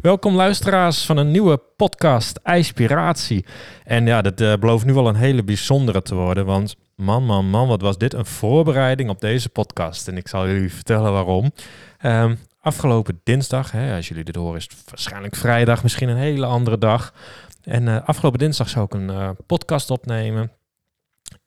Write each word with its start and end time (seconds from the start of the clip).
Welkom 0.00 0.34
luisteraars 0.34 1.06
van 1.06 1.16
een 1.16 1.30
nieuwe 1.30 1.60
podcast 1.76 2.36
IJspiratie. 2.42 3.44
En 3.84 4.06
ja, 4.06 4.22
dat 4.22 4.40
uh, 4.40 4.54
belooft 4.56 4.84
nu 4.84 4.94
wel 4.94 5.08
een 5.08 5.14
hele 5.14 5.44
bijzondere 5.44 6.02
te 6.02 6.14
worden, 6.14 6.46
want 6.46 6.76
man, 6.94 7.24
man, 7.24 7.50
man, 7.50 7.68
wat 7.68 7.80
was 7.80 7.98
dit 7.98 8.14
een 8.14 8.26
voorbereiding 8.26 9.10
op 9.10 9.20
deze 9.20 9.48
podcast. 9.48 10.08
En 10.08 10.16
ik 10.16 10.28
zal 10.28 10.46
jullie 10.46 10.72
vertellen 10.72 11.12
waarom. 11.12 11.52
Um, 12.02 12.38
afgelopen 12.60 13.20
dinsdag, 13.24 13.70
hè, 13.70 13.96
als 13.96 14.08
jullie 14.08 14.24
dit 14.24 14.34
horen 14.34 14.56
is 14.56 14.62
het 14.62 14.90
waarschijnlijk 14.90 15.36
vrijdag, 15.36 15.82
misschien 15.82 16.08
een 16.08 16.16
hele 16.16 16.46
andere 16.46 16.78
dag. 16.78 17.12
En 17.62 17.86
uh, 17.86 18.02
afgelopen 18.04 18.38
dinsdag 18.38 18.68
zou 18.68 18.84
ik 18.84 18.94
een 18.94 19.08
uh, 19.08 19.30
podcast 19.46 19.90
opnemen 19.90 20.50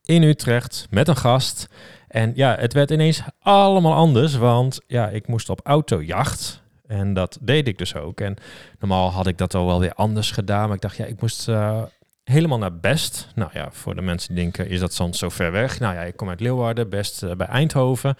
in 0.03 0.23
Utrecht 0.23 0.87
met 0.89 1.07
een 1.07 1.17
gast. 1.17 1.67
En 2.07 2.31
ja, 2.35 2.55
het 2.59 2.73
werd 2.73 2.91
ineens 2.91 3.21
allemaal 3.39 3.93
anders, 3.93 4.35
want 4.35 4.79
ja, 4.87 5.07
ik 5.07 5.27
moest 5.27 5.49
op 5.49 5.59
autojacht. 5.63 6.60
En 6.91 7.13
dat 7.13 7.37
deed 7.41 7.67
ik 7.67 7.77
dus 7.77 7.95
ook. 7.95 8.21
En 8.21 8.35
normaal 8.79 9.11
had 9.11 9.27
ik 9.27 9.37
dat 9.37 9.53
al 9.53 9.65
wel 9.65 9.79
weer 9.79 9.93
anders 9.93 10.31
gedaan. 10.31 10.65
Maar 10.65 10.75
ik 10.75 10.81
dacht, 10.81 10.95
ja, 10.95 11.05
ik 11.05 11.21
moest 11.21 11.47
uh, 11.47 11.83
helemaal 12.23 12.57
naar 12.57 12.79
Best. 12.79 13.27
Nou 13.35 13.49
ja, 13.53 13.71
voor 13.71 13.95
de 13.95 14.01
mensen 14.01 14.35
die 14.35 14.43
denken, 14.43 14.69
is 14.69 14.79
dat 14.79 14.93
soms 14.93 15.19
zo 15.19 15.29
ver 15.29 15.51
weg? 15.51 15.79
Nou 15.79 15.95
ja, 15.95 16.01
ik 16.01 16.15
kom 16.15 16.29
uit 16.29 16.39
Leeuwarden, 16.39 16.89
Best 16.89 17.23
uh, 17.23 17.31
bij 17.31 17.47
Eindhoven. 17.47 18.15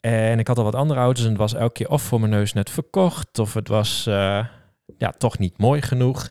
En 0.00 0.38
ik 0.38 0.46
had 0.46 0.58
al 0.58 0.64
wat 0.64 0.74
andere 0.74 1.00
auto's 1.00 1.24
en 1.24 1.30
het 1.30 1.38
was 1.38 1.54
elke 1.54 1.72
keer 1.72 1.88
of 1.88 2.02
voor 2.02 2.20
mijn 2.20 2.32
neus 2.32 2.52
net 2.52 2.70
verkocht... 2.70 3.38
of 3.38 3.54
het 3.54 3.68
was 3.68 4.06
uh, 4.08 4.44
ja, 4.98 5.10
toch 5.18 5.38
niet 5.38 5.58
mooi 5.58 5.82
genoeg. 5.82 6.30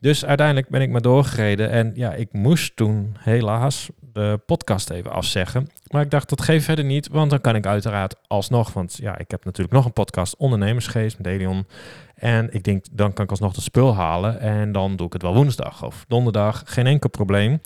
Dus 0.00 0.24
uiteindelijk 0.24 0.68
ben 0.68 0.80
ik 0.80 0.90
maar 0.90 1.00
doorgereden. 1.00 1.70
En 1.70 1.92
ja, 1.94 2.12
ik 2.12 2.32
moest 2.32 2.76
toen 2.76 3.16
helaas 3.18 3.88
de 4.14 4.40
podcast 4.46 4.90
even 4.90 5.10
afzeggen. 5.10 5.68
Maar 5.90 6.02
ik 6.02 6.10
dacht, 6.10 6.28
dat 6.28 6.42
geeft 6.42 6.64
verder 6.64 6.84
niet, 6.84 7.08
want 7.08 7.30
dan 7.30 7.40
kan 7.40 7.54
ik 7.54 7.66
uiteraard 7.66 8.14
alsnog. 8.26 8.72
Want 8.72 8.96
ja, 8.96 9.18
ik 9.18 9.30
heb 9.30 9.44
natuurlijk 9.44 9.74
nog 9.74 9.84
een 9.84 9.92
podcast, 9.92 10.36
Ondernemersgeest 10.36 11.18
met 11.18 11.26
Elion. 11.26 11.66
En 12.14 12.54
ik 12.54 12.64
denk, 12.64 12.84
dan 12.90 13.12
kan 13.12 13.24
ik 13.24 13.30
alsnog 13.30 13.54
de 13.54 13.60
spul 13.60 13.94
halen. 13.94 14.40
En 14.40 14.72
dan 14.72 14.96
doe 14.96 15.06
ik 15.06 15.12
het 15.12 15.22
wel 15.22 15.34
woensdag 15.34 15.84
of 15.84 16.04
donderdag, 16.08 16.62
geen 16.66 16.86
enkel 16.86 17.10
probleem. 17.10 17.60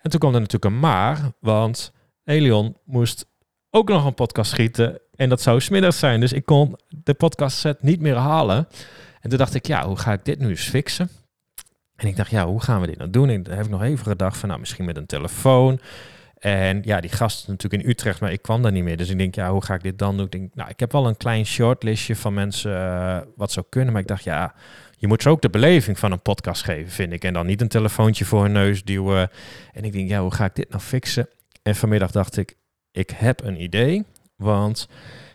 En 0.00 0.10
toen 0.10 0.20
kwam 0.20 0.34
er 0.34 0.40
natuurlijk 0.40 0.74
een 0.74 0.80
maar, 0.80 1.18
want 1.40 1.92
Elion 2.24 2.76
moest 2.84 3.26
ook 3.70 3.88
nog 3.88 4.04
een 4.04 4.14
podcast 4.14 4.50
schieten. 4.50 5.00
En 5.16 5.28
dat 5.28 5.40
zou 5.40 5.60
smiddags 5.60 5.98
zijn. 5.98 6.20
Dus 6.20 6.32
ik 6.32 6.44
kon 6.44 6.76
de 6.88 7.14
podcast 7.14 7.58
set 7.58 7.82
niet 7.82 8.00
meer 8.00 8.16
halen. 8.16 8.68
En 9.20 9.30
toen 9.30 9.38
dacht 9.38 9.54
ik, 9.54 9.66
ja, 9.66 9.86
hoe 9.86 9.96
ga 9.96 10.12
ik 10.12 10.24
dit 10.24 10.38
nu 10.38 10.48
eens 10.48 10.68
fixen? 10.68 11.10
En 11.96 12.06
ik 12.06 12.16
dacht, 12.16 12.30
ja, 12.30 12.46
hoe 12.46 12.62
gaan 12.62 12.80
we 12.80 12.86
dit 12.86 12.98
nou 12.98 13.10
doen? 13.10 13.28
En 13.28 13.42
dan 13.42 13.54
heb 13.54 13.64
ik 13.64 13.70
nog 13.70 13.82
even 13.82 14.06
gedacht 14.06 14.36
van, 14.36 14.48
nou, 14.48 14.60
misschien 14.60 14.84
met 14.84 14.96
een 14.96 15.06
telefoon. 15.06 15.80
En 16.38 16.82
ja, 16.84 17.00
die 17.00 17.10
gast 17.10 17.38
is 17.38 17.46
natuurlijk 17.46 17.82
in 17.82 17.88
Utrecht, 17.88 18.20
maar 18.20 18.32
ik 18.32 18.42
kwam 18.42 18.62
daar 18.62 18.72
niet 18.72 18.84
meer. 18.84 18.96
Dus 18.96 19.10
ik 19.10 19.18
denk, 19.18 19.34
ja, 19.34 19.50
hoe 19.50 19.64
ga 19.64 19.74
ik 19.74 19.82
dit 19.82 19.98
dan 19.98 20.16
doen? 20.16 20.24
Ik 20.26 20.32
denk, 20.32 20.54
nou, 20.54 20.70
ik 20.70 20.80
heb 20.80 20.92
wel 20.92 21.06
een 21.06 21.16
klein 21.16 21.46
shortlistje 21.46 22.16
van 22.16 22.34
mensen 22.34 22.72
uh, 22.72 23.18
wat 23.36 23.52
zou 23.52 23.66
kunnen. 23.68 23.92
Maar 23.92 24.02
ik 24.02 24.08
dacht, 24.08 24.24
ja, 24.24 24.54
je 24.98 25.06
moet 25.06 25.22
ze 25.22 25.28
ook 25.28 25.42
de 25.42 25.50
beleving 25.50 25.98
van 25.98 26.12
een 26.12 26.22
podcast 26.22 26.62
geven, 26.62 26.92
vind 26.92 27.12
ik. 27.12 27.24
En 27.24 27.32
dan 27.32 27.46
niet 27.46 27.60
een 27.60 27.68
telefoontje 27.68 28.24
voor 28.24 28.42
hun 28.42 28.52
neus 28.52 28.84
duwen. 28.84 29.30
En 29.72 29.84
ik 29.84 29.92
denk, 29.92 30.08
ja, 30.08 30.20
hoe 30.20 30.34
ga 30.34 30.44
ik 30.44 30.54
dit 30.54 30.70
nou 30.70 30.82
fixen? 30.82 31.28
En 31.62 31.76
vanmiddag 31.76 32.10
dacht 32.10 32.36
ik, 32.36 32.56
ik 32.92 33.10
heb 33.10 33.44
een 33.44 33.62
idee. 33.62 34.04
Want 34.36 34.88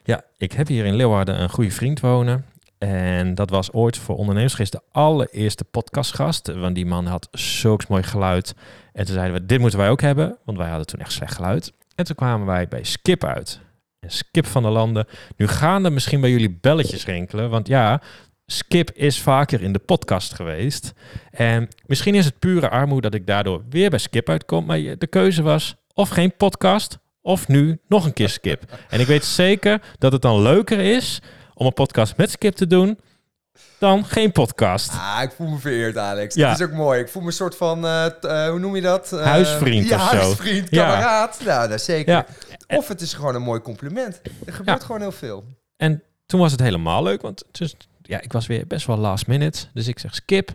ja, 0.03 0.23
ik 0.37 0.51
heb 0.51 0.67
hier 0.67 0.85
in 0.85 0.95
Leeuwarden 0.95 1.41
een 1.41 1.49
goede 1.49 1.71
vriend 1.71 1.99
wonen. 1.99 2.45
En 2.79 3.35
dat 3.35 3.49
was 3.49 3.71
ooit 3.71 3.97
voor 3.97 4.15
ondernemersgeest 4.15 4.71
de 4.71 4.81
allereerste 4.91 5.63
podcastgast. 5.63 6.47
Want 6.53 6.75
die 6.75 6.85
man 6.85 7.05
had 7.05 7.27
zulks 7.31 7.87
mooi 7.87 8.03
geluid. 8.03 8.55
En 8.93 9.05
toen 9.05 9.13
zeiden 9.13 9.41
we, 9.41 9.45
dit 9.45 9.59
moeten 9.59 9.79
wij 9.79 9.89
ook 9.89 10.01
hebben. 10.01 10.37
Want 10.45 10.57
wij 10.57 10.67
hadden 10.67 10.87
toen 10.87 10.99
echt 10.99 11.11
slecht 11.11 11.35
geluid. 11.35 11.73
En 11.95 12.05
toen 12.05 12.15
kwamen 12.15 12.47
wij 12.47 12.67
bij 12.67 12.83
Skip 12.83 13.23
uit. 13.23 13.59
En 13.99 14.11
Skip 14.11 14.45
van 14.45 14.63
de 14.63 14.69
Landen. 14.69 15.07
Nu 15.37 15.47
gaan 15.47 15.85
er 15.85 15.93
misschien 15.93 16.21
bij 16.21 16.29
jullie 16.29 16.57
belletjes 16.61 17.05
rinkelen. 17.05 17.49
Want 17.49 17.67
ja, 17.67 18.01
Skip 18.45 18.91
is 18.91 19.21
vaker 19.21 19.61
in 19.61 19.73
de 19.73 19.79
podcast 19.79 20.33
geweest. 20.33 20.93
En 21.31 21.67
misschien 21.85 22.15
is 22.15 22.25
het 22.25 22.39
pure 22.39 22.69
armoede 22.69 23.09
dat 23.09 23.19
ik 23.19 23.27
daardoor 23.27 23.63
weer 23.69 23.89
bij 23.89 23.99
Skip 23.99 24.29
uitkom. 24.29 24.65
Maar 24.65 24.79
de 24.97 25.07
keuze 25.09 25.41
was 25.41 25.75
of 25.93 26.09
geen 26.09 26.35
podcast... 26.35 26.97
of 27.21 27.47
nu 27.47 27.79
nog 27.87 28.05
een 28.05 28.13
keer 28.13 28.29
Skip. 28.29 28.63
En 28.89 28.99
ik 28.99 29.07
weet 29.07 29.25
zeker 29.25 29.81
dat 29.97 30.11
het 30.11 30.21
dan 30.21 30.41
leuker 30.41 30.79
is 30.79 31.21
om 31.59 31.65
een 31.65 31.73
podcast 31.73 32.17
met 32.17 32.31
Skip 32.31 32.55
te 32.55 32.67
doen 32.67 32.99
dan 33.77 34.05
geen 34.05 34.31
podcast. 34.31 34.91
Ah, 34.91 35.19
ik 35.21 35.31
voel 35.31 35.47
me 35.47 35.57
vereerd, 35.57 35.97
Alex. 35.97 36.35
Ja. 36.35 36.49
Dat 36.49 36.59
is 36.59 36.65
ook 36.65 36.71
mooi. 36.71 36.99
Ik 36.99 37.09
voel 37.09 37.21
me 37.21 37.27
een 37.27 37.33
soort 37.33 37.55
van, 37.55 37.85
uh, 37.85 38.05
uh, 38.21 38.49
hoe 38.49 38.59
noem 38.59 38.75
je 38.75 38.81
dat? 38.81 39.11
Uh, 39.13 39.21
huisvriend 39.21 39.87
ja, 39.87 39.95
of 39.95 40.09
zo. 40.09 40.15
huisvriend, 40.15 40.69
kameraad. 40.69 41.37
Ja. 41.39 41.45
Nou, 41.45 41.69
dat 41.69 41.81
zeker. 41.81 42.13
Ja. 42.13 42.25
Of 42.77 42.87
het 42.87 43.01
is 43.01 43.13
gewoon 43.13 43.35
een 43.35 43.41
mooi 43.41 43.61
compliment. 43.61 44.21
Er 44.45 44.53
gebeurt 44.53 44.83
gewoon 44.83 45.01
heel 45.01 45.11
veel. 45.11 45.43
En 45.77 46.03
toen 46.25 46.39
was 46.39 46.51
het 46.51 46.61
helemaal 46.61 47.03
leuk, 47.03 47.21
want 47.21 47.43
dus, 47.51 47.75
ja, 48.01 48.21
ik 48.21 48.31
was 48.31 48.47
weer 48.47 48.67
best 48.67 48.87
wel 48.87 48.97
last 48.97 49.27
minute. 49.27 49.65
Dus 49.73 49.87
ik 49.87 49.99
zeg, 49.99 50.15
Skip, 50.15 50.51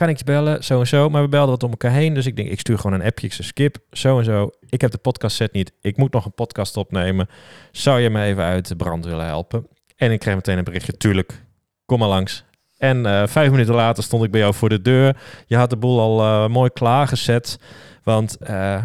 kan 0.00 0.08
ik 0.08 0.18
je 0.18 0.24
bellen? 0.24 0.64
Zo 0.64 0.80
en 0.80 0.86
zo. 0.86 1.08
Maar 1.08 1.22
we 1.22 1.28
belden 1.28 1.50
wat 1.50 1.62
om 1.62 1.70
elkaar 1.70 1.92
heen. 1.92 2.14
Dus 2.14 2.26
ik 2.26 2.36
denk, 2.36 2.48
ik 2.48 2.60
stuur 2.60 2.78
gewoon 2.78 3.00
een 3.00 3.06
appje. 3.06 3.26
Ik 3.26 3.32
zeg, 3.32 3.46
Skip, 3.46 3.76
zo 3.92 4.18
en 4.18 4.24
zo. 4.24 4.50
Ik 4.68 4.80
heb 4.80 4.90
de 4.90 4.98
podcast 4.98 5.36
set 5.36 5.52
niet. 5.52 5.72
Ik 5.80 5.96
moet 5.96 6.12
nog 6.12 6.24
een 6.24 6.34
podcast 6.34 6.76
opnemen. 6.76 7.28
Zou 7.72 8.00
je 8.00 8.10
me 8.10 8.22
even 8.22 8.44
uit 8.44 8.68
de 8.68 8.76
brand 8.76 9.04
willen 9.04 9.26
helpen? 9.26 9.66
En 9.96 10.12
ik 10.12 10.18
kreeg 10.18 10.34
meteen 10.34 10.58
een 10.58 10.64
berichtje. 10.64 10.96
Tuurlijk, 10.96 11.44
kom 11.84 11.98
maar 11.98 12.08
langs. 12.08 12.44
En 12.78 13.06
uh, 13.06 13.26
vijf 13.26 13.50
minuten 13.50 13.74
later 13.74 14.02
stond 14.02 14.24
ik 14.24 14.30
bij 14.30 14.40
jou 14.40 14.54
voor 14.54 14.68
de 14.68 14.82
deur. 14.82 15.16
Je 15.46 15.56
had 15.56 15.70
de 15.70 15.76
boel 15.76 16.00
al 16.00 16.20
uh, 16.20 16.48
mooi 16.48 16.70
klaargezet. 16.70 17.58
Want 18.02 18.36
uh, 18.42 18.82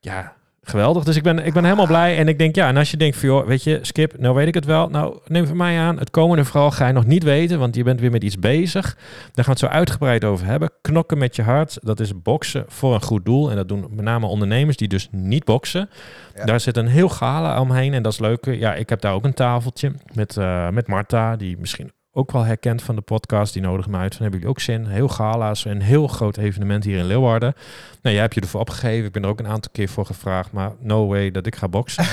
ja, 0.00 0.36
geweldig. 0.68 1.04
Dus 1.04 1.16
ik 1.16 1.22
ben, 1.22 1.46
ik 1.46 1.52
ben 1.52 1.64
helemaal 1.64 1.86
blij. 1.86 2.18
En 2.18 2.28
ik 2.28 2.38
denk, 2.38 2.54
ja, 2.54 2.68
en 2.68 2.76
als 2.76 2.90
je 2.90 2.96
denkt 2.96 3.16
van, 3.16 3.28
joh, 3.28 3.46
weet 3.46 3.62
je, 3.62 3.78
Skip, 3.82 4.18
nou 4.18 4.34
weet 4.34 4.46
ik 4.46 4.54
het 4.54 4.64
wel. 4.64 4.88
Nou, 4.88 5.18
neem 5.26 5.46
van 5.46 5.56
mij 5.56 5.78
aan, 5.78 5.98
het 5.98 6.10
komende 6.10 6.44
vooral 6.44 6.70
ga 6.70 6.86
je 6.86 6.92
nog 6.92 7.06
niet 7.06 7.22
weten, 7.22 7.58
want 7.58 7.74
je 7.74 7.82
bent 7.82 8.00
weer 8.00 8.10
met 8.10 8.24
iets 8.24 8.38
bezig. 8.38 8.84
Daar 8.84 9.44
gaan 9.44 9.44
we 9.44 9.50
het 9.50 9.58
zo 9.58 9.66
uitgebreid 9.66 10.24
over 10.24 10.46
hebben. 10.46 10.70
Knokken 10.80 11.18
met 11.18 11.36
je 11.36 11.42
hart, 11.42 11.78
dat 11.82 12.00
is 12.00 12.22
boksen 12.22 12.64
voor 12.68 12.94
een 12.94 13.02
goed 13.02 13.24
doel. 13.24 13.50
En 13.50 13.56
dat 13.56 13.68
doen 13.68 13.86
met 13.90 14.04
name 14.04 14.26
ondernemers 14.26 14.76
die 14.76 14.88
dus 14.88 15.08
niet 15.10 15.44
boksen. 15.44 15.90
Ja. 16.34 16.44
Daar 16.44 16.60
zit 16.60 16.76
een 16.76 16.86
heel 16.86 17.08
gala 17.08 17.60
omheen 17.60 17.94
en 17.94 18.02
dat 18.02 18.12
is 18.12 18.18
leuk. 18.18 18.44
Ja, 18.44 18.74
ik 18.74 18.88
heb 18.88 19.00
daar 19.00 19.12
ook 19.12 19.24
een 19.24 19.34
tafeltje 19.34 19.92
met, 20.14 20.36
uh, 20.36 20.68
met 20.68 20.86
Marta, 20.86 21.36
die 21.36 21.58
misschien 21.58 21.90
ook 22.18 22.32
wel 22.32 22.44
herkend 22.44 22.82
van 22.82 22.94
de 22.94 23.00
podcast. 23.00 23.52
Die 23.52 23.62
nodig 23.62 23.86
me 23.86 23.96
uit. 23.96 24.14
Van 24.14 24.22
hebben 24.22 24.40
jullie 24.40 24.54
ook 24.54 24.60
zin? 24.60 24.86
Heel 24.86 25.08
gala's. 25.08 25.64
Een 25.64 25.82
heel 25.82 26.08
groot 26.08 26.36
evenement 26.36 26.84
hier 26.84 26.98
in 26.98 27.04
Leeuwarden. 27.04 27.54
Nou, 28.02 28.14
jij 28.14 28.24
hebt 28.24 28.34
je 28.34 28.40
ervoor 28.40 28.60
opgegeven. 28.60 29.06
Ik 29.06 29.12
ben 29.12 29.22
er 29.22 29.28
ook 29.28 29.38
een 29.38 29.46
aantal 29.46 29.70
keer 29.72 29.88
voor 29.88 30.06
gevraagd. 30.06 30.52
Maar 30.52 30.72
no 30.80 31.06
way 31.06 31.30
dat 31.30 31.46
ik 31.46 31.56
ga 31.56 31.68
boksen. 31.68 32.04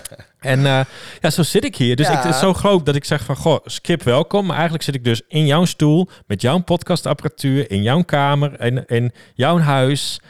en 0.40 0.58
uh, 0.58 0.80
ja, 1.20 1.30
zo 1.30 1.42
zit 1.42 1.64
ik 1.64 1.76
hier. 1.76 1.96
Dus 1.96 2.06
ja. 2.06 2.12
ik, 2.12 2.18
het 2.22 2.34
is 2.34 2.40
zo 2.40 2.52
groot 2.52 2.86
dat 2.86 2.94
ik 2.94 3.04
zeg 3.04 3.24
van... 3.24 3.36
Goh, 3.36 3.58
Skip, 3.64 4.02
welkom. 4.02 4.44
Maar 4.44 4.54
eigenlijk 4.54 4.84
zit 4.84 4.94
ik 4.94 5.04
dus 5.04 5.22
in 5.28 5.46
jouw 5.46 5.64
stoel... 5.64 6.08
met 6.26 6.40
jouw 6.40 6.58
podcastapparatuur... 6.58 7.70
in 7.70 7.82
jouw 7.82 8.02
kamer... 8.02 8.60
in, 8.60 8.86
in 8.86 9.12
jouw 9.34 9.58
huis... 9.58 10.20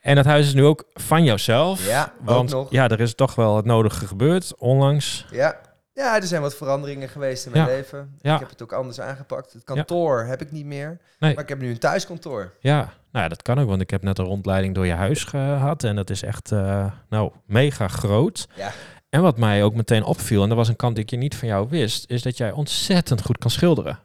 En 0.00 0.14
dat 0.14 0.24
huis 0.24 0.46
is 0.46 0.54
nu 0.54 0.64
ook 0.64 0.84
van 0.94 1.24
jouzelf. 1.24 1.86
Ja, 1.86 2.12
want 2.20 2.56
ja, 2.70 2.88
er 2.88 3.00
is 3.00 3.14
toch 3.14 3.34
wel 3.34 3.56
het 3.56 3.64
nodige 3.64 4.06
gebeurd 4.06 4.54
onlangs. 4.58 5.26
Ja, 5.30 5.60
ja, 5.98 6.16
er 6.16 6.26
zijn 6.26 6.42
wat 6.42 6.54
veranderingen 6.54 7.08
geweest 7.08 7.46
in 7.46 7.52
mijn 7.52 7.64
ja. 7.64 7.70
leven. 7.70 8.16
Ja. 8.20 8.34
Ik 8.34 8.40
heb 8.40 8.50
het 8.50 8.62
ook 8.62 8.72
anders 8.72 9.00
aangepakt. 9.00 9.52
Het 9.52 9.64
kantoor 9.64 10.24
heb 10.24 10.40
ik 10.40 10.52
niet 10.52 10.66
meer. 10.66 10.98
Nee. 11.18 11.34
Maar 11.34 11.42
ik 11.42 11.48
heb 11.48 11.58
nu 11.58 11.70
een 11.70 11.78
thuiskantoor. 11.78 12.52
Ja, 12.60 12.76
nou 13.12 13.24
ja, 13.24 13.28
dat 13.28 13.42
kan 13.42 13.58
ook, 13.58 13.68
want 13.68 13.80
ik 13.80 13.90
heb 13.90 14.02
net 14.02 14.18
een 14.18 14.24
rondleiding 14.24 14.74
door 14.74 14.86
je 14.86 14.92
huis 14.92 15.24
gehad. 15.24 15.84
En 15.84 15.96
dat 15.96 16.10
is 16.10 16.22
echt, 16.22 16.50
uh, 16.50 16.92
nou, 17.08 17.32
mega 17.46 17.88
groot. 17.88 18.48
Ja. 18.54 18.72
En 19.08 19.22
wat 19.22 19.38
mij 19.38 19.62
ook 19.62 19.74
meteen 19.74 20.04
opviel, 20.04 20.42
en 20.42 20.48
dat 20.48 20.58
was 20.58 20.68
een 20.68 20.76
kant 20.76 20.94
die 20.94 21.04
ik 21.04 21.10
je 21.10 21.16
niet 21.16 21.36
van 21.36 21.48
jou 21.48 21.68
wist, 21.68 22.10
is 22.10 22.22
dat 22.22 22.36
jij 22.36 22.52
ontzettend 22.52 23.24
goed 23.24 23.38
kan 23.38 23.50
schilderen. 23.50 23.98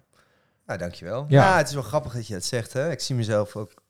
Nou, 0.65 0.79
dankjewel. 0.79 1.25
Ja. 1.27 1.43
ja, 1.43 1.57
het 1.57 1.67
is 1.67 1.73
wel 1.73 1.83
grappig 1.83 2.13
dat 2.13 2.27
je 2.27 2.33
het 2.33 2.45
zegt. 2.45 2.73
Hè? 2.73 2.91
Ik 2.91 2.99
zie 2.99 3.15
mezelf 3.15 3.55
ook 3.55 3.82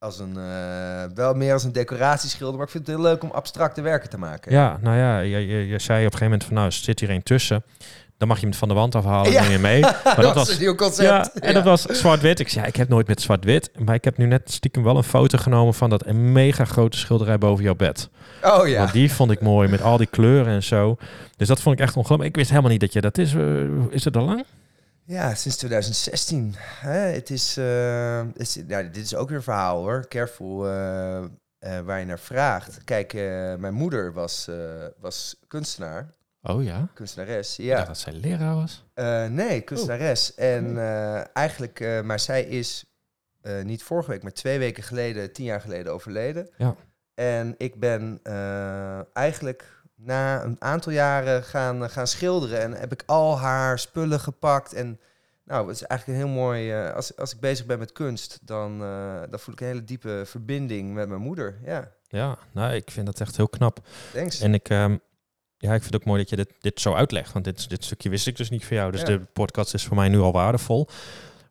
als 0.00 0.18
een, 0.18 0.34
uh, 0.36 1.02
wel 1.14 1.34
meer 1.34 1.52
als 1.52 1.64
een 1.64 1.72
decoratieschilder, 1.72 2.56
maar 2.56 2.64
ik 2.64 2.72
vind 2.72 2.86
het 2.86 2.96
heel 2.96 3.04
leuk 3.04 3.22
om 3.22 3.30
abstracte 3.30 3.80
werken 3.80 4.10
te 4.10 4.18
maken. 4.18 4.52
Ja, 4.52 4.78
nou 4.80 4.96
ja, 4.96 5.18
je, 5.18 5.46
je, 5.46 5.66
je 5.66 5.78
zei 5.78 5.98
op 5.98 6.12
een 6.12 6.18
gegeven 6.18 6.24
moment 6.24 6.44
van, 6.44 6.54
nou, 6.54 6.70
zit 6.70 7.00
hier 7.00 7.08
één 7.08 7.22
tussen. 7.22 7.64
Dan 8.16 8.28
mag 8.28 8.40
je 8.40 8.46
hem 8.46 8.54
van 8.54 8.68
de 8.68 8.74
wand 8.74 8.94
afhalen 8.94 9.32
ja. 9.32 9.38
en 9.38 9.42
neem 9.42 9.52
je 9.52 9.58
mee. 9.58 9.80
Maar 10.04 10.16
dat, 10.16 10.24
dat 10.24 10.34
was 10.34 10.48
een 10.48 10.58
nieuw 10.60 10.74
concept. 10.74 11.08
Ja, 11.08 11.30
en 11.34 11.48
ja. 11.48 11.54
dat 11.54 11.64
was 11.64 11.82
zwart-wit. 11.82 12.40
Ik 12.40 12.48
zei, 12.48 12.66
ik 12.66 12.76
heb 12.76 12.88
nooit 12.88 13.06
met 13.06 13.20
zwart-wit. 13.20 13.70
Maar 13.78 13.94
ik 13.94 14.04
heb 14.04 14.16
nu 14.16 14.26
net 14.26 14.52
stiekem 14.52 14.82
wel 14.82 14.96
een 14.96 15.04
foto 15.04 15.38
genomen 15.38 15.74
van 15.74 15.90
dat 15.90 16.06
een 16.06 16.32
mega 16.32 16.64
grote 16.64 16.98
schilderij 16.98 17.38
boven 17.38 17.64
jouw 17.64 17.74
bed. 17.74 18.08
Oh 18.42 18.68
ja. 18.68 18.78
Want 18.78 18.92
die 18.92 19.12
vond 19.12 19.30
ik 19.30 19.40
mooi 19.40 19.68
met 19.68 19.82
al 19.82 19.96
die 19.96 20.06
kleuren 20.06 20.52
en 20.52 20.62
zo. 20.62 20.96
Dus 21.36 21.48
dat 21.48 21.60
vond 21.60 21.78
ik 21.78 21.84
echt 21.84 21.96
ongelooflijk. 21.96 22.30
Ik 22.30 22.36
wist 22.36 22.50
helemaal 22.50 22.70
niet 22.70 22.80
dat 22.80 22.92
je 22.92 23.00
dat 23.00 23.18
is. 23.18 23.32
Uh, 23.32 23.68
is 23.90 24.04
het 24.04 24.16
al 24.16 24.24
lang? 24.24 24.44
Ja, 25.10 25.34
sinds 25.34 25.56
2016. 25.56 26.54
Hè, 26.58 26.98
het 26.98 27.30
is, 27.30 27.58
uh, 27.58 28.34
is 28.34 28.58
ja, 28.66 28.82
dit 28.82 28.96
is 28.96 29.14
ook 29.14 29.28
weer 29.28 29.36
een 29.36 29.42
verhaal 29.42 29.82
hoor. 29.82 30.08
Careful 30.08 30.66
uh, 30.66 31.22
uh, 31.60 31.78
waar 31.80 31.98
je 31.98 32.06
naar 32.06 32.18
vraagt. 32.18 32.84
Kijk, 32.84 33.12
mijn 33.58 33.74
moeder 33.74 34.12
was, 34.12 34.50
was 35.00 35.36
kunstenaar. 35.48 36.14
Oh 36.42 36.62
ja? 36.64 36.88
Kunstenares, 36.94 37.56
ja. 37.56 37.84
Dat 37.84 37.98
zij 37.98 38.12
leraar 38.12 38.54
was? 38.54 38.84
nee, 39.30 39.60
kunstenares. 39.60 40.34
Oh. 40.34 40.44
En 40.44 40.76
eigenlijk, 41.32 42.02
maar 42.04 42.20
zij 42.20 42.42
is 42.42 42.84
niet 43.62 43.82
vorige 43.82 44.10
week, 44.10 44.22
maar 44.22 44.32
twee 44.32 44.58
weken 44.58 44.82
geleden, 44.82 45.32
tien 45.32 45.44
jaar 45.44 45.60
geleden 45.60 45.92
overleden. 45.92 46.50
Ja. 46.56 46.76
En 47.14 47.54
ik 47.56 47.80
ben 47.80 48.20
eigenlijk 49.12 49.79
na 50.04 50.42
een 50.44 50.56
aantal 50.58 50.92
jaren 50.92 51.42
gaan, 51.44 51.90
gaan 51.90 52.06
schilderen. 52.06 52.60
En 52.60 52.72
heb 52.72 52.92
ik 52.92 53.02
al 53.06 53.38
haar 53.38 53.78
spullen 53.78 54.20
gepakt. 54.20 54.72
En 54.74 55.00
Nou, 55.44 55.66
het 55.66 55.76
is 55.76 55.82
eigenlijk 55.82 56.20
een 56.20 56.26
heel 56.26 56.34
mooi... 56.42 56.72
eh, 56.72 56.94
als, 56.94 57.16
als 57.16 57.32
ik 57.34 57.40
bezig 57.40 57.66
ben 57.66 57.78
met 57.78 57.92
kunst, 57.92 58.38
dan, 58.42 58.82
eh, 58.82 59.20
dan 59.30 59.38
voel 59.38 59.54
ik 59.54 59.60
een 59.60 59.66
hele 59.66 59.84
diepe 59.84 60.22
verbinding 60.26 60.94
met 60.94 61.08
mijn 61.08 61.20
moeder. 61.20 61.58
Ja, 61.64 61.88
Ja, 62.08 62.38
nou, 62.52 62.72
ik 62.74 62.90
vind 62.90 63.06
dat 63.06 63.20
echt 63.20 63.36
heel 63.36 63.48
knap. 63.48 63.78
thanks. 64.12 64.40
En 64.40 64.54
ik, 64.54 64.68
ehm, 64.68 64.96
ja, 65.56 65.74
ik 65.74 65.80
vind 65.80 65.84
het 65.84 65.94
ook 65.94 66.04
mooi 66.04 66.20
dat 66.20 66.30
je 66.30 66.36
dit, 66.36 66.52
dit 66.60 66.80
zo 66.80 66.94
uitlegt. 66.94 67.32
Want 67.32 67.44
dit, 67.44 67.68
dit 67.68 67.84
stukje 67.84 68.08
wist 68.10 68.26
ik 68.26 68.36
dus 68.36 68.50
niet 68.50 68.64
van 68.64 68.76
jou. 68.76 68.90
Dus 68.90 69.00
Ja. 69.00 69.06
de 69.06 69.20
podcast 69.32 69.74
is 69.74 69.84
voor 69.86 69.96
mij 69.96 70.08
nu 70.08 70.18
al 70.18 70.32
waardevol. 70.32 70.88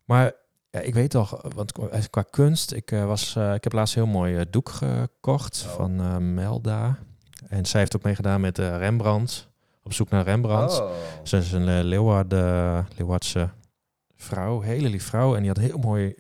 Maar 0.06 0.32
ja, 0.70 0.80
ik 0.80 0.94
weet 0.94 1.10
toch, 1.10 1.42
want 1.56 1.72
qua- 2.10 2.24
kunst, 2.30 2.72
ik, 2.74 2.92
eh, 2.92 3.06
was, 3.06 3.36
eh, 3.36 3.54
ik 3.54 3.64
heb 3.64 3.74
laatst 3.74 3.96
een 3.96 4.04
heel 4.04 4.12
mooi 4.12 4.36
eh, 4.38 4.42
doek 4.50 4.70
gekocht 4.70 5.64
Oh. 5.68 5.74
van 5.76 6.00
eh, 6.00 6.18
Melda. 6.18 6.98
En 7.48 7.66
zij 7.66 7.80
heeft 7.80 7.96
ook 7.96 8.04
meegedaan 8.04 8.42
met 8.42 8.60
eh, 8.60 8.78
Rembrandt. 8.78 9.48
Op 9.84 9.94
zoek 9.94 10.10
naar 10.10 10.24
Rembrandt. 10.24 10.82
Oh. 10.82 10.92
Ze 11.24 11.38
is 11.38 11.52
een 11.52 11.68
uh, 11.68 11.80
Leeuwarden, 11.84 12.88
Leeuwardse 12.98 13.50
vrouw, 14.16 14.62
hele 14.62 14.90
lief 14.90 15.04
vrouw. 15.04 15.34
En 15.36 15.40
die 15.40 15.48
had 15.48 15.58
een 15.58 15.64
heel 15.64 15.78
mooi 15.78 16.16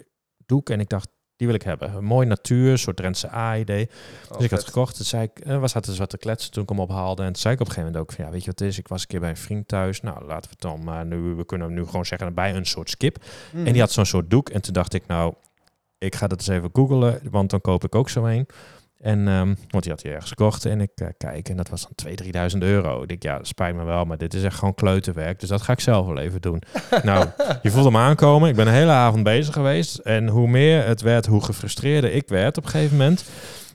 doek. 0.46 0.70
En 0.70 0.80
ik 0.80 0.90
dacht, 0.90 1.10
die 1.36 1.48
wil 1.48 1.56
ik 1.56 1.64
hebben. 1.64 1.96
Een 1.96 2.04
mooi 2.04 2.28
natuur, 2.28 2.72
een 2.72 2.80
soort 2.80 2.98
Drentse 2.98 3.32
A-idee. 3.32 3.90
Oh, 4.30 4.36
dus 4.36 4.46
ik 4.46 4.50
had 4.50 4.60
vet. 4.60 4.68
gekocht. 4.68 4.96
Toen 4.96 5.06
zei 5.06 5.24
ik, 5.24 5.40
eh, 5.40 5.60
was 5.60 5.72
zaten 5.72 5.90
dus 5.90 6.00
wat 6.00 6.10
te 6.10 6.18
kletsen 6.18 6.52
toen 6.52 6.64
ik 6.64 6.70
hem 6.70 6.80
ophaalde. 6.80 7.24
En 7.24 7.32
toen 7.32 7.42
zei 7.42 7.54
ik 7.54 7.60
op 7.60 7.68
een 7.68 7.74
gegeven 7.74 7.92
moment 7.94 8.10
ook 8.10 8.16
van, 8.16 8.26
ja, 8.26 8.32
weet 8.32 8.44
je 8.44 8.50
wat 8.50 8.60
het 8.60 8.68
is? 8.68 8.78
Ik 8.78 8.88
was 8.88 9.02
een 9.02 9.08
keer 9.08 9.20
bij 9.20 9.30
een 9.30 9.38
vriend 9.38 9.68
thuis. 9.68 10.02
Nou, 10.02 10.26
laten 10.26 10.50
we 10.50 10.50
het 10.50 10.62
dan 10.62 10.84
maar 10.84 11.06
nu, 11.06 11.18
we 11.18 11.46
kunnen 11.46 11.68
hem 11.68 11.76
nu 11.76 11.86
gewoon 11.86 12.06
zeggen, 12.06 12.34
bij 12.34 12.56
een 12.56 12.66
soort 12.66 12.90
skip. 12.90 13.24
Mm. 13.54 13.66
En 13.66 13.72
die 13.72 13.82
had 13.82 13.92
zo'n 13.92 14.06
soort 14.06 14.30
doek. 14.30 14.50
En 14.50 14.62
toen 14.62 14.74
dacht 14.74 14.94
ik, 14.94 15.08
nou, 15.08 15.34
ik 15.98 16.16
ga 16.16 16.28
dat 16.28 16.38
eens 16.38 16.48
even 16.48 16.70
googlen, 16.74 17.20
want 17.32 17.50
dan 17.50 17.62
koop 17.62 17.84
ik 17.84 17.96
ook 17.96 18.10
zo 18.10 18.26
een. 18.26 18.48
En, 19.00 19.28
ehm, 19.28 19.56
want 19.68 19.84
die 19.84 19.92
had 19.92 20.04
hij 20.04 20.12
ergens 20.12 20.30
gekocht. 20.30 20.66
En 20.66 20.82
ik 20.82 20.92
eh, 20.96 21.08
kijk, 21.18 21.50
en 21.50 21.58
dat 21.58 21.70
was 21.70 21.82
dan 21.82 21.92
2.000, 21.96 22.16
3.000 22.16 22.64
euro. 22.64 23.02
Ik 23.02 23.08
denk, 23.08 23.24
ja, 23.24 23.38
dat 23.38 23.48
spijt 23.48 23.76
me 23.76 23.84
wel, 23.84 24.06
maar 24.06 24.18
dit 24.18 24.34
is 24.34 24.44
echt 24.44 24.58
gewoon 24.58 24.76
kleuterwerk. 24.76 25.40
Dus 25.40 25.50
dat 25.50 25.62
ga 25.62 25.74
ik 25.74 25.80
zelf 25.80 26.06
wel 26.06 26.18
even 26.18 26.42
doen. 26.42 26.62
nou, 27.04 27.28
je 27.62 27.72
voelt 27.72 27.86
hem 27.86 27.98
aankomen. 27.98 28.50
Ik 28.50 28.56
ben 28.56 28.66
de 28.66 28.72
hele 28.72 28.92
avond 28.92 29.24
bezig 29.24 29.54
geweest. 29.54 29.98
En 29.98 30.28
hoe 30.28 30.48
meer 30.48 30.86
het 30.86 31.02
werd, 31.02 31.26
hoe 31.26 31.44
gefrustreerder 31.44 32.14
ik 32.14 32.28
werd 32.28 32.58
op 32.58 32.64
een 32.64 32.70
gegeven 32.70 32.98
moment. 32.98 33.26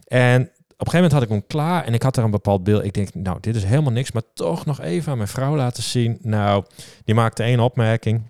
En 0.07 0.41
op 0.43 0.87
een 0.87 0.93
gegeven 0.93 0.95
moment 0.95 1.13
had 1.13 1.23
ik 1.23 1.29
hem 1.29 1.47
klaar 1.47 1.85
en 1.85 1.95
ik 1.95 2.03
had 2.03 2.17
er 2.17 2.25
een 2.25 2.31
bepaald 2.31 2.65
beeld. 2.65 2.85
Ik 2.85 2.95
denk, 2.95 3.15
nou, 3.15 3.39
dit 3.41 3.57
is 3.57 3.65
helemaal 3.65 3.93
niks, 3.93 4.13
maar 4.13 4.23
toch 4.35 4.65
nog 4.65 4.81
even 4.81 5.13
aan 5.13 5.19
mijn 5.19 5.29
vrouw 5.29 5.57
laten 5.57 5.83
zien. 5.83 6.19
Nou, 6.23 6.65
die 7.05 7.15
maakte 7.15 7.43
één 7.43 7.61
opmerking. 7.61 8.23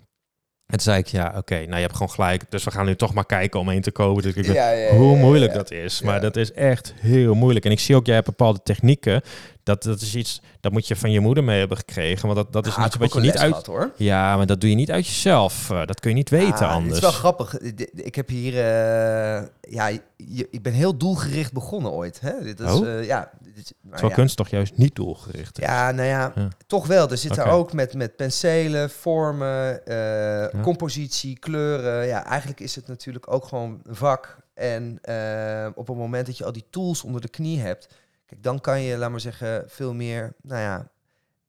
En 0.66 0.80
toen 0.80 0.80
zei 0.80 0.98
ik, 0.98 1.06
ja, 1.06 1.34
oké, 1.36 1.54
nou, 1.54 1.74
je 1.74 1.80
hebt 1.80 1.92
gewoon 1.92 2.10
gelijk. 2.10 2.50
Dus 2.50 2.64
we 2.64 2.70
gaan 2.70 2.86
nu 2.86 2.96
toch 2.96 3.14
maar 3.14 3.26
kijken 3.26 3.60
om 3.60 3.70
één 3.70 3.82
te 3.82 3.90
kopen. 3.90 4.22
Dus 4.22 4.34
ik, 4.34 4.46
Ja, 4.46 4.70
ja, 4.70 4.70
ja, 4.70 4.94
hoe 4.96 5.16
moeilijk 5.16 5.52
dat 5.54 5.70
is. 5.70 6.02
Maar 6.02 6.20
dat 6.20 6.36
is 6.36 6.52
echt 6.52 6.94
heel 7.00 7.34
moeilijk. 7.34 7.64
En 7.64 7.70
ik 7.70 7.80
zie 7.80 7.96
ook, 7.96 8.06
jij 8.06 8.14
hebt 8.14 8.26
bepaalde 8.26 8.60
technieken. 8.62 9.22
Dat, 9.64 9.82
dat 9.82 10.00
is 10.00 10.14
iets, 10.14 10.40
dat 10.60 10.72
moet 10.72 10.86
je 10.88 10.96
van 10.96 11.10
je 11.10 11.20
moeder 11.20 11.44
mee 11.44 11.58
hebben 11.58 11.76
gekregen. 11.76 12.22
Want 12.26 12.36
dat, 12.38 12.52
dat 12.52 12.66
is 12.66 12.74
Ah, 12.76 12.86
iets 12.86 12.96
wat 12.96 13.12
je 13.12 13.20
niet 13.20 13.36
uit... 13.38 13.48
gehad, 13.50 13.66
hoor. 13.66 13.90
Ja, 13.96 14.36
maar 14.36 14.46
dat 14.46 14.60
doe 14.60 14.70
je 14.70 14.76
niet 14.76 14.90
uit 14.90 15.06
jezelf. 15.06 15.70
Eh, 15.70 15.86
dat 15.86 16.00
kun 16.00 16.10
je 16.10 16.16
niet 16.16 16.30
weten 16.30 16.66
Ah, 16.66 16.72
anders. 16.72 16.86
Het 16.86 16.94
is 16.94 17.00
wel 17.00 17.10
grappig. 17.10 17.50
D- 17.74 17.90
Ik 17.94 18.14
heb 18.14 18.28
hier... 18.28 18.52
eh, 18.52 19.42
ja, 19.60 19.86
je- 20.16 20.48
ik 20.50 20.62
ben 20.62 20.72
heel 20.72 20.96
doelgericht 20.96 21.52
begonnen 21.52 21.92
ooit. 21.92 22.20
Hè? 22.20 22.42
Dit 22.42 22.60
is, 22.60 22.70
Oh? 22.72 22.88
eh, 22.88 23.04
ja, 23.06 23.30
dit 23.54 23.74
Terwijl 23.90 24.08
ja. 24.08 24.14
kunst 24.14 24.36
toch 24.36 24.48
juist 24.48 24.76
niet 24.76 24.94
doelgericht 24.94 25.58
is. 25.58 25.64
Ja, 25.64 25.90
nou 25.90 26.08
ja, 26.08 26.32
Ja. 26.34 26.48
toch 26.66 26.86
wel. 26.86 27.10
Er 27.10 27.18
zit 27.18 27.36
er 27.36 27.46
ook 27.46 27.72
met, 27.72 27.94
met 27.94 28.16
penselen, 28.16 28.90
vormen, 28.90 29.86
eh, 29.86 30.62
compositie, 30.62 31.38
kleuren. 31.38 32.06
Ja, 32.06 32.24
eigenlijk 32.26 32.60
is 32.60 32.74
het 32.74 32.86
natuurlijk 32.88 33.32
ook 33.32 33.44
gewoon 33.44 33.80
een 33.86 33.94
vak. 33.96 34.36
En 34.54 34.98
eh, 35.02 35.66
op 35.74 35.86
het 35.86 35.96
moment 35.96 36.26
dat 36.26 36.38
je 36.38 36.44
al 36.44 36.52
die 36.52 36.64
tools 36.70 37.02
onder 37.02 37.20
de 37.20 37.28
knie 37.28 37.60
hebt, 37.60 37.88
kijk, 38.26 38.42
dan 38.42 38.60
kan 38.60 38.80
je, 38.82 38.96
laat 38.96 39.10
maar 39.10 39.20
zeggen, 39.20 39.64
veel 39.68 39.94
meer, 39.94 40.32
nou 40.42 40.60
ja, 40.60 40.88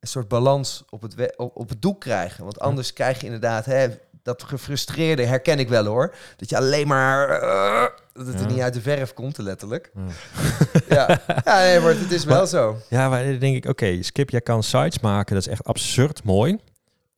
een 0.00 0.08
soort 0.08 0.28
balans 0.28 0.84
op 0.90 1.02
het, 1.02 1.36
op, 1.36 1.56
op 1.56 1.68
het 1.68 1.82
doek 1.82 2.00
krijgen. 2.00 2.44
Want 2.44 2.60
anders 2.60 2.92
krijg 2.92 3.18
je 3.20 3.24
inderdaad, 3.24 3.64
hè, 3.64 3.86
dat 4.22 4.42
gefrustreerde 4.42 5.24
herken 5.24 5.58
ik 5.58 5.68
wel 5.68 5.84
hoor. 5.84 6.14
Dat 6.36 6.48
je 6.48 6.56
alleen 6.56 6.86
maar, 6.86 7.28
eh, 7.28 7.86
dat 8.12 8.26
het 8.26 8.34
Ja. 8.38 8.44
er 8.46 8.52
niet 8.52 8.60
uit 8.60 8.74
de 8.74 8.80
verf 8.80 9.12
komt, 9.14 9.38
letterlijk. 9.38 9.90
Ja. 9.94 10.02
Ja, 10.88 11.20
ja 11.44 11.58
nee, 11.58 11.80
maar 11.80 11.94
het 11.98 12.12
is 12.12 12.24
wel 12.24 12.46
zo. 12.46 12.76
Ja, 12.88 13.08
maar 13.08 13.24
dan 13.24 13.38
denk 13.38 13.56
ik, 13.56 13.70
oké, 13.70 14.02
Skip, 14.02 14.30
jij 14.30 14.40
kan 14.40 14.62
sites 14.62 14.98
maken. 15.00 15.34
Dat 15.34 15.46
is 15.46 15.52
echt 15.52 15.64
absurd 15.64 16.24
mooi. 16.24 16.58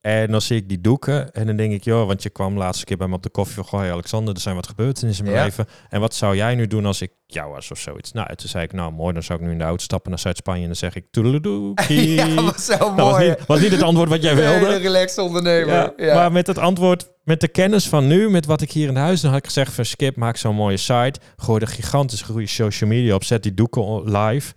En 0.09 0.31
dan 0.31 0.41
zie 0.41 0.57
ik 0.57 0.69
die 0.69 0.81
doeken 0.81 1.33
en 1.33 1.47
dan 1.47 1.57
denk 1.57 1.73
ik, 1.73 1.85
joh, 1.85 2.07
want 2.07 2.23
je 2.23 2.31
kwam 2.31 2.57
laatste 2.57 2.85
keer 2.85 2.97
bij 2.97 3.07
me 3.09 3.15
op 3.15 3.23
de 3.23 3.29
koffie 3.29 3.55
van, 3.55 3.65
goh, 3.65 3.91
Alexander, 3.91 4.35
er 4.35 4.41
zijn 4.41 4.55
wat 4.55 4.67
gebeurtenissen 4.67 5.25
in 5.25 5.31
mijn 5.31 5.43
Ja. 5.45 5.49
leven. 5.51 5.67
En 5.89 6.01
wat 6.01 6.15
zou 6.15 6.37
jij 6.37 6.55
nu 6.55 6.67
doen 6.67 6.87
als 6.87 7.03
ik 7.03 7.11
jou 7.27 7.53
was 7.53 7.71
of 7.71 7.79
zoiets? 7.79 8.13
Nou, 8.13 8.35
toen 8.35 8.49
zei 8.49 8.65
ik, 8.65 8.73
nou 8.73 8.93
mooi, 8.93 9.13
dan 9.13 9.23
zou 9.23 9.39
ik 9.39 9.45
nu 9.45 9.53
in 9.53 9.59
de 9.59 9.65
auto 9.65 9.83
stappen 9.83 10.11
naar 10.11 10.19
Zuid-Spanje 10.19 10.61
en 10.61 10.67
dan 10.67 10.77
zeg 10.77 10.95
ik, 10.95 11.05
toedeledoekie. 11.11 12.15
ja, 12.15 12.35
was 12.35 12.65
zo 12.65 12.79
dat 12.79 12.95
was 12.95 13.11
mooi. 13.13 13.29
niet, 13.29 13.47
was 13.47 13.61
niet 13.61 13.71
het 13.71 13.83
antwoord 13.83 14.09
wat 14.09 14.23
jij 14.23 14.31
Een 14.31 14.37
wilde. 14.61 14.77
relaxed 14.77 15.19
ondernemer. 15.25 15.75
Ja, 15.75 15.93
Ja, 15.97 16.15
Maar 16.15 16.33
met 16.33 16.47
het 16.47 16.59
antwoord, 16.59 17.09
met 17.25 17.41
de 17.41 17.49
kennis 17.49 17.89
van 17.89 18.07
nu, 18.07 18.31
met 18.31 18.47
wat 18.47 18.61
ik 18.61 18.71
hier 18.73 18.89
in 18.89 18.97
huis, 18.97 19.21
dan 19.21 19.31
had 19.31 19.39
ik 19.39 19.45
gezegd 19.47 19.73
van 19.73 19.85
Skip, 19.85 20.17
maak 20.17 20.37
zo'n 20.37 20.55
mooie 20.55 20.77
site. 20.77 21.21
Gooi 21.37 21.61
er 21.61 21.69
gigantisch 21.69 22.23
goede 22.23 22.47
social 22.47 22.91
media 22.91 23.15
op. 23.15 23.25
Zet 23.25 23.43
die 23.43 23.55
doeken 23.55 24.11
live. 24.19 24.53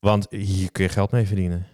Want 0.00 0.26
hier 0.30 0.72
kun 0.72 0.84
je 0.84 0.90
geld 0.90 1.10
mee 1.10 1.26
verdienen. 1.26 1.66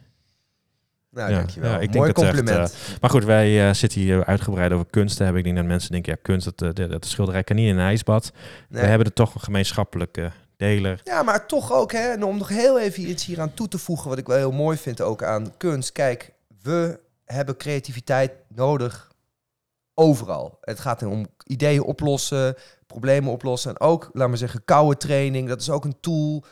Nou, 1.18 1.30
Ja, 1.30 1.36
dankjewel. 1.36 1.70
ja, 1.70 1.76
ik 1.78 1.92
denk 1.92 1.94
Mooi 1.94 2.08
echt, 2.08 2.18
compliment. 2.18 2.74
Maar 3.00 3.10
goed, 3.10 3.24
wij 3.24 3.68
eh, 3.68 3.74
zitten 3.74 4.00
hier 4.00 4.24
uitgebreid 4.24 4.72
over 4.72 4.86
kunst 4.90 5.16
te 5.16 5.22
hebben. 5.22 5.38
Ik 5.38 5.44
denk 5.46 5.56
dat 5.56 5.66
mensen 5.66 5.90
denken, 5.92 6.12
ja, 6.12 6.18
kunst, 6.22 6.44
dat, 6.44 6.62
eh, 6.62 6.74
dat, 6.74 6.90
dat 6.90 7.06
schilderij 7.06 7.44
kan 7.44 7.56
niet 7.56 7.68
in 7.68 7.78
een 7.78 7.86
ijsbad. 7.86 8.32
Nee. 8.68 8.82
We 8.82 8.88
hebben 8.88 9.06
er 9.06 9.12
toch 9.12 9.34
een 9.34 9.40
gemeenschappelijke 9.40 10.30
deler. 10.56 11.00
Ja, 11.04 11.22
maar 11.22 11.46
toch 11.46 11.72
ook, 11.72 11.92
hè, 11.92 12.10
en 12.12 12.24
om 12.24 12.38
nog 12.38 12.48
heel 12.48 12.80
even 12.80 13.08
iets 13.10 13.24
hier 13.24 13.40
aan 13.40 13.54
toe 13.54 13.68
te 13.68 13.78
voegen, 13.78 14.08
wat 14.08 14.18
ik 14.18 14.26
wel 14.26 14.36
heel 14.36 14.52
mooi 14.52 14.76
vind 14.76 15.00
ook 15.00 15.22
aan 15.22 15.56
kunst. 15.56 15.92
Kijk, 15.92 16.32
we 16.62 17.00
hebben 17.24 17.56
creativiteit 17.56 18.32
nodig 18.54 19.10
overal. 19.94 20.58
Het 20.60 20.80
gaat 20.80 21.02
om 21.02 21.26
ideeën 21.44 21.82
oplossen, 21.82 22.54
problemen 22.86 23.32
oplossen. 23.32 23.70
En 23.70 23.80
ook, 23.80 24.10
laat 24.12 24.28
maar 24.28 24.38
zeggen, 24.38 24.64
koude 24.64 24.96
training, 24.96 25.48
dat 25.48 25.60
is 25.60 25.70
ook 25.70 25.84
een 25.84 26.00
tool, 26.00 26.44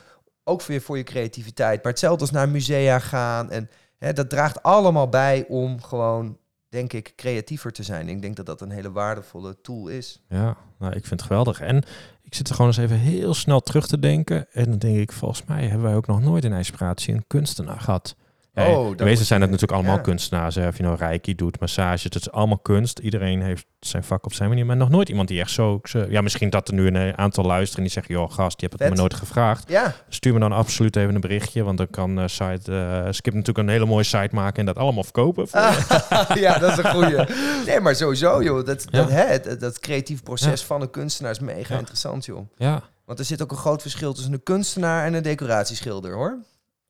ook 0.44 0.62
weer 0.62 0.80
voor 0.80 0.96
je 0.96 1.02
creativiteit. 1.02 1.82
Maar 1.82 1.92
hetzelfde 1.92 2.20
als 2.20 2.30
naar 2.30 2.48
musea 2.48 2.98
gaan. 2.98 3.50
En 3.50 3.70
dat 3.98 4.30
draagt 4.30 4.62
allemaal 4.62 5.08
bij 5.08 5.44
om 5.48 5.82
gewoon, 5.82 6.38
denk 6.68 6.92
ik, 6.92 7.12
creatiever 7.16 7.72
te 7.72 7.82
zijn. 7.82 8.08
Ik 8.08 8.22
denk 8.22 8.36
dat 8.36 8.46
dat 8.46 8.60
een 8.60 8.70
hele 8.70 8.92
waardevolle 8.92 9.60
tool 9.60 9.88
is. 9.88 10.22
Ja, 10.28 10.56
nou, 10.78 10.92
ik 10.92 11.06
vind 11.06 11.20
het 11.20 11.22
geweldig. 11.22 11.60
En 11.60 11.82
ik 12.22 12.34
zit 12.34 12.48
er 12.48 12.54
gewoon 12.54 12.70
eens 12.70 12.80
even 12.80 12.98
heel 12.98 13.34
snel 13.34 13.60
terug 13.60 13.86
te 13.86 13.98
denken. 13.98 14.46
En 14.52 14.64
dan 14.64 14.78
denk 14.78 14.98
ik, 14.98 15.12
volgens 15.12 15.44
mij 15.44 15.62
hebben 15.62 15.86
wij 15.86 15.96
ook 15.96 16.06
nog 16.06 16.20
nooit 16.20 16.44
in 16.44 16.52
IJspiratie 16.52 17.14
een 17.14 17.26
kunstenaar 17.26 17.80
gehad. 17.80 18.16
Ja, 18.56 18.68
Oh, 18.70 18.84
in 18.84 18.90
dat 18.90 18.98
wezen 18.98 19.18
moet 19.18 19.26
zijn 19.26 19.40
het 19.40 19.50
natuurlijk 19.50 19.78
allemaal 19.78 19.96
ja. 19.96 20.02
kunstenaars. 20.02 20.54
Hè. 20.54 20.66
Of 20.68 20.76
je 20.76 20.82
nou 20.82 20.96
reiki 20.96 21.34
doet, 21.34 21.60
massage, 21.60 22.04
het 22.04 22.14
is 22.14 22.30
allemaal 22.30 22.58
kunst. 22.58 22.98
Iedereen 22.98 23.42
heeft 23.42 23.66
zijn 23.80 24.04
vak 24.04 24.24
op 24.24 24.32
zijn 24.32 24.48
manier. 24.48 24.66
Maar 24.66 24.76
nog 24.76 24.88
nooit 24.88 25.08
iemand 25.08 25.28
die 25.28 25.40
echt 25.40 25.50
zo... 25.50 25.80
Ja, 26.08 26.20
misschien 26.20 26.50
dat 26.50 26.68
er 26.68 26.74
nu 26.74 26.86
een 26.86 27.18
aantal 27.18 27.44
luisteren 27.44 27.84
die 27.84 27.92
zeggen... 27.92 28.14
joh, 28.14 28.30
gast, 28.32 28.60
je 28.60 28.66
hebt 28.66 28.72
het 28.72 28.82
Vet. 28.82 28.90
me 28.90 28.96
nooit 29.00 29.14
gevraagd. 29.14 29.68
Ja, 29.68 29.94
Stuur 30.08 30.32
me 30.32 30.38
dan 30.40 30.52
absoluut 30.52 30.96
even 30.96 31.14
een 31.14 31.20
berichtje. 31.20 31.62
Want 31.62 31.78
dan 31.78 31.90
kan 31.90 32.18
eh, 32.18 32.26
site, 32.26 32.72
eh, 32.72 33.12
Skip 33.12 33.32
natuurlijk 33.32 33.58
een 33.58 33.72
hele 33.72 33.86
mooie 33.86 34.04
site 34.04 34.28
maken... 34.32 34.58
en 34.58 34.66
dat 34.66 34.76
allemaal 34.76 35.04
verkopen. 35.04 35.46
ja, 36.44 36.58
dat 36.58 36.70
is 36.70 36.84
een 36.84 36.90
goeie. 36.90 37.24
Nee, 37.66 37.80
maar 37.80 37.94
sowieso, 37.94 38.42
joh. 38.42 38.64
Dat, 38.66 38.86
Ja. 38.90 38.98
dat, 38.98 39.10
hè, 39.10 39.56
dat, 39.56 39.78
creatief 39.78 40.22
proces 40.22 40.64
van 40.64 40.82
een 40.82 40.90
kunstenaar 40.90 41.30
is 41.32 41.40
mega 41.40 41.78
interessant, 41.78 42.24
joh. 42.24 42.48
Ja, 42.56 42.82
Want 43.04 43.18
er 43.18 43.24
zit 43.24 43.42
ook 43.42 43.50
een 43.50 43.56
groot 43.56 43.82
verschil 43.82 44.12
tussen 44.12 44.32
een 44.32 44.42
kunstenaar 44.42 45.04
en 45.06 45.14
een 45.14 45.22
decoratieschilder, 45.22 46.12
hoor. 46.14 46.38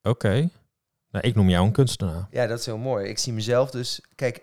oké. 0.03 0.49
Nou, 1.17 1.29
ik 1.29 1.35
noem 1.35 1.49
jou 1.49 1.67
een 1.67 1.73
kunstenaar. 1.73 2.27
Ja, 2.31 2.47
dat 2.47 2.59
is 2.59 2.67
heel 2.67 2.79
mooi. 2.79 3.09
Ik 3.09 3.19
zie 3.19 3.33
mezelf 3.33 3.71
dus... 3.71 4.01
Kijk, 4.15 4.43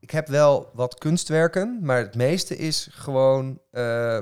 ik 0.00 0.10
heb 0.10 0.28
wel 0.28 0.70
wat 0.74 0.98
kunstwerken, 0.98 1.78
maar 1.82 1.98
het 1.98 2.14
meeste 2.14 2.56
is 2.56 2.88
gewoon 2.90 3.60
eh, 3.70 4.18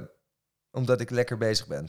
omdat 0.70 1.00
ik 1.00 1.10
lekker 1.10 1.36
bezig 1.38 1.66
ben. 1.66 1.88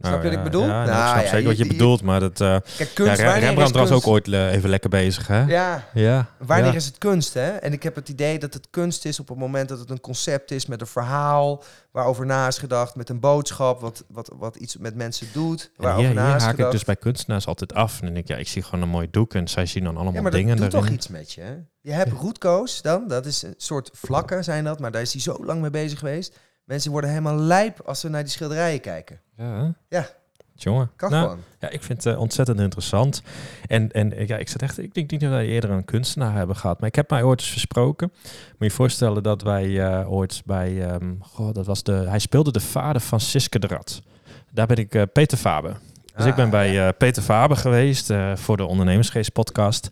Snap 0.00 0.22
je 0.22 0.28
wat 0.28 0.38
ik 0.38 0.44
bedoel? 0.44 0.62
Ja, 0.62 0.84
nou, 0.84 0.86
Nou, 0.86 1.00
ik 1.00 1.10
snap 1.10 1.24
ja, 1.24 1.30
zeker 1.30 1.48
wat 1.48 1.58
je, 1.58 1.66
bedoelt, 1.66 2.02
maar 2.02 2.20
dat... 2.20 2.36
Kijk, 2.36 2.90
kunst, 2.94 3.22
wanneer 3.22 3.38
Rembrandt 3.38 3.76
was 3.76 3.90
ook 3.90 4.06
ooit 4.06 4.32
even 4.32 4.70
lekker 4.70 4.90
bezig, 4.90 5.26
hè? 5.26 5.42
Ja, 5.42 5.88
Ja. 5.94 6.26
Wanneer 6.38 6.74
is 6.74 6.86
het 6.86 6.98
kunst, 6.98 7.34
hè? 7.34 7.50
En 7.50 7.72
ik 7.72 7.82
heb 7.82 7.94
het 7.94 8.08
idee 8.08 8.38
dat 8.38 8.54
het 8.54 8.66
kunst 8.70 9.04
is 9.04 9.20
op 9.20 9.28
het 9.28 9.38
moment 9.38 9.68
dat 9.68 9.78
het 9.78 9.90
een 9.90 10.00
concept 10.00 10.50
is 10.50 10.66
met 10.66 10.80
een 10.80 10.86
verhaal 10.86 11.64
waarover 11.90 12.26
na 12.26 12.46
is 12.46 12.58
gedacht, 12.58 12.94
met 12.94 13.08
een 13.08 13.20
boodschap, 13.20 13.80
wat, 13.80 14.04
wat, 14.08 14.32
wat 14.38 14.56
iets 14.56 14.76
met 14.76 14.94
mensen 14.94 15.26
doet, 15.32 15.70
waarover 15.76 16.14
na 16.14 16.36
is 16.36 16.42
haak 16.42 16.50
ik 16.50 16.56
gedacht. 16.56 16.72
dus 16.72 16.84
bij 16.84 16.96
kunstenaars 16.96 17.46
altijd 17.46 17.74
af. 17.74 17.98
En 18.00 18.04
dan 18.04 18.14
denk 18.14 18.28
ik, 18.28 18.34
ja, 18.34 18.40
ik 18.40 18.48
zie 18.48 18.62
gewoon 18.62 18.82
een 18.82 18.88
mooi 18.88 19.08
doek 19.10 19.34
en 19.34 19.48
zij 19.48 19.66
zien 19.66 19.84
dan 19.84 19.94
allemaal 19.94 20.14
ja, 20.14 20.20
maar 20.22 20.30
dat 20.30 20.40
dingen 20.40 20.56
doet 20.56 20.70
toch 20.70 20.82
erin. 20.82 20.94
iets 20.94 21.08
met 21.08 21.32
je, 21.32 21.40
hè? 21.40 21.54
Je 21.80 21.92
hebt 21.92 22.12
roetkoos 22.12 22.82
dan, 22.82 23.08
dat 23.08 23.26
is 23.26 23.42
een 23.42 23.54
soort 23.56 23.90
vlakken 23.92 24.44
zijn 24.44 24.64
dat, 24.64 24.80
maar 24.80 24.90
daar 24.90 25.02
is 25.02 25.12
hij 25.12 25.22
zo 25.22 25.44
lang 25.44 25.60
mee 25.60 25.70
bezig 25.70 25.98
geweest. 25.98 26.38
Mensen 26.66 26.90
worden 26.90 27.10
helemaal 27.10 27.36
lijp 27.36 27.80
als 27.80 28.00
ze 28.00 28.08
naar 28.08 28.22
die 28.22 28.32
schilderijen 28.32 28.80
kijken. 28.80 29.20
Ja. 29.36 29.74
Ja. 29.88 30.08
Jongen. 30.54 30.90
Kan 30.96 31.10
Nou, 31.10 31.22
gewoon. 31.22 31.42
Ja, 31.60 31.68
ik 31.68 31.82
vind 31.82 32.04
het 32.04 32.14
eh, 32.14 32.20
ontzettend 32.20 32.60
interessant. 32.60 33.22
En, 33.66 33.92
en 33.92 34.26
ja, 34.26 34.36
ik 34.36 34.48
zat 34.48 34.62
echt, 34.62 34.78
ik 34.78 34.94
denk 34.94 35.10
niet 35.10 35.20
dat 35.20 35.30
wij 35.30 35.46
eerder 35.46 35.70
een 35.70 35.84
kunstenaar 35.84 36.34
hebben 36.34 36.56
gehad. 36.56 36.80
Maar 36.80 36.88
ik 36.88 36.94
heb 36.94 37.10
mij 37.10 37.22
ooit 37.22 37.40
eens 37.40 37.50
versproken. 37.50 38.12
Moet 38.58 38.68
je 38.68 38.70
voorstellen 38.70 39.22
dat 39.22 39.42
wij 39.42 39.80
eh, 39.84 40.12
ooit 40.12 40.42
bij, 40.44 40.88
ehm, 40.88 41.14
goh, 41.20 41.54
dat 41.54 41.66
was 41.66 41.82
de, 41.82 41.92
hij 41.92 42.18
speelde 42.18 42.52
de 42.52 42.60
vader 42.60 43.00
van 43.00 43.20
Siske 43.20 43.58
de 43.58 43.66
Rat. 43.66 44.02
Daar 44.50 44.66
ben 44.66 44.76
ik 44.76 44.94
eh, 44.94 45.02
Peter 45.12 45.38
Faber. 45.38 45.78
Dus 46.16 46.26
ik 46.26 46.34
ben 46.34 46.44
Ah, 46.44 46.50
bij 46.50 46.72
ja. 46.72 46.86
eh, 46.88 46.92
Peter 46.98 47.22
Faber 47.22 47.56
geweest 47.56 48.10
eh, 48.10 48.36
voor 48.36 48.56
de 48.56 48.64
Ondernemersgeest 48.64 49.32
podcast. 49.32 49.88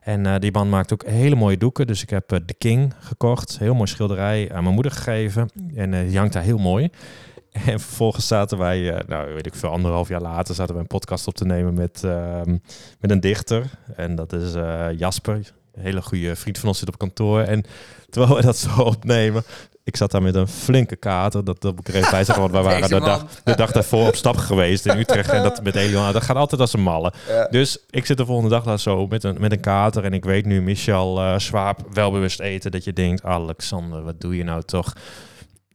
En 0.00 0.26
eh, 0.26 0.34
die 0.38 0.52
man 0.52 0.68
maakt 0.68 0.92
ook 0.92 1.04
hele 1.06 1.34
mooie 1.34 1.56
doeken. 1.56 1.86
Dus 1.86 2.02
ik 2.02 2.10
heb 2.10 2.28
The 2.28 2.54
King 2.58 2.94
gekocht. 2.98 3.58
Heel 3.58 3.74
mooi 3.74 3.86
schilderij 3.88 4.52
aan 4.52 4.62
mijn 4.62 4.74
moeder 4.74 4.92
gegeven. 4.92 5.48
En 5.74 6.06
die 6.08 6.18
hangt 6.18 6.32
daar 6.32 6.42
heel 6.42 6.58
mooi. 6.58 6.88
En 7.66 7.80
vervolgens 7.80 8.26
zaten 8.26 8.58
wij, 8.58 9.02
nou 9.06 9.34
weet 9.34 9.46
ik 9.46 9.54
veel, 9.54 9.70
anderhalf 9.70 10.08
jaar 10.08 10.20
later 10.20 10.54
zaten 10.54 10.74
we 10.74 10.80
een 10.80 10.86
podcast 10.86 11.26
op 11.26 11.34
te 11.34 11.44
nemen 11.44 11.74
met, 11.74 12.04
ehm, 12.04 12.56
met 13.00 13.10
een 13.10 13.20
dichter. 13.20 13.64
En 13.96 14.14
dat 14.14 14.32
is 14.32 14.52
Jasper. 14.96 15.34
Een 15.34 15.82
hele 15.82 16.02
goede 16.02 16.36
vriend 16.36 16.58
van 16.58 16.68
ons 16.68 16.78
zit 16.78 16.88
op 16.88 16.98
kantoor. 16.98 17.40
En 17.40 17.64
terwijl 18.10 18.36
we 18.36 18.42
dat 18.42 18.56
zo 18.56 18.80
opnemen, 18.80 19.42
ik 19.88 19.96
zat 19.96 20.10
daar 20.10 20.22
met 20.22 20.34
een 20.34 20.48
flinke 20.48 20.96
kater. 20.96 21.44
Dat, 21.44 21.60
dat 21.60 21.76
moet 21.76 21.88
ik 21.88 21.94
er 21.94 22.00
even 22.00 22.10
bij 22.10 22.24
zeggen, 22.24 22.42
want 22.42 22.54
wij 22.54 22.62
waren 22.70 22.88
de 22.88 23.00
dag, 23.00 23.26
de 23.44 23.56
dag 23.56 23.72
daarvoor 23.72 24.06
op 24.06 24.14
stap 24.14 24.36
geweest 24.36 24.86
in 24.86 24.98
Utrecht. 24.98 25.30
En 25.30 25.42
dat 25.42 25.62
met 25.62 25.74
Elion, 25.74 26.12
dat 26.12 26.22
gaat 26.22 26.36
altijd 26.36 26.60
als 26.60 26.72
een 26.72 26.80
malle. 26.80 27.12
Ja. 27.28 27.46
Dus 27.46 27.78
ik 27.90 28.06
zit 28.06 28.16
de 28.16 28.26
volgende 28.26 28.50
dag 28.50 28.64
daar 28.64 28.78
zo 28.78 29.06
met 29.06 29.24
een, 29.24 29.36
met 29.40 29.52
een 29.52 29.60
kater. 29.60 30.04
En 30.04 30.12
ik 30.12 30.24
weet 30.24 30.44
nu, 30.44 30.62
Michel 30.62 31.20
eh 31.20 31.38
Swaap, 31.38 31.80
welbewust 31.92 32.40
eten. 32.40 32.70
Dat 32.70 32.84
je 32.84 32.92
denkt, 32.92 33.22
Alexander, 33.22 34.02
wat 34.02 34.20
doe 34.20 34.36
je 34.36 34.44
nou 34.44 34.62
toch? 34.62 34.92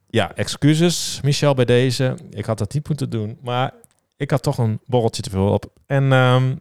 Ja, 0.08 0.32
excuses, 0.36 1.20
Michel, 1.24 1.53
bij 1.53 1.65
deze. 1.65 2.17
Ik 2.29 2.46
had 2.46 2.58
dat 2.58 2.74
niet 2.74 2.88
moeten 2.88 3.10
doen. 3.10 3.38
Maar 3.41 3.72
ik 4.17 4.32
had 4.32 4.43
toch 4.43 4.58
een 4.58 4.79
borreltje 4.86 5.22
te 5.22 5.29
veel 5.29 5.48
op. 5.48 5.65
En 5.86 6.12
ehm, 6.12 6.55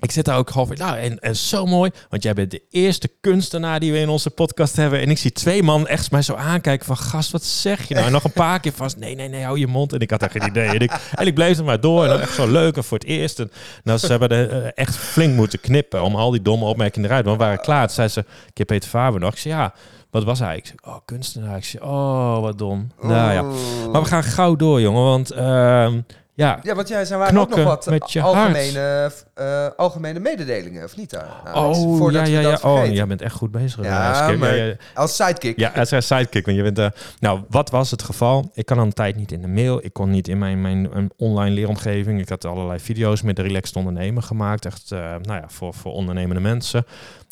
ik 0.00 0.10
zit 0.10 0.24
daar 0.24 0.38
ook 0.38 0.50
half 0.50 0.70
in. 0.70 0.78
Nou, 0.78 0.98
en, 0.98 1.18
en 1.18 1.36
zo 1.36 1.66
mooi. 1.66 1.90
Want 2.08 2.22
jij 2.22 2.34
bent 2.34 2.50
de 2.50 2.62
eerste 2.70 3.10
kunstenaar 3.20 3.80
die 3.80 3.92
we 3.92 3.98
in 3.98 4.08
onze 4.08 4.30
podcast 4.30 4.76
hebben. 4.76 5.00
En 5.00 5.10
ik 5.10 5.18
zie 5.18 5.32
twee 5.32 5.62
man 5.62 5.86
echt 5.86 6.10
mij 6.10 6.22
zo 6.22 6.34
aankijken 6.34 6.86
van... 6.86 6.96
Gast, 6.96 7.30
wat 7.30 7.44
zeg 7.44 7.88
je 7.88 7.94
nou? 7.94 8.06
En 8.06 8.12
nog 8.12 8.24
een 8.24 8.32
paar 8.32 8.60
keer 8.60 8.72
vast. 8.72 8.96
Nee, 8.96 9.14
nee, 9.14 9.28
nee, 9.28 9.42
hou 9.42 9.58
je 9.58 9.66
mond. 9.66 9.92
En 9.92 10.00
ik 10.00 10.10
had 10.10 10.22
echt 10.22 10.32
geen 10.32 10.48
idee. 10.48 10.68
En 10.68 10.80
ik, 10.80 10.92
en 11.14 11.26
ik 11.26 11.34
bleef 11.34 11.58
er 11.58 11.64
maar 11.64 11.80
door. 11.80 12.02
En 12.02 12.08
dan 12.08 12.20
echt 12.20 12.34
zo 12.34 12.50
leuk 12.50 12.76
en 12.76 12.84
voor 12.84 12.98
het 12.98 13.06
eerst. 13.06 13.40
En 13.40 13.50
nou, 13.84 13.98
ze 13.98 14.06
hebben 14.06 14.28
er 14.28 14.62
eh, 14.62 14.70
echt 14.74 14.96
flink 14.96 15.34
moeten 15.34 15.60
knippen... 15.60 16.02
om 16.02 16.16
al 16.16 16.30
die 16.30 16.42
domme 16.42 16.64
opmerkingen 16.64 17.08
eruit. 17.08 17.24
Want 17.24 17.38
we 17.38 17.44
waren 17.44 17.60
klaar. 17.60 17.86
Toen 17.86 17.94
zei 17.94 18.08
ze... 18.08 18.20
Ik 18.20 18.58
heb 18.58 18.66
Peter 18.66 18.88
Faber 18.88 19.20
nog. 19.20 19.32
Ik 19.32 19.38
zei, 19.38 19.54
ja... 19.54 19.74
Wat 20.10 20.24
was 20.24 20.38
hij? 20.38 20.56
Ik 20.56 20.66
zei, 20.66 20.78
oh, 20.82 20.96
kunstenaar. 21.04 21.56
Ik 21.56 21.64
zei, 21.64 21.82
oh, 21.82 22.40
wat 22.40 22.58
dom. 22.58 22.90
Nou 23.00 23.32
ja. 23.32 23.42
Maar 23.90 24.02
we 24.02 24.08
gaan 24.08 24.22
gauw 24.22 24.56
door, 24.56 24.80
jongen. 24.80 25.02
Want 25.02 25.30
ehm, 25.30 26.00
ja, 26.34 26.58
Ja, 26.62 26.74
want 26.74 26.88
jij 26.88 27.04
zijn 27.04 27.18
waren 27.18 27.38
ook 27.40 27.48
nog 27.48 27.64
wat 27.64 27.86
met 27.86 28.12
je 28.12 28.20
algemene, 28.22 29.12
eh, 29.34 29.66
algemene 29.76 30.20
mededelingen, 30.20 30.84
of 30.84 30.96
niet 30.96 31.10
daar? 31.10 31.28
Alex? 31.44 31.78
oh, 31.78 31.96
Voordat 31.98 32.28
ja, 32.28 32.40
ja, 32.40 32.50
ja. 32.50 32.58
Oh, 32.62 32.86
jij 32.92 33.06
bent 33.06 33.22
echt 33.22 33.34
goed 33.34 33.50
bezig. 33.50 33.84
Ja, 33.84 34.30
maar- 34.38 34.56
Ja. 34.56 34.74
Als 34.94 35.16
sidekick. 35.16 35.58
Ja, 35.58 35.72
als 35.90 36.06
sidekick. 36.06 36.44
Want 36.44 36.56
je 36.56 36.62
bent, 36.62 36.78
eh, 36.78 36.86
nou, 37.20 37.40
wat 37.48 37.70
was 37.70 37.90
het 37.90 38.02
geval? 38.02 38.50
Ik 38.54 38.66
kan 38.66 38.78
al 38.78 38.84
een 38.84 38.92
tijd 38.92 39.16
niet 39.16 39.32
in 39.32 39.40
de 39.40 39.48
mail. 39.48 39.84
Ik 39.84 39.92
kon 39.92 40.10
niet 40.10 40.28
in 40.28 40.38
mijn, 40.38 40.60
mijn 40.60 41.10
online 41.16 41.54
leeromgeving. 41.54 42.20
Ik 42.20 42.28
had 42.28 42.44
allerlei 42.44 42.78
video's 42.80 43.22
met 43.22 43.36
de 43.36 43.42
Relaxed 43.42 43.76
Ondernemer 43.76 44.22
gemaakt. 44.22 44.66
Echt, 44.66 44.92
eh, 44.92 44.98
nou 44.98 45.40
ja, 45.40 45.44
voor, 45.46 45.74
voor 45.74 45.92
ondernemende 45.92 46.40
mensen. 46.40 46.84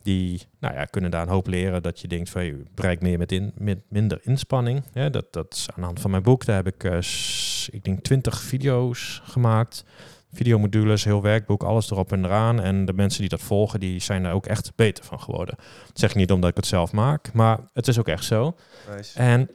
Die, 0.02 0.42
nou 0.61 0.75
ja, 0.75 0.85
kunnen 0.85 1.11
daar 1.11 1.23
een 1.23 1.28
hoop 1.28 1.47
leren. 1.47 1.82
Dat 1.82 2.00
je 2.00 2.09
denkt 2.09 2.30
van, 2.30 2.44
je 2.44 2.62
bereikt 2.75 3.02
meer 3.02 3.18
met, 3.18 3.32
in, 3.32 3.52
met 3.59 3.78
minder 3.88 4.18
inspanning. 4.23 4.82
Ja, 4.92 5.09
dat, 5.09 5.32
dat 5.32 5.54
is 5.54 5.66
aan 5.68 5.75
de 5.80 5.82
hand 5.87 6.00
van 6.00 6.11
mijn 6.11 6.23
boek. 6.23 6.44
Daar 6.44 6.64
heb 6.64 6.75
ik, 6.75 7.02
s- 7.04 7.68
ik 7.73 7.85
denk, 7.85 8.02
20 8.02 8.40
video's 8.40 9.21
gemaakt. 9.25 9.85
Videomodules, 10.32 11.04
heel 11.04 11.23
werkboek, 11.23 11.62
alles 11.62 11.90
erop 11.90 12.12
en 12.12 12.25
eraan. 12.25 12.61
En 12.61 12.85
de 12.85 12.92
mensen 12.92 13.21
die 13.21 13.28
dat 13.28 13.40
volgen, 13.40 13.80
die 13.80 14.00
zijn 14.00 14.25
er 14.25 14.32
ook 14.32 14.47
echt 14.47 14.73
beter 14.76 15.04
van 15.04 15.21
geworden. 15.21 15.54
Dat 15.87 15.99
zeg 15.99 16.11
ik 16.11 16.16
niet 16.16 16.32
omdat 16.32 16.50
ik 16.50 16.56
het 16.56 16.66
zelf 16.66 16.92
maak, 16.92 17.32
maar 17.32 17.59
het 17.73 17.88
is 17.88 17.99
ook 17.99 18.09
echt 18.09 18.25
zo. 18.25 18.56
Nice. 18.97 19.18
En 19.18 19.50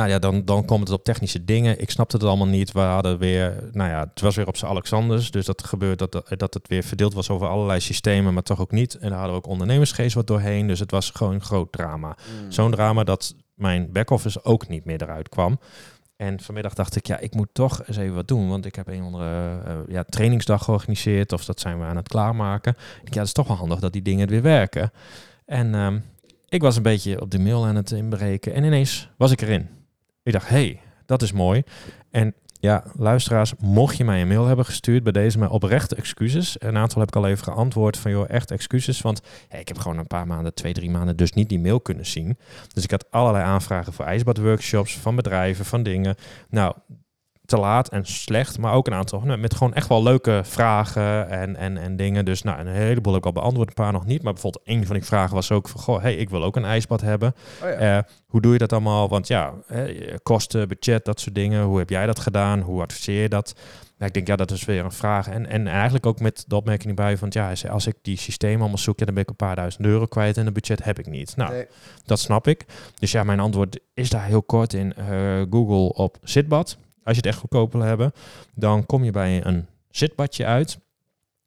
nou 0.00 0.12
ja, 0.12 0.18
dan, 0.18 0.44
dan 0.44 0.64
komt 0.64 0.88
het 0.88 0.98
op 0.98 1.04
technische 1.04 1.44
dingen. 1.44 1.80
Ik 1.80 1.90
snapte 1.90 2.16
het 2.16 2.24
allemaal 2.24 2.46
niet. 2.46 2.72
We 2.72 2.80
hadden 2.80 3.18
weer, 3.18 3.68
nou 3.72 3.90
ja, 3.90 4.00
het 4.00 4.20
was 4.20 4.36
weer 4.36 4.46
op 4.46 4.56
z'n 4.56 4.66
Alexanders. 4.66 5.30
Dus 5.30 5.46
dat 5.46 5.64
gebeurt 5.64 5.98
dat, 5.98 6.22
dat 6.28 6.54
het 6.54 6.68
weer 6.68 6.82
verdeeld 6.82 7.14
was 7.14 7.30
over 7.30 7.46
allerlei 7.48 7.80
systemen, 7.80 8.34
maar 8.34 8.42
toch 8.42 8.60
ook 8.60 8.70
niet. 8.70 8.94
En 8.94 9.08
daar 9.08 9.18
hadden 9.18 9.36
we 9.36 9.42
ook 9.42 9.52
ondernemersgeest 9.52 10.14
wat 10.14 10.26
doorheen. 10.26 10.66
Dus 10.66 10.78
het 10.78 10.90
was 10.90 11.10
gewoon 11.10 11.34
een 11.34 11.42
groot 11.42 11.72
drama. 11.72 12.08
Mm. 12.08 12.52
Zo'n 12.52 12.70
drama 12.70 13.04
dat 13.04 13.34
mijn 13.54 13.92
back-office 13.92 14.44
ook 14.44 14.68
niet 14.68 14.84
meer 14.84 15.02
eruit 15.02 15.28
kwam. 15.28 15.58
En 16.16 16.40
vanmiddag 16.40 16.74
dacht 16.74 16.96
ik, 16.96 17.06
ja, 17.06 17.18
ik 17.18 17.34
moet 17.34 17.48
toch 17.52 17.86
eens 17.86 17.96
even 17.96 18.14
wat 18.14 18.28
doen. 18.28 18.48
Want 18.48 18.66
ik 18.66 18.74
heb 18.74 18.88
een 18.88 19.02
andere 19.02 19.60
eh, 19.64 19.76
ja, 19.88 20.04
trainingsdag 20.04 20.64
georganiseerd. 20.64 21.32
Of 21.32 21.44
dat 21.44 21.60
zijn 21.60 21.78
we 21.78 21.84
aan 21.84 21.96
het 21.96 22.08
klaarmaken. 22.08 22.76
Ik 23.04 23.14
ja, 23.14 23.18
het 23.18 23.26
is 23.26 23.32
toch 23.32 23.48
wel 23.48 23.56
handig 23.56 23.80
dat 23.80 23.92
die 23.92 24.02
dingen 24.02 24.28
weer 24.28 24.42
werken. 24.42 24.92
En 25.44 25.74
ehm, 25.74 25.98
ik 26.48 26.62
was 26.62 26.76
een 26.76 26.82
beetje 26.82 27.20
op 27.20 27.30
de 27.30 27.38
mail 27.38 27.66
aan 27.66 27.76
het 27.76 27.90
inbreken. 27.90 28.54
En 28.54 28.64
ineens 28.64 29.08
was 29.16 29.30
ik 29.30 29.40
erin. 29.40 29.79
Ik 30.30 30.38
dacht, 30.38 30.48
hey, 30.48 30.80
dat 31.06 31.22
is 31.22 31.32
mooi. 31.32 31.62
En 32.10 32.34
ja, 32.60 32.84
luisteraars, 32.96 33.54
mocht 33.58 33.96
je 33.96 34.04
mij 34.04 34.20
een 34.20 34.28
mail 34.28 34.46
hebben 34.46 34.64
gestuurd 34.64 35.02
bij 35.02 35.12
deze, 35.12 35.38
maar 35.38 35.50
oprechte 35.50 35.96
excuses. 35.96 36.56
Een 36.58 36.76
aantal 36.76 37.00
heb 37.00 37.08
ik 37.08 37.16
al 37.16 37.26
even 37.26 37.44
geantwoord 37.44 37.96
van, 37.96 38.10
joh, 38.10 38.24
echt 38.28 38.50
excuses. 38.50 39.00
Want 39.00 39.20
ja, 39.50 39.58
ik 39.58 39.68
heb 39.68 39.78
gewoon 39.78 39.98
een 39.98 40.06
paar 40.06 40.26
maanden, 40.26 40.54
twee, 40.54 40.72
drie 40.72 40.90
maanden 40.90 41.16
dus 41.16 41.32
niet 41.32 41.48
die 41.48 41.60
mail 41.60 41.80
kunnen 41.80 42.06
zien. 42.06 42.38
Dus 42.74 42.84
ik 42.84 42.90
had 42.90 43.10
allerlei 43.10 43.44
aanvragen 43.44 43.92
voor 43.92 44.04
ijsbadworkshops, 44.04 44.98
van 44.98 45.16
bedrijven, 45.16 45.64
van 45.64 45.82
dingen. 45.82 46.16
Nou, 46.48 46.74
te 47.50 47.58
laat 47.58 47.88
en 47.88 48.06
slecht, 48.06 48.58
maar 48.58 48.72
ook 48.72 48.86
een 48.86 48.94
aantal 48.94 49.20
nou, 49.20 49.38
met 49.38 49.54
gewoon 49.54 49.74
echt 49.74 49.88
wel 49.88 50.02
leuke 50.02 50.40
vragen 50.44 51.28
en, 51.28 51.56
en, 51.56 51.76
en 51.76 51.96
dingen. 51.96 52.24
Dus 52.24 52.42
nou, 52.42 52.58
een 52.60 52.66
heleboel 52.66 53.12
heb 53.12 53.22
ik 53.22 53.26
al 53.26 53.40
beantwoord, 53.40 53.68
een 53.68 53.74
paar 53.74 53.92
nog 53.92 54.06
niet. 54.06 54.22
Maar 54.22 54.32
bijvoorbeeld 54.32 54.68
een 54.68 54.86
van 54.86 54.94
die 54.94 55.04
vragen 55.04 55.34
was 55.34 55.52
ook 55.52 55.68
van, 55.68 55.80
goh, 55.80 56.00
hey, 56.02 56.14
ik 56.14 56.30
wil 56.30 56.42
ook 56.44 56.56
een 56.56 56.64
ijsbad 56.64 57.00
hebben. 57.00 57.34
Oh 57.62 57.68
ja. 57.68 57.96
Eh, 57.96 58.02
hoe 58.26 58.40
doe 58.40 58.52
je 58.52 58.58
dat 58.58 58.72
allemaal? 58.72 59.08
Want 59.08 59.26
ja, 59.26 59.52
kosten, 60.22 60.68
budget, 60.68 61.04
dat 61.04 61.20
soort 61.20 61.34
dingen. 61.34 61.64
Hoe 61.64 61.78
heb 61.78 61.90
jij 61.90 62.06
dat 62.06 62.18
gedaan? 62.18 62.60
Hoe 62.60 62.82
adviseer 62.82 63.22
je 63.22 63.28
dat? 63.28 63.54
Nou, 63.98 64.12
ik 64.12 64.14
denk, 64.14 64.26
ja, 64.26 64.36
dat 64.36 64.50
is 64.50 64.64
weer 64.64 64.84
een 64.84 64.92
vraag. 64.92 65.28
En, 65.28 65.46
en 65.46 65.66
eigenlijk 65.66 66.06
ook 66.06 66.20
met 66.20 66.44
de 66.46 66.56
opmerking 66.56 66.88
erbij 66.88 67.16
van, 67.16 67.28
ja, 67.30 67.52
als 67.70 67.86
ik 67.86 67.94
die 68.02 68.18
systemen 68.18 68.60
allemaal 68.60 68.78
zoek, 68.78 68.98
ja, 68.98 69.04
dan 69.04 69.14
ben 69.14 69.22
ik 69.22 69.30
een 69.30 69.36
paar 69.36 69.56
duizend 69.56 69.86
euro 69.86 70.06
kwijt 70.06 70.36
en 70.36 70.46
een 70.46 70.52
budget 70.52 70.84
heb 70.84 70.98
ik 70.98 71.06
niet. 71.06 71.36
Nou, 71.36 71.52
Nee. 71.52 71.66
dat 72.04 72.18
snap 72.18 72.46
ik. 72.46 72.64
Dus 72.98 73.12
ja, 73.12 73.24
mijn 73.24 73.40
antwoord 73.40 73.80
is 73.94 74.10
daar 74.10 74.24
heel 74.24 74.42
kort 74.42 74.72
in. 74.72 74.94
Eh, 74.94 75.42
Google 75.50 75.92
op 75.94 76.18
zitbad. 76.22 76.78
Als 77.04 77.16
je 77.16 77.22
het 77.22 77.26
echt 77.26 77.38
goedkoop 77.38 77.72
wil 77.72 77.80
hebben, 77.80 78.12
dan 78.54 78.86
kom 78.86 79.04
je 79.04 79.10
bij 79.10 79.44
een 79.44 79.66
zitbadje 79.90 80.44
uit. 80.44 80.78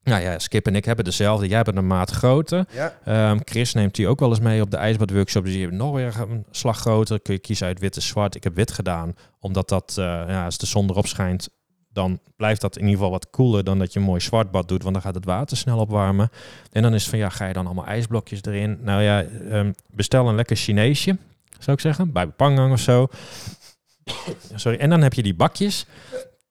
Nou 0.03 0.21
ja, 0.21 0.39
Skip 0.39 0.67
en 0.67 0.75
ik 0.75 0.85
hebben 0.85 1.05
dezelfde. 1.05 1.47
Jij 1.47 1.63
bent 1.63 1.77
een 1.77 1.87
maat 1.87 2.11
groter. 2.11 2.65
Ja. 2.71 2.97
Ehm, 3.03 3.39
Chris 3.45 3.73
neemt 3.73 3.95
die 3.95 4.07
ook 4.07 4.19
wel 4.19 4.29
eens 4.29 4.39
mee 4.39 4.61
op 4.61 4.71
de 4.71 4.77
ijsbadworkshop. 4.77 5.43
Dus 5.43 5.51
die 5.51 5.61
hebben 5.61 5.79
nog 5.79 5.93
weer 5.93 6.15
een 6.29 6.45
slag 6.51 6.79
groter. 6.79 7.19
Kun 7.19 7.33
je 7.33 7.39
kiezen 7.39 7.67
uit 7.67 7.79
wit 7.79 7.95
en 7.95 8.01
zwart. 8.01 8.35
Ik 8.35 8.43
heb 8.43 8.55
wit 8.55 8.71
gedaan, 8.71 9.15
omdat 9.39 9.69
dat, 9.69 9.95
eh, 9.97 10.05
ja, 10.05 10.45
als 10.45 10.57
de 10.57 10.65
zon 10.65 10.89
erop 10.89 11.07
schijnt, 11.07 11.49
dan 11.93 12.19
blijft 12.35 12.61
dat 12.61 12.75
in 12.75 12.81
ieder 12.81 12.95
geval 12.95 13.11
wat 13.11 13.29
koeler 13.29 13.63
dan 13.63 13.79
dat 13.79 13.93
je 13.93 13.99
een 13.99 14.05
mooi 14.05 14.21
zwart 14.21 14.51
bad 14.51 14.67
doet, 14.67 14.81
want 14.81 14.93
dan 14.93 15.03
gaat 15.03 15.15
het 15.15 15.25
water 15.25 15.57
snel 15.57 15.79
opwarmen. 15.79 16.29
En 16.71 16.81
dan 16.81 16.93
is 16.93 17.01
het 17.01 17.09
van, 17.09 17.19
ja, 17.19 17.29
ga 17.29 17.47
je 17.47 17.53
dan 17.53 17.65
allemaal 17.65 17.85
ijsblokjes 17.85 18.41
erin? 18.43 18.77
Nou 18.81 19.01
ja, 19.01 19.23
ehm, 19.23 19.71
bestel 19.87 20.27
een 20.29 20.35
lekker 20.35 20.55
Chineesje, 20.55 21.17
zou 21.59 21.71
ik 21.77 21.79
zeggen, 21.79 22.11
bij 22.11 22.27
Pangang 22.27 22.71
of 22.71 22.79
zo. 22.79 23.07
Sorry, 24.55 24.77
en 24.77 24.89
dan 24.89 25.01
heb 25.01 25.13
je 25.13 25.23
die 25.23 25.35
bakjes. 25.35 25.85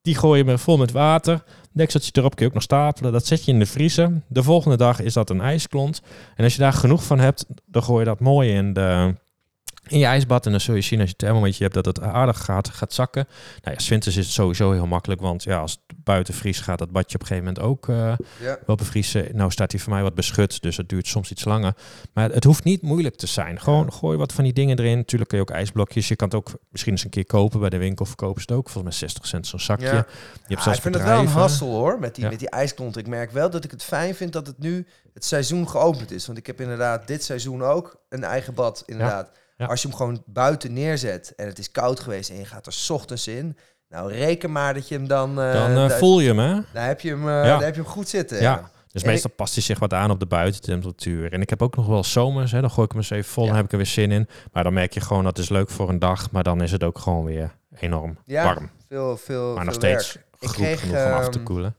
Die 0.03 0.15
gooi 0.15 0.45
je 0.45 0.59
vol 0.59 0.77
met 0.77 0.93
water. 0.93 1.43
Dekseltje 1.73 2.11
erop 2.15 2.35
kun 2.35 2.45
je 2.45 2.49
ook 2.49 2.55
nog 2.55 2.63
stapelen. 2.63 3.13
Dat 3.13 3.27
zet 3.27 3.45
je 3.45 3.53
in 3.53 3.59
de 3.59 3.67
vriezer. 3.67 4.23
De 4.29 4.43
volgende 4.43 4.77
dag 4.77 5.01
is 5.01 5.13
dat 5.13 5.31
een 5.31 5.41
ijsklont. 5.41 6.03
En 6.37 6.45
als 6.45 6.53
je 6.53 6.59
daar 6.59 6.73
genoeg 6.73 7.05
van 7.05 7.19
hebt, 7.19 7.47
dan 7.67 7.83
gooi 7.83 7.99
je 7.99 8.05
dat 8.05 8.21
mooi 8.21 8.51
in, 8.51 8.73
de, 8.73 9.15
in 9.89 9.99
je 9.99 10.05
ijsbad. 10.07 10.45
En 10.47 10.51
dan 10.51 10.61
zul 10.61 10.75
je 10.75 10.81
zien 10.81 10.99
als 11.01 11.09
je 11.09 11.15
het 11.19 11.25
thermometer 11.25 11.63
hebt 11.63 11.75
dat 11.75 11.87
het 11.87 12.01
aardig 12.01 12.45
gaat, 12.45 12.69
gaat 12.69 12.93
zakken. 12.93 13.27
Nou 13.63 13.77
ja, 13.79 13.89
winters 13.89 14.17
is 14.17 14.25
het 14.25 14.35
sowieso 14.35 14.73
heel 14.73 14.87
makkelijk. 14.87 15.21
Want 15.21 15.43
ja, 15.43 15.59
als 15.59 15.73
het 15.73 15.97
buiten 16.05 16.35
vriest, 16.35 16.61
gaat 16.61 16.79
dat 16.79 16.91
badje 16.91 17.15
op 17.15 17.21
een 17.21 17.27
gegeven 17.27 17.53
moment 17.55 17.65
ook 17.67 17.89
eh, 17.89 18.13
Ja. 18.41 18.59
wel 18.67 18.77
bevriezen. 18.77 19.37
Nou 19.37 19.51
staat 19.51 19.73
hij 19.73 19.81
voor 19.81 19.93
mij 19.93 20.03
wat 20.03 20.15
beschut, 20.15 20.63
dus 20.63 20.77
het 20.77 20.89
duurt 20.89 21.07
soms 21.07 21.31
iets 21.31 21.45
langer. 21.45 21.75
Maar 22.13 22.31
het 22.31 22.45
hoeft 22.45 22.65
niet 22.65 22.83
moeilijk 22.83 23.17
te 23.17 23.27
zijn. 23.27 23.61
Gewoon 23.61 23.93
gooi 23.93 24.19
wat 24.19 24.33
van 24.33 24.45
die 24.45 24.53
dingen 24.53 24.79
erin. 24.79 24.97
Natuurlijk 24.97 25.31
kun 25.31 25.39
je 25.39 25.45
ook 25.45 25.51
ijsblokjes. 25.57 26.09
Je 26.09 26.17
kan 26.17 26.29
het 26.29 26.37
ook 26.37 26.51
misschien 26.71 26.93
eens 26.93 27.05
een 27.05 27.11
keer 27.11 27.27
kopen 27.27 27.61
bij 27.61 27.71
de 27.71 27.79
winkel. 27.79 28.05
Verkopen 28.05 28.43
ze 28.43 28.47
het 28.49 28.59
ook. 28.59 28.71
Volgens 28.71 29.01
mij 29.01 29.09
60 29.09 29.27
cent 29.27 29.47
zo'n 29.47 29.61
zakje. 29.61 29.87
Ja. 29.87 29.93
Je 29.93 29.99
hebt 30.43 30.57
Ah, 30.57 30.63
zelfs 30.63 30.77
ik 30.77 30.83
vind 30.83 30.95
het 30.95 31.05
wel 31.05 31.19
een 31.19 31.27
hassel 31.27 31.69
hoor, 31.75 31.99
met 31.99 32.15
die, 32.15 32.29
met 32.29 32.39
die 32.39 32.51
ijsklont. 32.51 32.97
Ik 32.97 33.07
merk 33.07 33.31
wel 33.31 33.51
dat 33.51 33.65
ik 33.65 33.71
het 33.71 33.83
fijn 33.85 34.15
vind 34.15 34.33
dat 34.33 34.47
het 34.47 34.59
nu 34.59 34.87
het 35.15 35.25
seizoen 35.25 35.69
geopend 35.69 36.11
is. 36.11 36.27
Want 36.27 36.39
ik 36.39 36.47
heb 36.47 36.61
inderdaad 36.61 37.07
dit 37.07 37.25
seizoen 37.25 37.63
ook 37.63 37.97
een 38.09 38.25
eigen 38.25 38.55
bad, 38.55 38.83
inderdaad. 38.87 39.31
Ja. 39.63 39.69
Als 39.69 39.83
je 39.83 39.89
hem 39.89 39.97
gewoon 39.97 40.23
buiten 40.27 40.73
neerzet 40.73 41.33
en 41.37 41.47
het 41.47 41.59
is 41.59 41.71
koud 41.71 42.01
geweest 42.01 42.31
en 42.31 42.37
je 42.37 42.45
gaat 42.45 42.67
er 42.67 42.73
's 42.73 42.91
ochtends 42.91 43.27
in. 43.29 43.57
Nou, 43.89 44.13
reken 44.13 44.53
maar 44.53 44.75
dat 44.75 44.89
je 44.89 44.95
hem 44.95 45.09
dan... 45.09 45.41
eh, 45.41 45.53
Dan 45.75 45.91
eh, 45.91 45.97
voel 45.97 46.21
je 46.21 46.29
hem, 46.29 46.39
hè? 46.39 46.61
daar 46.73 46.87
heb 46.87 47.01
je 47.01 47.09
hem, 47.09 47.21
eh, 47.29 47.35
Ja. 47.35 47.43
daar 47.43 47.63
heb 47.63 47.75
je 47.75 47.81
hem 47.81 47.91
goed 47.91 48.09
zitten. 48.09 48.41
Ja. 48.41 48.71
Dus 48.93 49.03
En 49.03 49.09
meestal 49.09 49.31
past 49.31 49.55
hij 49.55 49.63
zich 49.63 49.79
wat 49.79 49.93
aan 49.93 50.11
op 50.11 50.21
de 50.21 50.27
buitentemperatuur. 50.27 51.33
En 51.33 51.41
ik 51.41 51.51
heb 51.51 51.63
ook 51.63 51.77
nog 51.77 51.87
wel 51.87 52.05
zomers, 52.05 52.53
hè, 52.53 52.61
dan 52.61 52.71
gooi 52.71 52.85
ik 52.85 52.93
hem 52.93 53.01
eens 53.01 53.11
even 53.11 53.31
vol 53.33 53.45
Ja. 53.45 53.51
en 53.51 53.57
heb 53.57 53.65
ik 53.65 53.71
er 53.73 53.77
weer 53.77 53.87
zin 53.87 54.11
in. 54.11 54.29
Maar 54.53 54.63
dan 54.63 54.73
merk 54.73 54.95
je 54.95 55.01
gewoon 55.01 55.25
dat 55.25 55.39
is 55.39 55.49
leuk 55.49 55.71
voor 55.71 55.89
een 55.89 55.99
dag, 55.99 56.31
maar 56.31 56.43
dan 56.43 56.63
is 56.63 56.73
het 56.73 56.85
ook 56.85 56.99
gewoon 56.99 57.25
weer 57.25 57.57
enorm 57.79 58.19
Ja, 58.25 58.45
warm. 58.45 58.71
Veel, 58.89 59.17
veel, 59.17 59.55
Maar 59.55 59.65
nog 59.65 59.75
veel 59.75 59.83
steeds 59.83 60.13
werk. 60.15 60.27
Goed 60.39 60.53
kreeg, 60.53 60.81
genoeg 60.81 61.05
om 61.07 61.13
af 61.13 61.29
te 61.29 61.37
ehm, 61.39 61.47
koelen. 61.47 61.77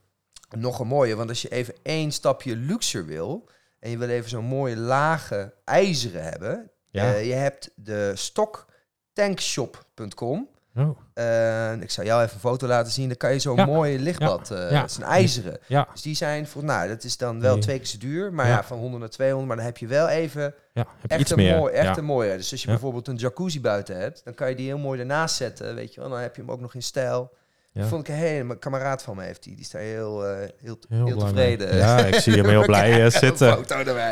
Nog 0.58 0.80
een 0.80 0.88
mooie, 0.88 1.16
want 1.16 1.30
als 1.30 1.42
je 1.42 1.50
even 1.50 1.74
één 1.84 2.12
stapje 2.12 2.56
luxer 2.56 3.06
wil... 3.06 3.50
en 3.80 3.90
je 3.90 3.98
wil 3.98 4.10
even 4.10 4.30
zo'n 4.30 4.46
mooie 4.46 4.78
lage 4.78 5.54
ijzeren 5.66 6.24
hebben... 6.24 6.72
Ja. 7.02 7.14
eh, 7.14 7.26
je 7.28 7.34
hebt 7.34 7.70
de 7.76 8.12
stock 8.16 8.66
tankshop.com. 9.14 10.48
Oh, 10.76 10.98
Eh, 11.14 11.82
ik 11.82 11.92
zou 11.92 12.08
jou 12.08 12.22
even 12.24 12.34
een 12.34 12.40
foto 12.40 12.68
laten 12.68 12.92
zien. 12.92 13.08
Dan 13.08 13.18
kan 13.18 13.32
je 13.34 13.40
zo'n 13.40 13.56
Ja. 13.56 13.66
mooie 13.66 14.00
lichtblad. 14.00 14.52
eh 14.52 14.72
Ja. 14.72 14.82
Het 14.82 14.90
is 14.90 14.98
een 14.98 15.04
ijzeren. 15.04 15.58
ja, 15.68 15.88
Dus 15.92 16.02
die 16.02 16.16
zijn 16.16 16.48
voor, 16.48 16.64
nou, 16.64 16.88
dat 16.88 17.04
is 17.04 17.18
dan 17.18 17.40
wel 17.42 17.58
twee 17.58 17.78
keer 17.78 17.86
zo 17.88 17.98
duur. 17.98 18.34
Maar 18.34 18.48
Ja. 18.48 18.52
ja. 18.52 18.64
van 18.64 18.78
100 18.78 19.00
naar 19.02 19.10
200. 19.10 19.48
Maar 19.48 19.58
dan 19.58 19.66
heb 19.66 19.78
je 19.78 19.88
wel 19.88 20.08
even 20.08 20.42
ja. 20.42 20.52
Heb 20.74 20.88
je 21.02 21.08
echt 21.08 21.22
iets 21.22 21.32
een 21.32 21.38
meer. 21.38 21.58
mooi, 21.58 21.74
echt 21.74 21.86
ja. 21.96 21.98
een 21.98 22.06
mooie. 22.06 22.38
Dus 22.38 22.52
als 22.52 22.62
je 22.62 22.68
Ja. 22.68 22.74
bijvoorbeeld 22.74 23.08
een 23.08 23.16
jacuzzi 23.16 23.62
buiten 23.62 23.98
hebt, 23.98 24.22
dan 24.24 24.34
kan 24.34 24.50
je 24.50 24.56
die 24.56 24.66
heel 24.68 24.78
mooi 24.78 25.00
ernaast 25.00 25.36
zetten, 25.36 25.76
weet 25.76 25.94
je 25.94 26.00
wel. 26.02 26.10
Dan 26.10 26.20
heb 26.20 26.36
je 26.36 26.42
hem 26.42 26.52
ook 26.52 26.60
nog 26.62 26.74
in 26.74 26.84
stijl. 26.84 27.32
Ja. 27.74 27.86
Vond 27.86 28.08
ik 28.08 28.14
een 28.14 28.20
hele, 28.20 28.50
een 28.50 28.60
kameraad 28.60 29.04
van 29.04 29.16
me 29.16 29.24
heeft 29.24 29.44
die, 29.44 29.56
die 29.56 29.68
heel, 29.72 30.26
eh, 30.26 30.50
heel, 30.62 30.78
Heel 30.90 31.06
heel, 31.06 31.18
tevreden. 31.18 31.76
Ja, 31.78 31.98
ik 31.98 32.16
zie 32.16 32.34
hem 32.34 32.46
heel 32.56 32.66
blij 32.66 33.04
eh, 33.06 33.12
zitten. 33.12 33.66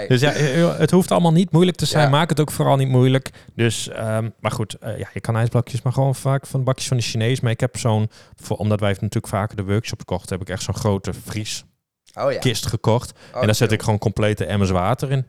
Dus 0.07 0.21
ja, 0.21 0.33
eh, 0.33 0.77
het 0.77 0.91
hoeft 0.91 1.11
allemaal 1.11 1.31
niet 1.31 1.51
moeilijk 1.51 1.77
te 1.77 1.85
zijn. 1.85 2.03
Ja. 2.03 2.09
Maak 2.09 2.29
het 2.29 2.39
ook 2.39 2.51
vooral 2.51 2.75
niet 2.75 2.87
moeilijk. 2.87 3.29
Dus, 3.55 3.89
ehm, 3.89 4.29
maar 4.39 4.51
goed, 4.51 4.77
ja, 4.79 5.09
je 5.13 5.19
kan 5.19 5.35
ijsblokjes, 5.35 5.81
maar 5.81 5.93
gewoon 5.93 6.15
vaak 6.15 6.47
van 6.47 6.63
bakjes 6.63 6.87
van 6.87 6.97
de 6.97 7.03
Chinees. 7.03 7.39
Maar 7.39 7.51
ik 7.51 7.59
heb 7.59 7.77
zo'n, 7.77 8.09
omdat 8.47 8.79
wij 8.79 8.89
natuurlijk 8.89 9.27
vaker 9.27 9.55
de 9.55 9.63
workshop 9.63 10.05
kochten, 10.05 10.37
heb 10.37 10.47
ik 10.47 10.53
echt 10.53 10.63
zo'n 10.63 10.75
grote 10.75 11.13
vrieskist 11.13 11.65
oh 12.13 12.31
ja. 12.31 12.53
gekocht. 12.53 13.11
Oh, 13.33 13.39
en 13.39 13.45
daar 13.45 13.55
zet 13.55 13.71
ik 13.71 13.81
gewoon 13.81 13.99
complete 13.99 14.45
emmers 14.45 14.69
water 14.69 15.11
in. 15.11 15.25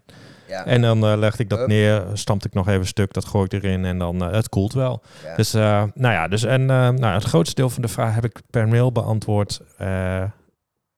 Ja. 0.52 0.66
En 0.66 0.82
dan 0.82 1.06
eh, 1.06 1.18
legde 1.18 1.42
ik 1.42 1.48
dat 1.48 1.66
neer, 1.66 2.04
stampte 2.12 2.46
ik 2.46 2.54
nog 2.54 2.68
even 2.68 2.80
een 2.80 2.86
stuk, 2.86 3.12
dat 3.12 3.24
gooi 3.24 3.44
ik 3.44 3.52
erin 3.52 3.84
en 3.84 3.98
dan, 3.98 4.24
eh, 4.24 4.32
het 4.32 4.48
koelt 4.48 4.72
wel. 4.72 5.02
ja. 5.24 5.36
Dus, 5.36 5.54
eh, 5.54 5.84
nou 5.94 6.14
ja, 6.14 6.28
dus 6.28 6.42
en 6.44 6.66
nou, 6.66 7.04
het 7.04 7.24
grootste 7.24 7.54
deel 7.54 7.70
van 7.70 7.82
de 7.82 7.88
vraag 7.88 8.14
heb 8.14 8.24
ik 8.24 8.40
per 8.50 8.68
mail 8.68 8.92
beantwoord. 8.92 9.60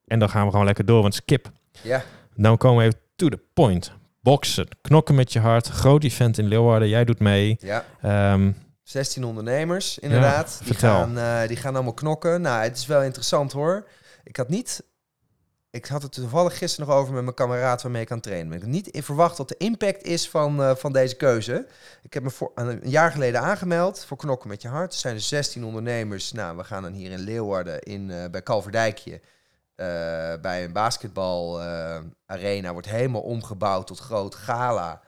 en 0.05 0.19
dan 0.19 0.31
gaan 0.31 0.45
we 0.45 0.51
gewoon 0.51 0.67
lekker 0.67 0.85
door, 0.85 1.03
want 1.03 1.15
skip. 1.15 1.51
ja. 1.83 2.03
Dan 2.35 2.57
komen 2.57 2.79
we 2.79 2.85
even 2.85 3.01
to 3.17 3.29
the 3.29 3.41
point. 3.55 3.93
Boksen, 4.21 4.69
knokken 4.81 5.15
met 5.15 5.33
je 5.33 5.41
hart, 5.41 5.69
groot 5.69 6.05
event 6.05 6.39
in 6.39 6.47
Leeuwarden, 6.47 6.89
jij 6.89 7.05
doet 7.05 7.19
mee. 7.19 7.57
ja. 7.61 7.85
Ehm, 8.03 8.51
16 8.83 9.25
ondernemers, 9.25 9.99
inderdaad. 9.99 10.59
die, 10.59 10.67
vertel. 10.67 10.91
gaan, 10.91 11.47
die 11.47 11.57
gaan 11.57 11.75
allemaal 11.75 11.95
knokken. 11.95 12.41
Nou, 12.41 12.63
het 12.63 12.77
is 12.77 12.87
wel 12.87 13.03
interessant 13.03 13.53
hoor. 13.53 13.87
Ik 14.25 14.37
had 14.37 14.49
niet... 14.49 14.83
Ik 15.75 15.87
had 15.87 16.03
het 16.03 16.13
toevallig 16.13 16.59
gisteren 16.59 16.89
nog 16.89 16.97
over 16.99 17.15
met 17.15 17.23
mijn 17.23 17.35
kameraad 17.35 17.83
waarmee 17.83 18.03
ik 18.03 18.11
aan 18.11 18.17
het 18.17 18.27
trainen 18.27 18.49
ben. 18.49 18.57
Ik 18.59 18.63
had 18.65 18.73
niet 18.73 19.05
verwacht 19.05 19.39
wat 19.39 19.49
de 19.49 19.57
impact 19.59 20.03
is 20.03 20.29
van, 20.29 20.63
eh, 20.63 20.75
van 20.75 20.93
deze 20.93 21.17
keuze. 21.17 21.67
Ik 22.03 22.15
heb 22.15 22.23
me 22.23 22.31
voor, 22.31 22.51
een 22.55 22.81
jaar 22.85 23.13
geleden 23.13 23.41
aangemeld 23.41 24.05
voor 24.05 24.17
Knokken 24.17 24.49
met 24.49 24.63
je 24.63 24.69
Hart. 24.69 24.93
Er 24.93 24.99
zijn 24.99 25.15
dus 25.15 25.29
16 25.29 25.65
ondernemers. 25.65 26.33
Nou, 26.33 26.57
we 26.57 26.65
gaan 26.65 26.83
dan 26.83 26.93
hier 26.93 27.11
in 27.11 27.19
Leeuwarden 27.19 27.81
in, 27.83 28.11
eh, 28.11 28.31
bij 28.31 28.43
Kalverdijkje... 28.43 29.21
eh, 29.75 29.87
bij 30.43 30.65
een 30.65 30.73
basketbal 30.73 31.61
eh, 31.63 31.97
arena 32.27 32.73
wordt 32.73 32.89
helemaal 32.89 33.21
omgebouwd 33.23 33.87
tot 33.87 33.99
groot 33.99 34.35
gala. 34.35 35.01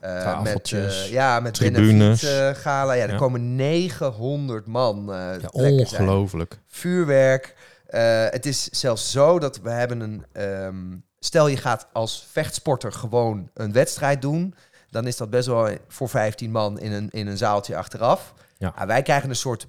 Eh, 0.00 0.42
met, 0.42 0.72
eh, 0.72 1.10
ja, 1.10 1.40
met 1.40 1.54
tribunes. 1.54 2.22
gala. 2.52 2.92
Ja, 2.92 3.02
er 3.04 3.10
Ja. 3.10 3.16
komen 3.16 3.56
900 3.56 4.66
man. 4.66 5.04
ja, 5.08 5.38
ongelooflijk. 5.50 6.58
Vuurwerk. 6.66 7.54
Eh, 7.90 8.26
het 8.30 8.46
is 8.46 8.64
zelfs 8.64 9.10
zo 9.10 9.38
dat 9.38 9.60
we 9.60 9.70
hebben 9.70 10.00
een... 10.00 10.26
ehm, 10.32 10.96
stel 11.18 11.46
je 11.46 11.56
gaat 11.56 11.88
als 11.92 12.26
vechtsporter 12.30 12.92
gewoon 12.92 13.50
een 13.54 13.72
wedstrijd 13.72 14.22
doen... 14.22 14.54
dan 14.90 15.06
is 15.06 15.16
dat 15.16 15.30
best 15.30 15.46
wel 15.46 15.70
voor 15.88 16.08
15 16.08 16.50
man 16.50 16.78
in 16.78 16.92
een, 16.92 17.10
in 17.10 17.26
een 17.26 17.38
zaaltje 17.38 17.76
achteraf. 17.76 18.34
Ja. 18.58 18.72
Ah, 18.76 18.86
wij 18.86 19.02
krijgen 19.02 19.28
een 19.28 19.36
soort 19.36 19.66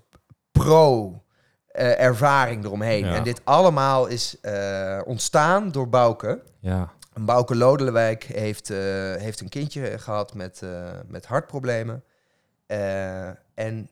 pro-ervaring 0.51 2.65
eromheen. 2.65 3.05
Ja. 3.05 3.15
En 3.15 3.23
dit 3.23 3.41
allemaal 3.43 4.07
is 4.07 4.39
eh, 4.39 5.01
ontstaan 5.05 5.71
door 5.71 5.89
Bouke. 5.89 6.43
Ja, 6.59 6.91
Bouke 7.13 7.55
Lodelewijk 7.55 8.23
heeft, 8.23 8.69
eh, 8.69 8.77
heeft 9.15 9.39
een 9.39 9.49
kindje 9.49 9.99
gehad 9.99 10.33
met, 10.33 10.61
eh, 10.61 10.89
met 11.07 11.25
hartproblemen. 11.25 12.03
Eh, 12.65 13.27
en 13.53 13.89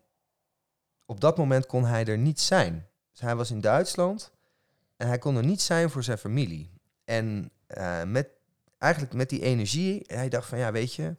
op 1.06 1.22
dat 1.22 1.38
moment 1.38 1.66
kon 1.66 1.86
hij 1.86 2.06
er 2.06 2.18
niet 2.18 2.40
zijn. 2.40 2.88
Dus 3.12 3.22
hij 3.22 3.36
was 3.36 3.52
in 3.52 3.62
Duitsland 3.62 4.32
en 4.98 5.08
hij 5.08 5.18
kon 5.18 5.36
er 5.36 5.46
niet 5.46 5.62
zijn 5.62 5.90
voor 5.90 6.04
zijn 6.04 6.18
familie. 6.18 6.72
En 7.06 7.52
eh, 7.68 8.04
met, 8.04 8.28
eigenlijk 8.78 9.14
met 9.14 9.30
die 9.30 9.42
energie, 9.42 10.04
hij 10.08 10.30
dacht 10.30 10.48
van 10.48 10.58
ja, 10.58 10.72
weet 10.72 10.94
je, 10.94 11.16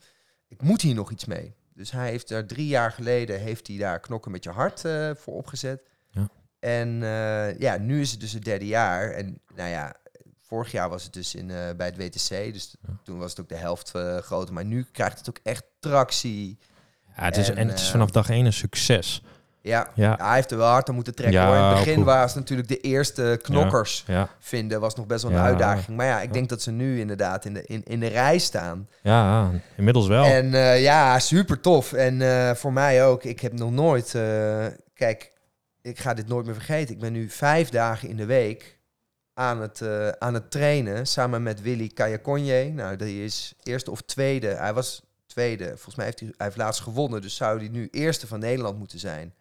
ik 0.49 0.62
moet 0.62 0.80
hier 0.80 0.94
nog 0.94 1.11
iets 1.11 1.25
mee. 1.25 1.54
Dus 1.75 1.90
hij 1.90 2.11
heeft 2.11 2.30
er 2.30 2.47
drie 2.47 2.66
jaar 2.66 2.92
geleden, 2.92 3.40
heeft 3.40 3.66
hij 3.66 3.76
daar 3.76 4.00
knokken 4.00 4.30
met 4.30 4.44
je 4.44 4.50
hart 4.50 4.85
eh, 4.85 5.11
voor 5.14 5.35
opgezet. 5.35 5.82
Ja. 6.11 6.28
En 6.59 7.03
eh, 7.03 7.59
ja, 7.59 7.76
nu 7.79 8.00
is 8.00 8.11
het 8.11 8.20
dus 8.20 8.33
het 8.33 8.44
derde 8.44 8.66
jaar. 8.66 9.11
En 9.11 9.40
nou 9.55 9.68
ja, 9.68 9.94
vorig 10.37 10.72
jaar 10.72 10.88
was 10.88 11.05
het 11.05 11.12
dus 11.12 11.35
in, 11.35 11.46
bij 11.76 11.87
het 11.87 11.96
WTC. 11.96 12.53
Dus 12.53 12.76
Ja. 12.87 12.98
toen 13.05 13.18
was 13.18 13.31
het 13.31 13.40
ook 13.40 13.48
de 13.48 13.55
helft 13.57 13.90
groter. 14.20 14.55
Maar 14.55 14.64
nu 14.64 14.87
krijgt 14.92 15.18
het 15.18 15.29
ook 15.29 15.38
echt 15.42 15.64
tractie. 15.79 16.59
ja 17.16 17.24
het 17.24 17.37
is, 17.37 17.48
en, 17.48 17.57
En, 17.57 17.68
het 17.68 17.79
is 17.79 17.90
vanaf 17.90 18.11
dag 18.11 18.31
één 18.31 18.46
een 18.46 18.53
succes. 18.53 19.22
Ja, 19.62 19.90
Ja, 19.94 20.16
hij 20.20 20.35
heeft 20.35 20.51
er 20.51 20.57
wel 20.57 20.66
hard 20.68 20.88
aan 20.88 20.94
moeten 20.94 21.14
trekken. 21.14 21.40
Ja, 21.40 21.46
hoor. 21.46 21.57
In 21.57 21.62
het 21.62 21.85
begin 21.85 22.05
waren 22.05 22.27
het 22.27 22.35
natuurlijk 22.35 22.68
de 22.68 22.81
eerste 22.81 23.38
knokkers 23.42 24.05
ja, 24.07 24.29
vinden. 24.38 24.81
Was 24.81 24.94
nog 24.94 25.07
best 25.07 25.23
wel 25.23 25.33
een 25.33 25.38
uitdaging. 25.38 25.96
Maar 25.96 26.07
ja, 26.07 26.20
ik 26.20 26.33
denk 26.33 26.49
dat 26.49 26.62
ze 26.62 26.70
nu 26.70 27.01
inderdaad 27.01 27.44
in 27.44 27.55
de, 27.55 27.62
in, 27.66 27.83
in 27.85 28.01
de 28.01 28.07
rij 28.07 28.38
staan. 28.38 28.88
ja, 29.03 29.51
inmiddels 29.77 30.07
wel. 30.07 30.25
En 30.25 30.55
eh, 30.55 30.83
ja, 30.83 31.18
super 31.18 31.61
tof. 31.61 31.92
En 31.92 32.23
eh, 32.23 32.55
voor 32.55 32.73
mij 32.73 33.05
ook. 33.07 33.25
Ik 33.25 33.40
heb 33.40 33.53
nog 33.53 33.70
nooit... 33.70 34.14
eh, 34.14 34.66
kijk, 34.94 35.33
ik 35.83 35.99
ga 35.99 36.14
dit 36.14 36.29
nooit 36.29 36.46
meer 36.46 36.55
vergeten. 36.55 36.94
Ik 36.94 37.01
ben 37.01 37.12
nu 37.12 37.29
vijf 37.29 37.68
dagen 37.68 38.09
in 38.09 38.16
de 38.16 38.27
week 38.27 38.79
aan 39.35 39.61
het, 39.61 39.83
aan 40.18 40.35
het 40.35 40.51
trainen. 40.51 41.07
Samen 41.07 41.42
met 41.42 41.62
Willy 41.62 41.88
Kajakonje. 41.88 42.73
Nou, 42.73 42.96
die 42.96 43.25
is 43.25 43.55
eerste 43.62 43.90
of 43.90 44.01
tweede. 44.01 44.49
Hij 44.49 44.73
was 44.73 45.03
tweede. 45.27 45.66
Volgens 45.66 45.94
mij 45.94 46.05
heeft 46.05 46.20
hij, 46.20 46.29
hij 46.37 46.46
heeft 46.46 46.59
laatst 46.59 46.81
gewonnen. 46.81 47.20
Dus 47.23 47.37
zou 47.37 47.59
hij 47.59 47.68
nu 47.68 47.88
eerste 47.90 48.27
van 48.27 48.38
Nederland 48.38 48.79
moeten 48.79 48.99
zijn. 48.99 49.35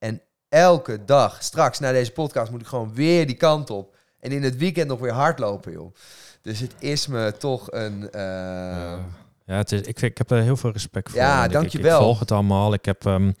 En 0.00 0.22
elke 0.48 1.04
dag, 1.04 1.42
straks 1.42 1.78
na 1.78 1.92
deze 1.92 2.12
podcast, 2.12 2.50
moet 2.50 2.60
ik 2.60 2.66
gewoon 2.66 2.94
weer 2.94 3.26
die 3.26 3.36
kant 3.36 3.70
op. 3.70 3.96
En 4.20 4.30
in 4.32 4.42
het 4.42 4.56
weekend 4.56 4.88
nog 4.88 4.98
weer 5.00 5.12
hardlopen, 5.12 5.72
joh. 5.72 5.94
Dus 6.42 6.58
het 6.60 6.74
is 6.78 7.06
me 7.06 7.34
toch 7.38 7.72
een... 7.72 8.10
eh, 8.10 8.20
Ja. 8.20 8.98
Ja, 9.46 9.56
het 9.56 9.72
is, 9.72 9.78
ik, 9.80 9.98
vind, 9.98 10.10
ik 10.10 10.18
heb 10.18 10.30
er 10.30 10.42
heel 10.42 10.56
veel 10.56 10.70
respect 10.72 11.10
voor. 11.10 11.18
Ja, 11.20 11.28
Want 11.34 11.44
ik- 11.44 11.46
ik- 11.52 11.58
dankjewel. 11.60 12.00
Volg 12.02 12.18
het 12.18 12.30
allemaal. 12.30 12.72
Ik 12.72 12.84
heb 12.84 13.06
ehm, 13.06 13.32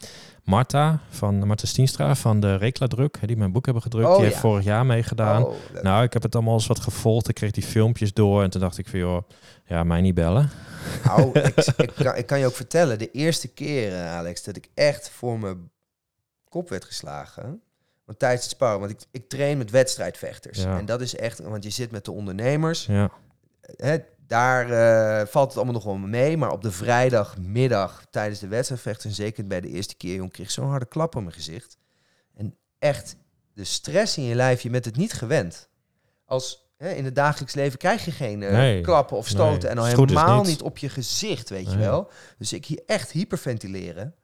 Marta 0.44 1.00
van 1.10 1.46
Marta 1.46 1.66
Stienstra 1.66 2.14
van 2.14 2.40
de 2.40 2.56
Rekla 2.56 2.86
Druk, 2.86 3.16
hè, 3.20 3.26
die 3.26 3.36
mijn 3.36 3.52
boek 3.52 3.64
hebben 3.64 3.82
gedrukt. 3.82 4.08
Oh, 4.08 4.14
die 4.16 4.24
heeft 4.24 4.36
vorig 4.36 4.64
jaar 4.64 4.86
meegedaan. 4.86 5.44
oh, 5.44 5.54
Nou, 5.82 6.02
ik 6.04 6.12
heb 6.12 6.22
het 6.22 6.34
allemaal 6.34 6.54
eens 6.54 6.66
wat 6.66 6.80
gevolgd. 6.80 7.28
Ik 7.28 7.34
kreeg 7.34 7.50
die 7.50 7.62
filmpjes 7.62 8.12
door 8.12 8.42
en 8.42 8.50
toen 8.50 8.60
dacht 8.60 8.78
ik 8.78 8.88
van, 8.88 8.98
joh, 8.98 9.22
ja, 9.64 9.84
mij 9.84 10.00
niet 10.00 10.14
bellen. 10.14 10.50
Nou, 11.04 11.30
ik, 11.40 11.56
ik, 11.76 11.90
kan, 11.94 12.16
ik 12.16 12.26
kan 12.26 12.38
je 12.38 12.46
ook 12.46 12.54
vertellen, 12.54 12.98
de 12.98 13.10
eerste 13.10 13.48
keer, 13.48 14.04
Alex, 14.06 14.42
dat 14.44 14.56
ik 14.56 14.68
echt 14.74 15.10
voor 15.10 15.38
mijn 15.38 15.70
kop 16.50 16.68
werd 16.68 16.84
geslagen. 16.84 17.62
Want 18.04 18.18
tijdens 18.18 18.42
het 18.42 18.50
sparren, 18.52 18.78
want 18.80 18.90
ik, 18.90 19.00
ik 19.10 19.28
train 19.28 19.58
met 19.58 19.70
wedstrijdvechters. 19.70 20.58
Ja. 20.62 20.78
En 20.78 20.84
dat 20.86 21.00
is 21.00 21.16
echt, 21.16 21.38
want 21.38 21.64
je 21.64 21.70
zit 21.70 21.90
met 21.90 22.04
de 22.04 22.12
ondernemers. 22.12 22.86
Ja, 22.86 23.10
Hè, 23.76 23.96
daar 24.26 24.70
eh, 24.70 25.26
valt 25.26 25.46
het 25.48 25.56
allemaal 25.56 25.74
nog 25.74 25.84
wel 25.84 25.96
mee. 25.96 26.36
Maar 26.36 26.50
op 26.52 26.62
de 26.62 26.70
vrijdagmiddag 26.72 28.04
tijdens 28.10 28.40
de 28.40 28.48
wedstrijdvechters, 28.48 29.04
en 29.04 29.24
zeker 29.24 29.46
bij 29.46 29.60
de 29.60 29.68
eerste 29.68 29.96
keer, 29.96 30.14
jong, 30.14 30.32
kreeg 30.32 30.46
ik 30.46 30.52
zo'n 30.52 30.68
harde 30.68 30.86
klap 30.86 31.16
op 31.16 31.22
mijn 31.22 31.34
gezicht. 31.34 31.76
En 32.34 32.56
echt, 32.78 33.16
de 33.54 33.64
stress 33.64 34.16
in 34.16 34.24
je 34.24 34.34
lijf, 34.34 34.60
je 34.60 34.70
bent 34.70 34.84
het 34.84 34.96
niet 34.96 35.12
gewend. 35.12 35.68
Als 36.24 36.68
hè, 36.76 36.90
in 36.90 37.04
het 37.04 37.14
dagelijks 37.14 37.54
leven 37.54 37.78
krijg 37.78 38.04
je 38.04 38.10
geen 38.10 38.42
eh, 38.42 38.52
Nee. 38.52 38.80
klappen 38.80 39.16
of 39.16 39.28
stoten. 39.28 39.60
Nee. 39.60 39.70
En 39.70 39.78
al 39.78 39.84
helemaal 39.84 40.36
niet. 40.38 40.46
niet 40.46 40.62
op 40.62 40.78
je 40.78 40.88
gezicht, 40.88 41.48
weet 41.48 41.70
je 41.70 41.78
wel. 41.78 42.10
Dus 42.38 42.52
ik 42.52 42.66
hier 42.66 42.82
echt 42.86 43.10
hyperventileren. 43.10 44.14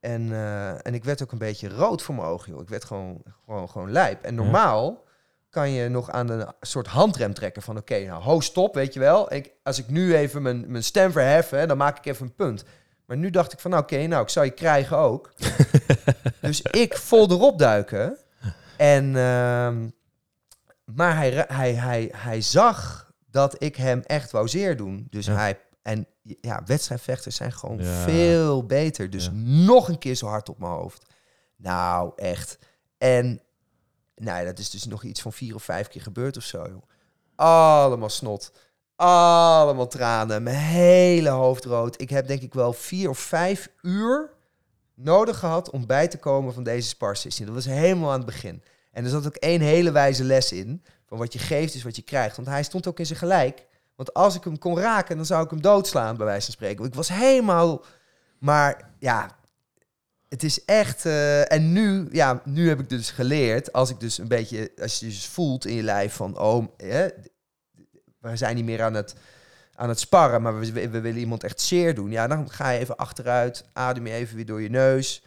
En, 0.00 0.32
eh, 0.32 0.86
en 0.86 0.94
ik 0.94 1.04
werd 1.04 1.22
ook 1.22 1.32
een 1.32 1.38
beetje 1.38 1.68
rood 1.68 2.02
voor 2.02 2.14
mijn 2.14 2.26
ogen, 2.26 2.52
joh. 2.52 2.60
Ik 2.62 2.68
werd 2.68 2.84
gewoon, 2.84 3.22
gewoon, 3.44 3.68
gewoon 3.68 3.92
lijp. 3.92 4.24
En 4.24 4.34
normaal 4.34 5.04
kan 5.50 5.70
je 5.70 5.88
nog 5.88 6.10
aan 6.10 6.28
een 6.28 6.46
soort 6.60 6.86
handrem 6.86 7.34
trekken 7.34 7.62
van... 7.62 7.76
oké, 7.76 8.04
nou, 8.04 8.22
ho, 8.22 8.40
stop, 8.40 8.74
weet 8.74 8.94
je 8.94 9.00
wel. 9.00 9.32
Ik, 9.32 9.52
als 9.62 9.78
ik 9.78 9.88
nu 9.88 10.14
even 10.16 10.42
mijn, 10.42 10.70
mijn 10.70 10.84
stem 10.84 11.12
verhef, 11.12 11.50
hè, 11.50 11.66
dan 11.66 11.76
maak 11.76 11.98
ik 11.98 12.06
even 12.06 12.26
een 12.26 12.34
punt. 12.34 12.64
Maar 13.06 13.16
nu 13.16 13.30
dacht 13.30 13.52
ik 13.52 13.58
van, 13.58 13.70
nou, 13.70 13.82
oké, 13.82 14.06
nou, 14.06 14.22
ik 14.22 14.28
zou 14.28 14.46
je 14.46 14.52
krijgen 14.52 14.96
ook. 14.96 15.32
dus 16.40 16.62
ik 16.62 16.96
vol 16.96 17.30
erop 17.30 17.58
duiken. 17.58 18.16
En, 18.76 19.16
ehm, 19.16 19.88
maar 20.84 21.16
hij, 21.16 21.44
hij, 21.48 21.74
hij, 21.74 22.12
hij 22.16 22.40
zag 22.40 23.10
dat 23.30 23.62
ik 23.62 23.76
hem 23.76 24.00
echt 24.06 24.30
wou 24.30 24.48
zeer 24.48 24.76
doen. 24.76 25.06
Dus 25.10 25.26
Ja. 25.26 25.34
hij... 25.34 25.58
En 25.82 26.06
ja, 26.22 26.62
wedstrijdvechters 26.66 27.36
zijn 27.36 27.52
gewoon 27.52 27.78
Ja. 27.78 28.02
veel 28.04 28.66
beter. 28.66 29.10
Dus 29.10 29.24
Ja. 29.24 29.30
nog 29.64 29.88
een 29.88 29.98
keer 29.98 30.14
zo 30.14 30.26
hard 30.26 30.48
op 30.48 30.58
mijn 30.58 30.72
hoofd. 30.72 31.14
Nou, 31.56 32.12
echt. 32.16 32.58
En 32.98 33.40
nou, 34.14 34.44
dat 34.44 34.58
is 34.58 34.70
dus 34.70 34.84
nog 34.84 35.02
iets 35.04 35.20
van 35.22 35.32
vier 35.32 35.54
of 35.54 35.62
vijf 35.62 35.88
keer 35.88 36.02
gebeurd 36.02 36.36
of 36.36 36.42
zo. 36.44 36.66
Joh. 36.68 36.82
Allemaal 37.34 38.08
snot. 38.08 38.52
Allemaal 38.96 39.86
tranen. 39.88 40.42
Mijn 40.42 40.56
hele 40.56 41.28
hoofd 41.28 41.64
rood. 41.64 42.00
Ik 42.00 42.10
heb 42.10 42.26
denk 42.26 42.42
ik 42.42 42.54
wel 42.54 42.72
vier 42.72 43.08
of 43.08 43.18
vijf 43.18 43.68
uur 43.82 44.30
nodig 44.94 45.38
gehad 45.38 45.70
om 45.70 45.86
bij 45.86 46.08
te 46.08 46.18
komen 46.18 46.54
van 46.54 46.62
deze 46.62 46.88
sparsessie. 46.88 47.44
Dat 47.46 47.54
was 47.54 47.64
helemaal 47.64 48.10
aan 48.10 48.16
het 48.16 48.26
begin. 48.26 48.62
En 48.92 49.04
er 49.04 49.10
zat 49.10 49.26
ook 49.26 49.34
één 49.36 49.60
hele 49.60 49.90
wijze 49.90 50.24
les 50.24 50.52
in. 50.52 50.82
Van 51.06 51.18
wat 51.18 51.32
je 51.32 51.38
geeft 51.38 51.74
is 51.74 51.82
wat 51.82 51.96
je 51.96 52.02
krijgt. 52.02 52.36
Want 52.36 52.48
hij 52.48 52.62
stond 52.62 52.86
ook 52.86 52.98
in 52.98 53.06
zijn 53.06 53.18
gelijk. 53.18 53.66
Want 54.00 54.14
als 54.14 54.34
ik 54.36 54.44
hem 54.44 54.58
kon 54.58 54.78
raken, 54.78 55.16
dan 55.16 55.26
zou 55.26 55.44
ik 55.44 55.50
hem 55.50 55.62
doodslaan, 55.62 56.16
bij 56.16 56.26
wijze 56.26 56.44
van 56.44 56.54
spreken. 56.54 56.84
Ik 56.84 56.94
was 56.94 57.08
helemaal... 57.08 57.84
Maar 58.38 58.90
ja, 58.98 59.30
Het 60.28 60.42
is 60.42 60.64
echt... 60.64 61.06
eh, 61.06 61.52
en 61.52 61.72
nu, 61.72 62.08
ja, 62.12 62.40
nu 62.44 62.68
heb 62.68 62.80
ik 62.80 62.88
dus 62.88 63.10
geleerd... 63.10 63.72
als 63.72 63.90
ik 63.90 64.00
dus 64.00 64.18
een 64.18 64.28
beetje... 64.28 64.70
als 64.80 64.98
je 65.00 65.06
dus 65.06 65.26
voelt 65.26 65.66
in 65.66 65.74
je 65.74 65.82
lijf 65.82 66.14
van... 66.14 66.38
oh, 66.38 66.66
we 68.20 68.36
zijn 68.36 68.54
niet 68.54 68.64
meer 68.64 68.82
aan 68.82 68.94
het, 68.94 69.14
aan 69.74 69.88
het 69.88 70.00
sparren... 70.00 70.42
maar 70.42 70.58
we, 70.58 70.72
we 70.72 71.00
willen 71.00 71.20
iemand 71.20 71.44
echt 71.44 71.60
zeer 71.60 71.94
doen. 71.94 72.10
Ja, 72.10 72.26
dan 72.26 72.50
ga 72.50 72.70
je 72.70 72.78
even 72.78 72.96
achteruit. 72.96 73.64
Adem 73.72 74.06
je 74.06 74.12
even 74.12 74.36
weer 74.36 74.46
door 74.46 74.62
je 74.62 74.70
neus. 74.70 75.22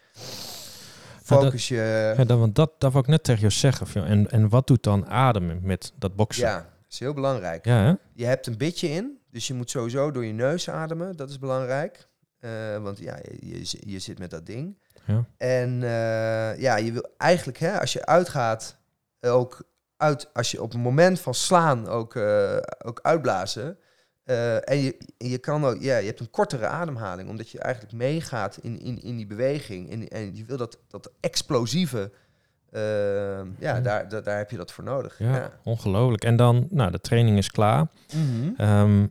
Focus 1.23 1.67
je... 1.67 2.13
Ja, 2.17 2.23
dat, 2.23 2.39
want 2.39 2.55
dat, 2.55 2.71
dat 2.77 2.91
wou 2.91 3.03
ik 3.03 3.09
net 3.09 3.23
tegen 3.23 3.41
jou 3.41 3.53
zeggen. 3.53 4.05
En, 4.05 4.31
en 4.31 4.49
wat 4.49 4.67
doet 4.67 4.83
dan 4.83 5.07
ademen 5.07 5.59
met 5.61 5.93
dat 5.95 6.15
boksen? 6.15 6.47
Ja, 6.47 6.72
is 6.93 6.99
heel 6.99 7.13
belangrijk. 7.13 7.65
Ja, 7.65 7.83
hè? 7.83 7.93
Je 8.13 8.25
hebt 8.25 8.47
een 8.47 8.57
bitje 8.57 8.87
in, 8.87 9.19
dus 9.29 9.47
je 9.47 9.53
moet 9.53 9.69
sowieso 9.69 10.11
door 10.11 10.25
je 10.25 10.33
neus 10.33 10.69
ademen. 10.69 11.15
Dat 11.15 11.29
is 11.29 11.39
belangrijk. 11.39 12.07
Eh, 12.39 12.77
want 12.77 12.97
ja, 12.97 13.17
je, 13.39 13.79
je, 13.79 13.99
zit 13.99 14.19
met 14.19 14.29
dat 14.29 14.45
ding. 14.45 14.77
Ja. 15.05 15.25
En 15.37 15.83
eh, 15.83 16.61
ja, 16.61 16.77
je 16.77 16.91
wil 16.91 17.13
eigenlijk, 17.17 17.57
hè, 17.57 17.79
als 17.79 17.93
je 17.93 18.05
uitgaat, 18.05 18.77
ook 19.21 19.71
uit, 19.97 20.33
als 20.33 20.51
je 20.51 20.61
op 20.61 20.71
het 20.71 20.81
moment 20.81 21.19
van 21.19 21.33
slaan 21.33 21.87
ook, 21.87 22.15
eh, 22.15 22.57
ook 22.85 22.99
uitblazen. 23.01 23.77
Eh, 24.23 24.69
en 24.69 24.77
je, 24.77 24.97
je 25.17 25.37
kan 25.37 25.65
ook, 25.65 25.81
ja, 25.81 25.97
je 25.97 26.05
hebt 26.05 26.19
een 26.19 26.29
kortere 26.29 26.67
ademhaling, 26.67 27.29
omdat 27.29 27.49
je 27.49 27.59
eigenlijk 27.59 27.93
meegaat 27.93 28.57
in, 28.61 28.79
in, 28.79 29.01
in 29.01 29.17
die 29.17 29.27
beweging. 29.27 29.91
En, 29.91 30.07
en 30.07 30.35
je 30.35 30.45
wil 30.45 30.57
dat, 30.57 30.79
dat 30.87 31.11
explosieve, 31.19 32.01
eh, 32.01 32.09
ja, 32.79 33.43
Ja. 33.59 33.79
Daar, 33.81 34.09
daar, 34.09 34.23
daar 34.23 34.37
heb 34.37 34.51
je 34.51 34.57
dat 34.57 34.71
voor 34.71 34.83
nodig. 34.83 35.15
Ja, 35.19 35.35
Ja. 35.35 35.51
ongelooflijk. 35.63 36.23
En 36.23 36.35
dan, 36.35 36.67
nou, 36.69 36.91
de 36.91 36.99
training 36.99 37.37
is 37.37 37.51
klaar. 37.51 37.87
Mhm. 38.15 38.53
Ehm, 38.57 39.07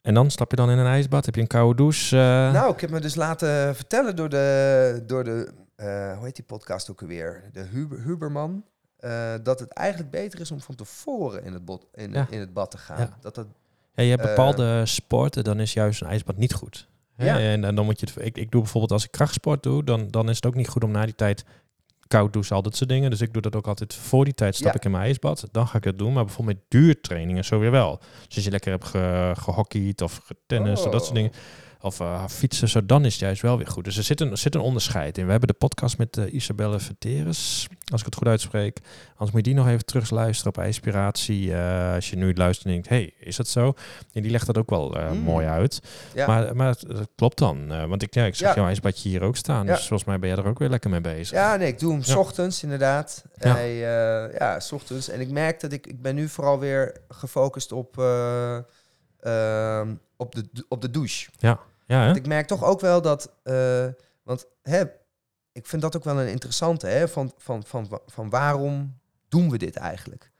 en 0.00 0.14
dan 0.14 0.30
stap 0.30 0.50
je 0.50 0.56
dan 0.56 0.70
in 0.70 0.78
een 0.78 0.86
ijsbad. 0.86 1.24
Heb 1.26 1.34
je 1.34 1.40
een 1.40 1.46
koude 1.46 1.76
douche? 1.76 2.16
eh? 2.16 2.52
Nou, 2.52 2.72
ik 2.74 2.80
heb 2.80 2.90
me 2.90 3.00
dus 3.00 3.14
laten 3.14 3.74
vertellen 3.76 4.16
door 4.16 4.28
de, 4.28 5.02
door 5.06 5.24
de 5.24 5.48
eh, 5.76 5.86
hoe 6.16 6.24
heet 6.24 6.36
die 6.36 6.44
podcast 6.44 6.90
ook 6.90 7.00
alweer? 7.00 7.42
De 7.52 7.60
Huber, 7.62 8.00
Huberman. 8.02 8.64
eh, 8.96 9.32
dat 9.42 9.60
het 9.60 9.72
eigenlijk 9.72 10.10
beter 10.10 10.40
is 10.40 10.50
om 10.50 10.60
van 10.60 10.74
tevoren 10.74 11.44
in 11.44 11.52
het, 11.52 11.64
bot, 11.64 11.86
in, 11.94 12.12
Ja. 12.12 12.26
in 12.30 12.40
het 12.40 12.52
bad 12.52 12.70
te 12.70 12.78
gaan. 12.78 12.98
Ja. 12.98 13.16
Dat 13.20 13.34
dat, 13.34 13.46
Ja, 13.94 14.02
je 14.02 14.10
hebt 14.10 14.22
bepaalde 14.22 14.86
sporten, 14.86 15.44
dan 15.44 15.60
is 15.60 15.72
juist 15.72 16.00
een 16.00 16.06
ijsbad 16.08 16.36
niet 16.36 16.54
goed. 16.54 16.88
Hè? 17.16 17.24
Ja. 17.26 17.38
En, 17.38 17.64
en 17.64 17.74
dan 17.74 17.84
moet 17.84 18.00
je 18.00 18.06
het, 18.14 18.24
ik, 18.26 18.36
ik 18.38 18.50
doe 18.50 18.60
bijvoorbeeld 18.62 18.92
als 18.92 19.04
ik 19.04 19.10
krachtsport 19.10 19.62
doe, 19.62 19.84
dan, 19.84 20.08
dan 20.10 20.28
is 20.28 20.36
het 20.36 20.46
ook 20.46 20.54
niet 20.54 20.68
goed 20.68 20.84
om 20.84 20.90
na 20.90 21.04
die 21.04 21.14
tijd 21.14 21.44
koud 22.08 22.32
douchen, 22.32 22.56
al 22.56 22.62
dat 22.62 22.76
soort 22.76 22.90
dingen. 22.90 23.10
Dus 23.10 23.20
ik 23.20 23.32
doe 23.32 23.42
dat 23.42 23.56
ook 23.56 23.66
altijd 23.66 23.94
voor 23.94 24.24
die 24.24 24.34
tijd 24.34 24.54
stap 24.54 24.66
Ja. 24.72 24.74
ik 24.78 24.84
in 24.84 24.90
mijn 24.90 25.02
ijsbad. 25.04 25.48
Dan 25.52 25.66
ga 25.68 25.78
ik 25.78 25.84
het 25.84 25.98
doen. 25.98 26.12
Maar 26.12 26.24
bijvoorbeeld 26.24 26.56
met 26.56 26.66
duurtrainingen 26.68 27.44
zo 27.44 27.58
weer 27.58 27.70
wel. 27.70 28.00
Dus 28.26 28.36
als 28.36 28.44
je 28.44 28.50
lekker 28.50 28.70
hebt 28.70 28.84
ge, 28.84 29.32
gehockeyd 29.38 30.02
of 30.02 30.20
getennist 30.24 30.84
of 30.86 30.92
dat 30.92 31.04
soort 31.04 31.16
Oh. 31.16 31.22
dingen. 31.22 31.32
Of 31.86 32.00
eh, 32.00 32.24
fietsen, 32.28 32.68
zo, 32.68 32.86
dan 32.86 33.04
is 33.04 33.12
het 33.12 33.20
juist 33.20 33.42
wel 33.42 33.56
weer 33.56 33.66
goed. 33.66 33.84
Dus 33.84 33.96
er 33.96 34.02
zit 34.02 34.20
een, 34.20 34.30
er 34.30 34.38
zit 34.38 34.54
een 34.54 34.60
onderscheid 34.60 35.18
in. 35.18 35.24
We 35.24 35.30
hebben 35.30 35.48
de 35.48 35.54
podcast 35.54 35.98
met 35.98 36.16
eh, 36.16 36.32
Isabelle 36.32 36.78
Verteres, 36.80 37.66
als 37.92 38.00
ik 38.00 38.06
het 38.06 38.14
goed 38.16 38.26
uitspreek. 38.26 38.78
Anders 39.10 39.30
moet 39.30 39.34
je 39.34 39.42
die 39.42 39.54
nog 39.54 39.68
even 39.68 39.84
terug 39.84 40.10
luisteren 40.10 40.56
op 40.56 40.64
Inspiratie. 40.64 41.54
eh, 41.54 41.94
als 41.94 42.10
je 42.10 42.16
nu 42.16 42.34
luistert 42.34 42.66
en 42.66 42.72
denkt, 42.72 42.88
hey, 42.88 43.12
is 43.18 43.36
dat 43.36 43.48
zo? 43.48 43.74
En 44.12 44.22
die 44.22 44.30
legt 44.30 44.46
dat 44.46 44.58
ook 44.58 44.70
wel 44.70 44.96
eh, 44.96 45.10
Mm. 45.10 45.18
mooi 45.18 45.46
uit. 45.46 45.80
ja. 46.14 46.26
Maar, 46.26 46.56
maar 46.56 46.68
het 46.68 47.08
klopt 47.16 47.38
dan. 47.38 47.88
want 47.88 48.02
ik, 48.02 48.14
ja, 48.14 48.24
ik 48.24 48.34
zag 48.34 48.48
Ja. 48.48 48.54
jouw 48.54 48.66
ijsbadje 48.66 49.08
hier 49.08 49.22
ook 49.22 49.36
staan. 49.36 49.66
Ja. 49.66 49.72
Dus 49.74 49.86
volgens 49.86 50.04
mij 50.08 50.18
ben 50.18 50.28
jij 50.28 50.38
er 50.38 50.46
ook 50.46 50.58
weer 50.58 50.68
lekker 50.68 50.90
mee 50.90 51.00
bezig. 51.00 51.30
ja, 51.38 51.56
nee, 51.56 51.68
ik 51.68 51.78
doe 51.78 51.92
hem 51.92 52.02
s 52.02 52.14
ochtends 52.14 52.62
inderdaad. 52.62 53.24
Ja. 53.38 53.52
Hij, 53.54 53.76
ja, 54.38 54.60
s 54.60 54.72
ochtends. 54.72 55.08
En 55.08 55.20
ik 55.20 55.30
merk 55.30 55.60
dat 55.60 55.72
ik, 55.72 55.86
ik 55.86 56.02
ben 56.02 56.14
nu 56.14 56.28
vooral 56.28 56.58
weer 56.58 56.96
gefocust 57.08 57.72
op, 57.72 57.98
eh, 57.98 58.58
ehm, 59.20 59.94
op, 60.16 60.34
de, 60.34 60.64
op 60.68 60.80
de 60.82 60.90
douche. 60.90 61.30
Ja, 61.38 61.58
hè? 61.86 62.04
Want 62.04 62.16
ik 62.16 62.26
merk 62.26 62.46
toch 62.46 62.64
ook 62.64 62.80
wel 62.80 63.02
dat, 63.02 63.32
eh, 63.42 63.86
want 64.22 64.46
hè, 64.62 64.82
ik 65.52 65.66
vind 65.66 65.82
dat 65.82 65.96
ook 65.96 66.04
wel 66.04 66.20
een 66.20 66.28
interessante, 66.28 66.86
hè, 66.86 67.08
van, 67.08 67.32
van, 67.36 67.64
van, 67.64 68.00
van 68.06 68.30
waarom 68.30 68.98
doen 69.28 69.50
we 69.50 69.58
dit 69.58 69.76
eigenlijk? 69.76 70.30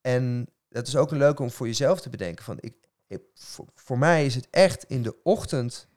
En 0.00 0.46
dat 0.68 0.86
is 0.86 0.96
ook 0.96 1.10
een 1.10 1.18
leuke 1.18 1.42
om 1.42 1.50
voor 1.50 1.66
jezelf 1.66 2.00
te 2.00 2.10
bedenken. 2.10 2.44
Van 2.44 2.56
ik, 2.60 2.74
ik- 3.06 3.22
voor, 3.34 3.66
voor 3.74 3.98
mij 3.98 4.26
is 4.26 4.34
het 4.34 4.46
echt 4.50 4.84
in 4.84 5.02
de 5.02 5.16
ochtend, 5.22 5.88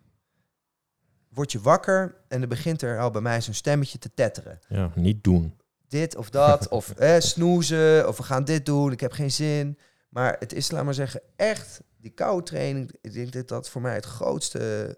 word 1.29 1.51
je 1.51 1.59
wakker 1.61 2.15
en 2.27 2.41
er 2.41 2.47
begint 2.47 2.81
er 2.81 2.99
al 2.99 3.11
bij 3.11 3.21
mij 3.21 3.41
zo'n 3.41 3.53
stemmetje 3.53 3.97
te 3.97 4.13
tetteren. 4.13 4.59
ja, 4.67 4.91
niet 4.95 5.23
doen. 5.23 5.59
Dit 5.87 6.15
of 6.15 6.29
dat, 6.29 6.67
of 6.77 6.89
eh, 6.91 7.19
snoezen, 7.19 8.07
of 8.07 8.17
we 8.17 8.23
gaan 8.23 8.43
dit 8.43 8.65
doen, 8.65 8.91
ik 8.91 8.99
heb 8.99 9.11
geen 9.11 9.31
zin. 9.31 9.77
Maar 10.09 10.35
het 10.39 10.53
is, 10.53 10.71
laat 10.71 10.83
maar 10.83 10.93
zeggen, 10.93 11.21
echt 11.35 11.81
die 12.01 12.11
koude 12.11 12.43
training. 12.43 12.91
Ik 13.01 13.13
denk 13.13 13.31
dat 13.31 13.47
dat 13.47 13.69
voor 13.69 13.81
mij 13.81 13.93
het 13.93 14.05
grootste 14.05 14.97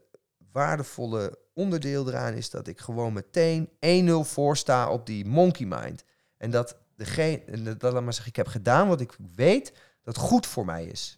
waardevolle 0.51 1.39
onderdeel 1.53 2.07
eraan 2.07 2.33
is 2.33 2.49
dat 2.49 2.67
ik 2.67 2.79
gewoon 2.79 3.13
meteen 3.13 3.69
1-0 4.09 4.29
voor 4.29 4.57
sta 4.57 4.89
op 4.89 5.05
die 5.05 5.25
monkey 5.25 5.65
mind. 5.65 6.03
En 6.37 6.51
dat 6.51 6.77
degene, 6.95 7.41
en 7.45 7.63
dat, 7.63 7.93
laat 7.93 8.03
maar 8.03 8.13
zeggen, 8.13 8.31
ik 8.31 8.35
heb 8.35 8.47
gedaan 8.47 8.87
wat 8.87 9.01
ik 9.01 9.15
weet 9.35 9.73
dat 10.03 10.17
goed 10.17 10.45
voor 10.45 10.65
mij 10.65 10.85
is. 10.85 11.17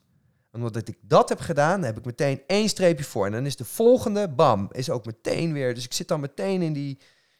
Omdat 0.52 0.88
ik 0.88 0.98
dat 1.02 1.30
heb 1.30 1.39
gedaan, 1.39 1.84
heb 1.84 1.98
ik 1.98 2.06
meteen 2.06 2.41
één 2.48 2.69
streepje 2.69 3.04
voor. 3.04 3.26
En 3.26 3.32
dan 3.32 3.45
is 3.45 3.56
de 3.56 3.65
volgende, 3.65 4.30
bam, 4.30 4.67
is 4.71 4.89
ook 4.89 5.06
meteen 5.06 5.54
weer. 5.54 5.74
Dus 5.74 5.86
ik 5.86 5.93
zit 5.93 6.08
dan 6.08 6.19
meteen 6.19 6.62
in 6.62 6.74
die, 6.74 7.00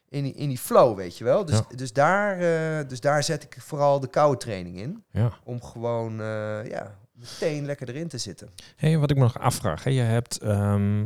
in 0.10 0.24
die, 0.24 0.34
in 0.34 0.48
die 0.48 0.58
flow, 0.58 0.98
weet 0.98 1.18
je 1.18 1.24
wel. 1.24 1.46
Dus, 1.46 1.62
dus, 1.76 1.94
daar, 1.94 2.40
eh, 2.40 2.88
dus 2.88 3.00
daar 3.00 3.24
zet 3.24 3.44
ik 3.44 3.58
vooral 3.60 4.00
de 4.00 4.08
koude 4.08 4.38
training 4.38 4.78
in. 4.78 5.04
Ja. 5.12 5.40
Om 5.44 5.64
gewoon, 5.64 6.22
eh, 6.22 6.66
ja, 6.66 7.00
meteen 7.40 7.66
lekker 7.66 7.90
erin 7.90 8.08
te 8.08 8.18
zitten. 8.18 8.50
Hey, 8.76 8.98
wat 8.98 9.10
ik 9.12 9.18
me 9.18 9.24
nog 9.24 9.40
afvraag. 9.40 9.84
Hè? 9.84 9.90
Je 9.90 10.02
hebt 10.02 10.38
ehm, 10.38 11.00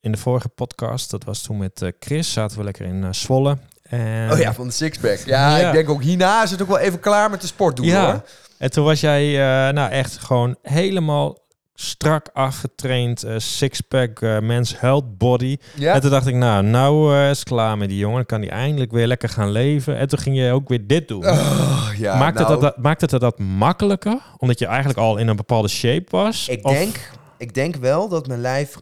in 0.00 0.12
de 0.12 0.16
vorige 0.18 0.48
podcast, 0.48 1.10
dat 1.10 1.24
was 1.24 1.42
toen 1.42 1.56
met 1.58 1.82
eh, 1.82 1.92
Chris, 2.00 2.32
zaten 2.32 2.58
we 2.58 2.64
lekker 2.64 2.86
in 2.86 3.04
eh, 3.04 3.12
Zwolle. 3.12 3.58
En, 3.82 4.32
Oh 4.32 4.38
ja, 4.38 4.54
van 4.54 4.66
de 4.66 4.72
sixpack. 4.72 5.18
Ja, 5.18 5.56
Ja. 5.58 5.66
ik 5.66 5.72
denk 5.72 5.88
ook 5.88 6.02
hierna 6.02 6.42
is 6.42 6.50
het 6.50 6.62
ook 6.62 6.68
wel 6.68 6.78
even 6.78 7.00
klaar 7.00 7.30
met 7.30 7.40
de 7.40 7.46
sport 7.46 7.76
doen 7.76 7.86
Ja. 7.86 8.04
hoor. 8.12 8.22
En 8.58 8.70
toen 8.70 8.84
was 8.84 9.00
jij 9.00 9.24
eh, 9.28 9.72
nou 9.74 9.90
echt 9.90 10.18
gewoon 10.18 10.56
helemaal 10.62 11.38
strak 11.78 12.28
afgetraind, 12.32 13.22
eh, 13.22 13.38
sixpack, 13.38 14.20
eh 14.20 14.38
mens 14.40 14.80
health 14.80 15.18
body. 15.18 15.56
Ja. 15.74 15.94
En 15.94 16.00
toen 16.00 16.10
dacht 16.10 16.26
ik, 16.26 16.34
nou, 16.34 16.64
nou 16.64 17.14
eh, 17.16 17.30
is 17.30 17.38
het 17.38 17.48
klaar 17.48 17.78
met 17.78 17.88
die 17.88 17.98
jongen. 17.98 18.16
Dan 18.16 18.26
kan 18.26 18.40
hij 18.40 18.50
eindelijk 18.50 18.92
weer 18.92 19.06
lekker 19.06 19.28
gaan 19.28 19.50
leven. 19.50 19.96
En 19.96 20.08
toen 20.08 20.18
ging 20.18 20.36
je 20.36 20.52
ook 20.52 20.68
weer 20.68 20.86
dit 20.86 21.08
doen. 21.08 21.26
Oh, 21.26 21.90
ja, 21.96 22.18
maakt, 22.18 22.38
nou, 22.38 22.52
het 22.52 22.60
dat, 22.60 22.76
maakt 22.76 23.00
het 23.00 23.10
dat 23.10 23.38
makkelijker? 23.38 24.18
Omdat 24.38 24.58
je 24.58 24.66
eigenlijk 24.66 24.98
al 24.98 25.16
in 25.16 25.28
een 25.28 25.36
bepaalde 25.36 25.68
shape 25.68 26.06
was? 26.10 26.48
Ik 26.48 26.64
Of- 26.66 26.72
denk, 26.72 27.10
ik 27.38 27.54
denk 27.54 27.76
wel 27.76 28.08
dat 28.08 28.26
mijn 28.26 28.40
lijf 28.40 28.76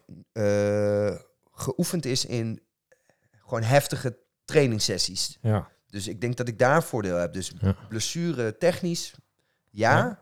geoefend 1.53 2.05
is 2.07 2.27
in 2.27 2.61
gewoon 3.47 3.63
heftige 3.63 4.17
trainingssessies. 4.45 5.39
Ja, 5.43 5.69
Dus 5.91 6.09
ik 6.09 6.21
denk 6.21 6.37
dat 6.37 6.49
ik 6.49 6.59
daar 6.59 6.83
voordeel 6.83 7.17
heb. 7.17 7.33
Dus 7.33 7.53
Ja. 7.61 7.75
blessure 7.89 8.57
technisch, 8.59 9.15
ja. 9.71 10.19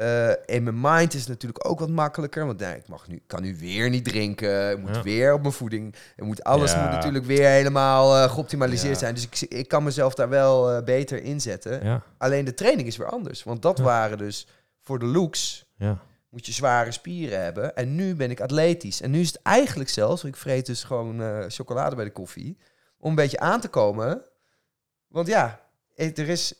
Eh, 0.00 0.28
in 0.56 0.62
mijn 0.62 0.80
mind 0.80 1.14
is 1.14 1.20
het 1.20 1.28
natuurlijk 1.28 1.68
ook 1.68 1.78
wat 1.78 1.88
makkelijker. 1.88 2.46
Want 2.46 2.60
nou, 2.60 2.74
ik 2.74 2.88
mag 2.88 3.08
nu, 3.08 3.22
kan 3.26 3.42
nu 3.42 3.56
weer 3.58 3.90
niet 3.90 4.04
drinken. 4.04 4.70
Ik 4.70 4.78
moet 4.78 4.94
Ja. 4.96 5.02
weer 5.02 5.32
op 5.32 5.40
mijn 5.40 5.52
voeding. 5.52 5.94
Ik 6.16 6.24
moet, 6.24 6.44
alles 6.44 6.72
Ja. 6.72 6.82
moet 6.82 6.90
natuurlijk 6.90 7.24
weer 7.24 7.48
helemaal 7.48 8.16
eh, 8.16 8.30
geoptimaliseerd 8.32 8.92
Ja. 8.92 8.98
zijn. 8.98 9.14
Dus 9.14 9.24
ik, 9.24 9.40
ik 9.40 9.68
kan 9.68 9.82
mezelf 9.82 10.14
daar 10.14 10.28
wel 10.28 10.70
eh, 10.70 10.84
beter 10.84 11.22
inzetten. 11.22 12.02
Alleen 12.18 12.44
de 12.44 12.54
training 12.54 12.88
is 12.88 12.96
weer 12.96 13.10
anders. 13.10 13.42
Want 13.42 13.62
dat 13.62 13.78
waren 13.78 14.18
dus 14.18 14.46
voor 14.80 14.98
de 14.98 15.06
looks 15.06 15.66
ja. 15.76 15.98
moet 16.30 16.46
je 16.46 16.52
zware 16.52 16.92
spieren 16.92 17.42
hebben. 17.42 17.76
En 17.76 17.94
nu 17.94 18.14
ben 18.14 18.30
ik 18.30 18.40
atletisch. 18.40 19.00
En 19.00 19.10
nu 19.10 19.20
is 19.20 19.26
het 19.32 19.42
eigenlijk 19.42 19.90
zelfs, 19.90 20.24
ik 20.24 20.36
vreet 20.36 20.66
dus 20.66 20.84
gewoon 20.84 21.44
chocolade 21.50 21.96
bij 21.96 22.04
de 22.04 22.12
koffie, 22.12 22.58
om 22.98 23.10
een 23.10 23.14
beetje 23.16 23.40
aan 23.40 23.60
te 23.60 23.68
komen. 23.68 24.22
Want 25.08 25.26
ja, 25.26 25.60
er 25.94 26.28
is... 26.28 26.54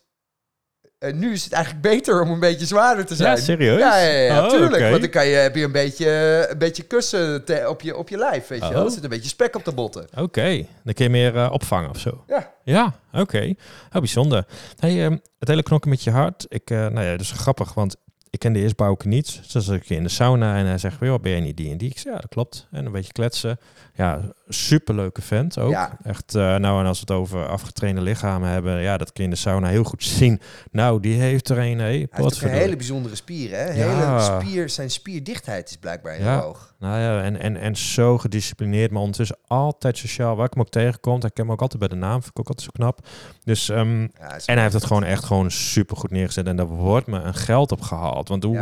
eh, 1.01 1.13
nu 1.13 1.33
is 1.33 1.45
het 1.45 1.53
eigenlijk 1.53 1.83
beter 1.85 2.23
om 2.23 2.31
een 2.31 2.41
beetje 2.41 2.67
zwaarder 2.67 3.07
te 3.07 3.15
zijn. 3.15 3.37
Ja, 3.37 3.43
serieus? 3.43 3.79
Ja, 3.79 3.99
ja, 3.99 4.09
ja, 4.11 4.19
ja, 4.35 4.45
Oh, 4.45 4.51
tuurlijk. 4.51 4.83
Want 4.89 5.01
dan 5.01 5.11
kan 5.11 5.27
je, 5.27 5.35
heb 5.37 5.57
je 5.57 5.65
een 5.65 5.73
beetje, 5.73 6.47
een 6.51 6.59
beetje 6.59 6.83
kussen 6.83 7.45
te- 7.45 7.67
op, 7.69 7.81
je, 7.81 7.97
op 7.97 8.09
je 8.09 8.17
lijf, 8.17 8.47
weet 8.49 8.63
je 8.63 8.69
wel. 8.69 8.79
Oh. 8.81 8.87
Er 8.87 8.93
zit 8.93 9.03
een 9.05 9.09
beetje 9.09 9.29
spek 9.29 9.57
op 9.57 9.65
de 9.65 9.73
botten. 9.73 10.07
Oké, 10.17 10.67
dan 10.85 10.95
kun 10.95 11.05
je 11.05 11.11
meer 11.11 11.37
eh, 11.37 11.49
opvangen 11.53 11.91
of 11.91 11.99
zo. 11.99 12.25
Ja. 12.29 12.53
Ja, 12.65 12.95
oké. 13.13 13.55
Oh, 13.93 13.99
bijzonder. 13.99 14.45
Hey, 14.79 15.05
ehm, 15.05 15.17
het 15.39 15.49
hele 15.49 15.63
knokken 15.63 15.91
met 15.91 16.03
je 16.03 16.11
hart. 16.11 16.47
Ik, 16.49 16.71
eh, 16.71 16.79
nou 16.79 17.03
ja, 17.03 17.11
dat 17.11 17.21
is 17.21 17.31
grappig, 17.33 17.75
want 17.75 17.97
ik 18.31 18.39
kende 18.39 18.59
eerst 18.59 18.77
Bouke 18.77 19.09
niet. 19.09 19.37
Dus 19.43 19.53
dan 19.53 19.63
zat 19.63 19.75
ik 19.75 19.89
in 19.91 20.03
de 20.03 20.09
sauna 20.09 20.57
en 20.57 20.67
hij 20.67 20.79
zegt, 20.79 20.97
joh, 21.01 21.21
ben 21.23 21.31
jij 21.33 21.41
niet 21.41 21.57
die 21.57 21.71
en 21.71 21.79
die? 21.79 21.91
Ik 21.91 21.99
zei, 21.99 22.15
ja, 22.15 22.21
dat 22.21 22.31
klopt. 22.31 22.67
En 22.71 22.87
een 22.87 22.93
beetje 22.93 23.13
kletsen. 23.13 23.59
Ja, 23.95 24.21
superleuke 24.53 25.23
vent 25.23 25.59
ook. 25.59 25.71
Ja. 25.71 25.99
Echt, 26.03 26.35
eh, 26.35 26.43
nou, 26.57 26.81
en 26.81 26.87
als 26.87 27.01
we 27.01 27.05
het 27.09 27.21
over 27.21 27.47
afgetrainde 27.49 28.01
lichamen 28.01 28.49
hebben, 28.49 28.81
ja, 28.81 28.97
dat 28.97 29.13
kun 29.13 29.25
je 29.25 29.29
in 29.31 29.35
de 29.35 29.41
sauna 29.41 29.69
heel 29.69 29.85
goed 29.85 30.05
zien. 30.05 30.41
Nou, 30.71 31.01
die 31.01 31.21
heeft 31.21 31.49
er 31.49 31.59
een, 31.59 31.79
hé. 31.79 31.85
Hij 31.85 32.09
heeft 32.11 32.43
een 32.43 32.49
hele 32.49 32.77
bijzondere 32.77 33.15
spier, 33.15 33.51
hè? 33.51 33.65
Ja. 33.73 33.73
Hele 33.73 34.41
spier, 34.43 34.69
zijn 34.69 34.91
spierdichtheid 34.91 35.69
is 35.71 35.77
blijkbaar 35.77 36.13
heel 36.13 36.25
Ja. 36.25 36.41
hoog. 36.41 36.75
Nou 36.79 37.01
ja, 37.01 37.23
en, 37.23 37.41
en, 37.41 37.57
en 37.57 37.77
zo 37.77 38.19
gedisciplineerd, 38.19 38.91
maar 38.91 39.01
ondertussen 39.01 39.37
altijd 39.47 39.99
sociaal. 39.99 40.37
Waar 40.37 40.47
ik 40.47 40.53
hem 40.53 40.63
ook 40.63 40.71
tegenkomt, 40.71 41.25
ik 41.25 41.35
ken 41.35 41.45
hem 41.45 41.53
ook 41.53 41.61
altijd 41.61 41.79
bij 41.79 41.89
de 41.89 41.95
naam, 41.95 42.23
vind 42.23 42.27
ik 42.31 42.39
ook 42.39 42.49
altijd 42.49 42.67
zo 42.67 42.73
knap. 42.73 43.07
Dus, 43.45 43.69
ehm, 43.69 44.07
en 44.21 44.55
hij 44.55 44.63
heeft 44.63 44.75
het 44.75 44.85
gewoon 44.85 45.05
echt 45.05 45.25
gewoon 45.25 45.51
super 45.51 45.97
goed 45.97 46.11
neergezet. 46.11 46.47
En 46.47 46.57
daar 46.57 46.67
wordt 46.67 47.07
me 47.07 47.19
een 47.21 47.35
geld 47.35 47.73
op 47.73 47.81
gehaald. 47.81 48.29
Want 48.29 48.45
hoe, 48.45 48.57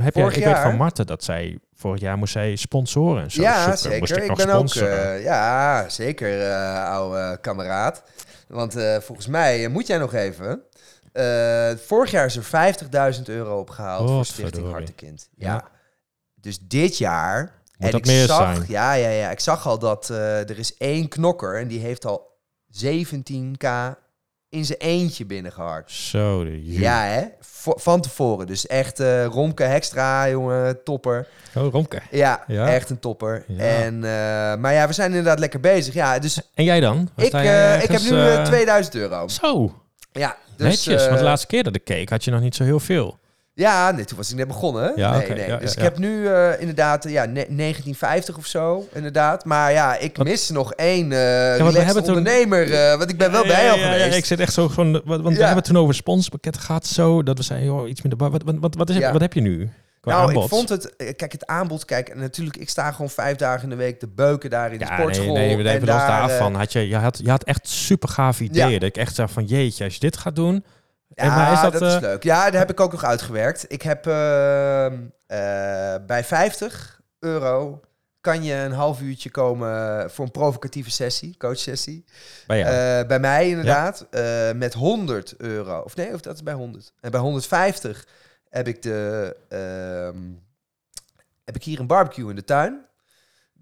heb 0.00 0.14
je, 0.14 0.22
ik 0.22 0.44
weet 0.44 0.58
van 0.58 0.76
Marten 0.76 1.06
dat 1.06 1.24
zij 1.24 1.58
vorig 1.76 2.00
jaar 2.00 2.18
moest 2.18 2.32
zij 2.32 2.56
sponsoren 2.56 3.22
en 3.22 3.30
zo 3.30 3.42
ja, 3.42 3.76
zoeken. 3.76 4.06
Zeker. 4.06 4.24
Ik 4.24 4.36
ben 4.36 4.48
ook, 4.48 4.74
eh, 4.74 5.22
ja, 5.22 5.88
zeker, 5.88 6.50
eh, 6.50 6.88
oude 6.88 7.38
kameraad. 7.40 8.02
Want 8.48 8.76
eh, 8.76 8.96
volgens 9.00 9.26
mij 9.26 9.68
moet 9.68 9.86
jij 9.86 9.98
nog 9.98 10.14
even. 10.14 10.62
Vorig 11.86 12.10
jaar 12.10 12.26
is 12.26 12.36
er 12.36 12.44
50.000 12.44 13.28
euro 13.28 13.58
opgehaald 13.60 14.10
voor 14.10 14.24
Stichting. 14.24 14.70
Hartekind. 14.70 15.28
Ja. 15.36 15.52
Ja. 15.52 15.68
Dus 16.34 16.58
dit 16.60 16.98
jaar. 16.98 17.54
Moet 17.78 17.90
dat 17.90 18.00
ik 18.00 18.06
meer 18.06 18.26
zag, 18.26 18.54
zijn? 18.54 18.64
Ja, 18.68 18.92
ja, 18.92 19.08
ja. 19.08 19.30
Ik 19.30 19.40
zag 19.40 19.66
al 19.66 19.78
dat 19.78 20.08
er 20.08 20.58
is 20.58 20.76
één 20.76 21.08
knokker 21.08 21.58
en 21.58 21.68
die 21.68 21.80
heeft 21.80 22.04
al 22.04 22.38
17k 22.84 23.96
in 24.56 24.64
zijn 24.64 24.78
eentje 24.78 25.24
binnengeharkt. 25.26 25.90
Zo, 25.90 26.44
de 26.44 26.64
Ja, 26.64 27.02
hè? 27.04 27.22
Van 27.68 28.00
tevoren. 28.00 28.46
Dus 28.46 28.66
echt 28.66 29.00
eh 29.00 29.24
Romke 29.24 29.62
Hekstra, 29.62 30.28
jongen, 30.28 30.82
topper. 30.84 31.26
Oh, 31.54 31.72
Romke. 31.72 32.00
Ja, 32.10 32.44
Ja. 32.46 32.68
echt 32.68 32.90
een 32.90 32.98
topper. 32.98 33.44
Ja. 33.48 33.58
En, 33.64 33.94
eh, 33.94 34.10
maar 34.60 34.72
ja, 34.72 34.86
we 34.86 34.92
zijn 34.92 35.08
inderdaad 35.10 35.38
lekker 35.38 35.60
bezig. 35.60 35.94
Ja, 35.94 36.18
dus 36.18 36.40
En 36.54 36.64
jij 36.64 36.80
dan? 36.80 37.08
Ik, 37.16 37.32
eh, 37.32 37.82
ik 37.82 37.88
heb 37.90 38.00
nu 38.00 38.10
eh, 38.10 38.34
eh, 38.38 38.44
2000 38.44 38.94
euro. 38.94 39.28
Zo, 39.28 39.74
Ja, 40.12 40.36
dus, 40.56 40.66
netjes. 40.86 41.06
want 41.06 41.18
de 41.18 41.24
laatste 41.24 41.46
keer 41.46 41.62
dat 41.62 41.74
ik 41.74 41.84
keek 41.84 42.10
had 42.10 42.24
je 42.24 42.30
nog 42.30 42.40
niet 42.40 42.54
zo 42.54 42.64
heel 42.64 42.80
veel. 42.80 43.18
Ja, 43.58 43.90
nee, 43.90 44.04
toen 44.04 44.16
was 44.16 44.30
ik 44.30 44.36
net 44.36 44.46
begonnen. 44.48 44.82
hè? 44.82 44.90
Ja, 44.96 45.18
nee, 45.18 45.28
nee. 45.28 45.46
ja, 45.46 45.56
dus 45.56 45.70
ja, 45.72 45.76
ik 45.76 45.82
heb 45.82 45.98
nu 45.98 46.26
eh, 46.28 46.60
inderdaad 46.60 47.08
ja, 47.08 47.24
ne- 47.24 47.32
1950 47.32 48.36
of 48.36 48.46
zo, 48.46 48.88
inderdaad. 48.92 49.44
Maar 49.44 49.72
ja, 49.72 49.96
ik 49.98 50.16
Wat- 50.16 50.26
mis 50.26 50.50
nog 50.50 50.72
één 50.72 51.08
we 51.08 51.54
relaxed 51.56 51.84
hebben 51.84 52.04
toen- 52.04 52.16
ondernemer. 52.16 52.72
eh, 52.72 52.98
want 52.98 53.10
ik 53.10 53.18
ben 53.18 53.30
wel 53.32 53.46
bij 53.46 53.64
ja, 53.64 53.72
geweest. 53.72 54.16
ik 54.16 54.24
zit 54.24 54.40
echt 54.40 54.52
zo 54.52 54.68
gewoon... 54.68 55.00
Want 55.04 55.36
we 55.36 55.44
hebben 55.44 55.64
toen 55.64 55.76
over 55.76 55.94
sponsorpakketten 55.94 56.62
gehad 56.62 56.86
zo. 56.86 57.22
Dat 57.22 57.38
we 57.38 57.44
zeiden, 57.44 57.68
joh, 57.68 57.88
iets 57.88 58.02
minder... 58.02 58.30
Wat, 58.30 58.42
wat, 58.42 58.54
wat, 58.60 58.74
wat, 58.74 58.90
is, 58.90 58.98
wat 59.10 59.20
heb 59.20 59.32
je 59.32 59.40
nu? 59.40 59.70
Nou, 60.02 60.26
aanbod? 60.28 60.42
ik 60.42 60.48
vond 60.48 60.68
het... 60.68 60.94
Kijk, 61.16 61.32
het 61.32 61.46
aanbod... 61.46 61.84
Kijk, 61.84 62.08
en 62.08 62.18
natuurlijk, 62.18 62.56
ik 62.56 62.68
sta 62.68 62.90
gewoon 62.92 63.10
vijf 63.10 63.36
dagen 63.36 63.62
in 63.62 63.70
de 63.70 63.76
week 63.76 63.98
te 63.98 64.08
beuken 64.08 64.50
daar 64.50 64.72
in 64.72 64.78
de 64.78 64.84
Ja, 64.84 64.96
sportschool. 64.98 65.34
nee, 65.34 65.56
nee, 65.56 65.66
en 65.66 65.74
even 65.74 65.86
los 65.88 65.96
daar, 65.96 66.28
daarvan. 66.28 66.54
Had 66.54 66.72
je, 66.72 66.88
je, 66.88 66.96
had, 66.96 67.20
je 67.22 67.30
had 67.30 67.44
echt 67.44 67.68
super 67.68 68.08
gaaf 68.08 68.40
ideeën. 68.40 68.72
Dat 68.80 68.88
ik 68.88 68.96
echt 68.96 69.14
zei 69.14 69.28
van, 69.28 69.44
jeetje, 69.44 69.84
als 69.84 69.94
je 69.94 70.00
dit 70.00 70.16
gaat 70.16 70.36
doen... 70.36 70.64
Ja, 71.16 71.22
En 71.22 71.28
maar 71.28 71.52
is 71.52 71.60
dat, 71.60 71.72
dat, 71.72 71.82
is 71.82 71.94
eh, 71.94 72.00
leuk. 72.00 72.22
Ja, 72.22 72.50
daar 72.50 72.60
heb 72.60 72.70
ik 72.70 72.80
ook 72.80 72.92
nog 72.92 73.04
uitgewerkt. 73.04 73.64
Ik 73.68 73.82
heb 73.82 74.06
ehm, 74.06 74.94
eh, 75.26 75.94
bij 76.06 76.24
50 76.24 77.00
euro 77.18 77.80
kan 78.20 78.44
je 78.44 78.54
een 78.54 78.72
half 78.72 79.00
uurtje 79.00 79.30
komen 79.30 80.10
voor 80.10 80.24
een 80.24 80.30
provocatieve 80.30 80.90
sessie, 80.90 81.36
coachsessie. 81.36 82.04
Bij. 82.46 82.64
Eh, 82.64 83.06
bij 83.06 83.18
mij 83.18 83.48
inderdaad. 83.48 84.06
Met 84.54 84.74
100 84.74 85.34
euro. 85.36 85.80
Of 85.80 85.96
nee, 85.96 86.14
of 86.14 86.20
dat 86.20 86.34
is 86.34 86.42
bij 86.42 86.54
100. 86.54 86.92
En 87.00 87.10
bij 87.10 87.20
150 87.20 88.06
heb 88.48 88.68
ik 88.68 88.82
de 88.82 89.36
ehm, 89.48 90.18
heb 91.44 91.56
ik 91.56 91.64
hier 91.64 91.80
een 91.80 91.86
barbecue 91.86 92.30
in 92.30 92.36
de 92.36 92.44
tuin. 92.44 92.86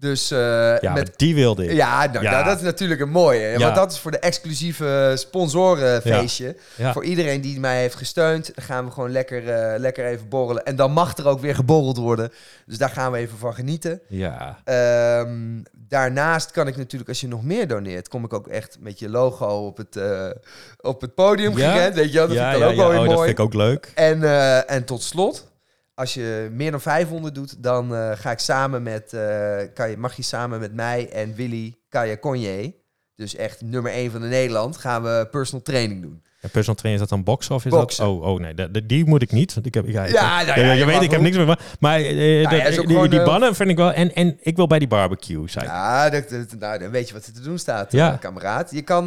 Dus 0.04 0.30
eh, 0.30 0.78
ja, 0.80 0.92
met 0.92 1.12
die 1.16 1.34
wilde 1.34 1.64
ik. 1.64 1.72
ja, 1.72 2.06
nou, 2.12 2.24
Ja. 2.24 2.30
nou, 2.30 2.44
dat 2.44 2.56
is 2.56 2.62
natuurlijk 2.62 3.00
een 3.00 3.10
mooie. 3.10 3.46
Ja. 3.46 3.58
Want 3.58 3.74
dat 3.74 3.92
is 3.92 3.98
voor 3.98 4.10
de 4.10 4.18
exclusieve 4.18 5.12
sponsorenfeestje. 5.14 6.56
Ja. 6.76 6.92
Voor 6.92 7.04
iedereen 7.04 7.40
die 7.40 7.60
mij 7.60 7.80
heeft 7.80 7.94
gesteund. 7.94 8.50
Dan 8.54 8.64
gaan 8.64 8.84
we 8.84 8.90
gewoon 8.90 9.10
lekker, 9.10 9.48
eh, 9.48 9.78
lekker 9.78 10.04
even 10.06 10.28
borrelen. 10.28 10.64
En 10.64 10.76
dan 10.76 10.92
mag 10.92 11.16
er 11.16 11.26
ook 11.28 11.40
weer 11.40 11.54
geborreld 11.54 11.96
worden. 11.96 12.32
Dus 12.66 12.78
daar 12.78 12.90
gaan 12.90 13.12
we 13.12 13.18
even 13.18 13.38
van 13.38 13.54
genieten. 13.54 14.00
Ja. 14.08 14.58
Ehm, 14.64 15.32
daarnaast 15.88 16.50
kan 16.50 16.66
ik 16.66 16.76
natuurlijk, 16.76 17.08
als 17.10 17.20
je 17.20 17.28
nog 17.28 17.42
meer 17.44 17.68
doneert... 17.68 18.08
kom 18.08 18.24
ik 18.24 18.32
ook 18.32 18.48
echt 18.48 18.76
met 18.80 18.98
je 18.98 19.08
logo 19.08 19.46
op 19.66 19.76
het, 19.76 19.96
eh, 19.96 20.30
op 20.80 21.00
het 21.00 21.14
podium 21.14 21.56
Ja. 21.58 21.72
gerend. 21.72 21.94
Weet 21.94 22.12
je? 22.12 22.18
Dat 22.18 22.28
vind 22.30 22.40
ik 22.40 22.54
ook 22.62 22.70
ja. 22.70 22.76
wel 22.76 22.88
Oh, 22.88 22.94
dat 22.94 23.04
mooi. 23.04 23.18
vind 23.18 23.38
ik 23.38 23.40
ook 23.40 23.54
leuk. 23.54 23.92
En, 23.94 24.22
en 24.68 24.84
tot 24.84 25.02
slot, 25.02 25.52
als 25.94 26.14
je 26.14 26.48
meer 26.52 26.70
dan 26.70 26.80
500 26.80 27.34
doet, 27.34 27.62
dan 27.62 27.94
eh, 27.94 28.10
ga 28.14 28.30
ik 28.30 28.38
samen 28.38 28.82
met, 28.82 29.12
eh, 29.12 29.56
kan 29.74 29.90
je, 29.90 29.96
mag 29.96 30.16
je 30.16 30.22
samen 30.22 30.60
met 30.60 30.74
mij 30.74 31.08
en 31.12 31.34
Willy 31.34 31.74
Kaya 31.88 32.16
Conje, 32.16 32.74
dus 33.16 33.36
echt 33.36 33.60
nummer 33.62 33.92
1 33.92 34.10
van 34.10 34.20
de 34.20 34.26
Nederland, 34.26 34.76
gaan 34.76 35.02
we 35.02 35.28
personal 35.30 35.62
training 35.62 36.02
doen. 36.02 36.22
En 36.40 36.50
personal 36.50 36.74
trainer, 36.80 37.02
is 37.02 37.08
dat 37.08 37.18
dan 37.18 37.24
boksen 37.32 37.54
of 37.54 37.64
is 37.64 37.70
Boksen. 37.70 38.04
dat... 38.04 38.12
Oh, 38.14 38.22
oh 38.22 38.40
nee, 38.40 38.54
de- 38.54 38.86
die 38.86 39.04
moet 39.04 39.22
ik 39.22 39.32
niet. 39.32 39.54
Want 39.54 39.66
ik 39.66 39.74
heb, 39.74 39.86
ja, 39.86 40.04
ik- 40.04 40.12
Ja, 40.12 40.42
nou 40.42 40.60
ja, 40.60 40.72
je 40.72 40.78
je 40.78 40.84
weet, 40.84 41.02
ik 41.02 41.10
heb 41.10 41.20
niks 41.20 41.36
meer. 41.36 41.58
Maar 41.80 41.98
eh, 41.98 42.40
ja, 42.42 42.50
dat- 42.50 42.78
ook 42.78 42.86
die, 42.86 43.08
die 43.08 43.22
bannen 43.22 43.54
vind 43.54 43.70
ik 43.70 43.76
wel... 43.76 43.92
En, 43.92 44.14
en 44.14 44.36
ik 44.40 44.56
wil 44.56 44.66
bij 44.66 44.78
die 44.78 44.88
barbecue 44.88 45.48
zijn. 45.48 45.64
Ja, 45.64 46.10
dat, 46.10 46.28
dat- 46.28 46.54
nou, 46.58 46.78
dan 46.78 46.90
weet 46.90 47.08
je 47.08 47.14
wat 47.14 47.26
er 47.26 47.32
te 47.32 47.40
doen 47.40 47.58
staat, 47.58 47.92
Ja. 47.92 48.16
kameraad. 48.16 48.70
Je 48.70 48.82
kan 48.82 49.04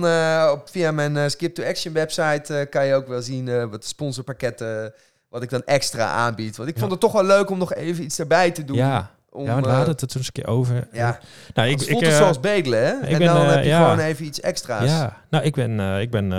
op, 0.51 0.69
via 0.69 0.91
mijn 0.91 1.31
Skip 1.31 1.55
to 1.55 1.63
Action 1.63 1.93
website 1.93 2.67
kan 2.69 2.85
je 2.85 2.93
ook 2.93 3.07
wel 3.07 3.21
zien 3.21 3.69
wat 3.69 3.81
de 3.81 3.87
sponsorpakketten, 3.87 4.93
wat 5.29 5.43
ik 5.43 5.49
dan 5.49 5.63
extra 5.65 6.05
aanbied. 6.05 6.57
Want 6.57 6.69
ik 6.69 6.75
Ja. 6.75 6.79
vond 6.79 6.91
het 6.91 7.01
toch 7.01 7.11
wel 7.11 7.23
leuk 7.23 7.49
om 7.49 7.57
nog 7.57 7.73
even 7.73 8.03
iets 8.03 8.19
erbij 8.19 8.51
te 8.51 8.65
doen. 8.65 8.77
Ja, 8.77 9.11
om, 9.29 9.45
ja 9.45 9.51
want 9.51 9.65
we 9.65 9.71
eh, 9.71 9.75
hadden 9.77 9.93
het 9.93 10.01
er 10.01 10.07
toen 10.07 10.17
eens 10.17 10.27
een 10.27 10.43
keer 10.43 10.47
over. 10.47 10.87
ja. 10.91 11.19
nou, 11.53 11.69
ik, 11.69 11.77
voelt 11.77 11.89
ik, 11.89 11.99
het 11.99 12.09
eh, 12.09 12.17
zoals 12.17 12.39
bedelen, 12.39 12.79
hè? 12.79 12.91
en 12.91 13.17
ben, 13.17 13.27
dan 13.27 13.45
eh, 13.45 13.53
heb 13.53 13.63
je 13.63 13.69
ja. 13.69 13.83
gewoon 13.83 14.05
even 14.05 14.25
iets 14.25 14.39
extra's. 14.39 14.89
Ja, 14.89 15.21
nou, 15.29 15.43
ik 15.43 15.55
ben... 15.55 15.79
ik 15.79 16.11
ben 16.11 16.31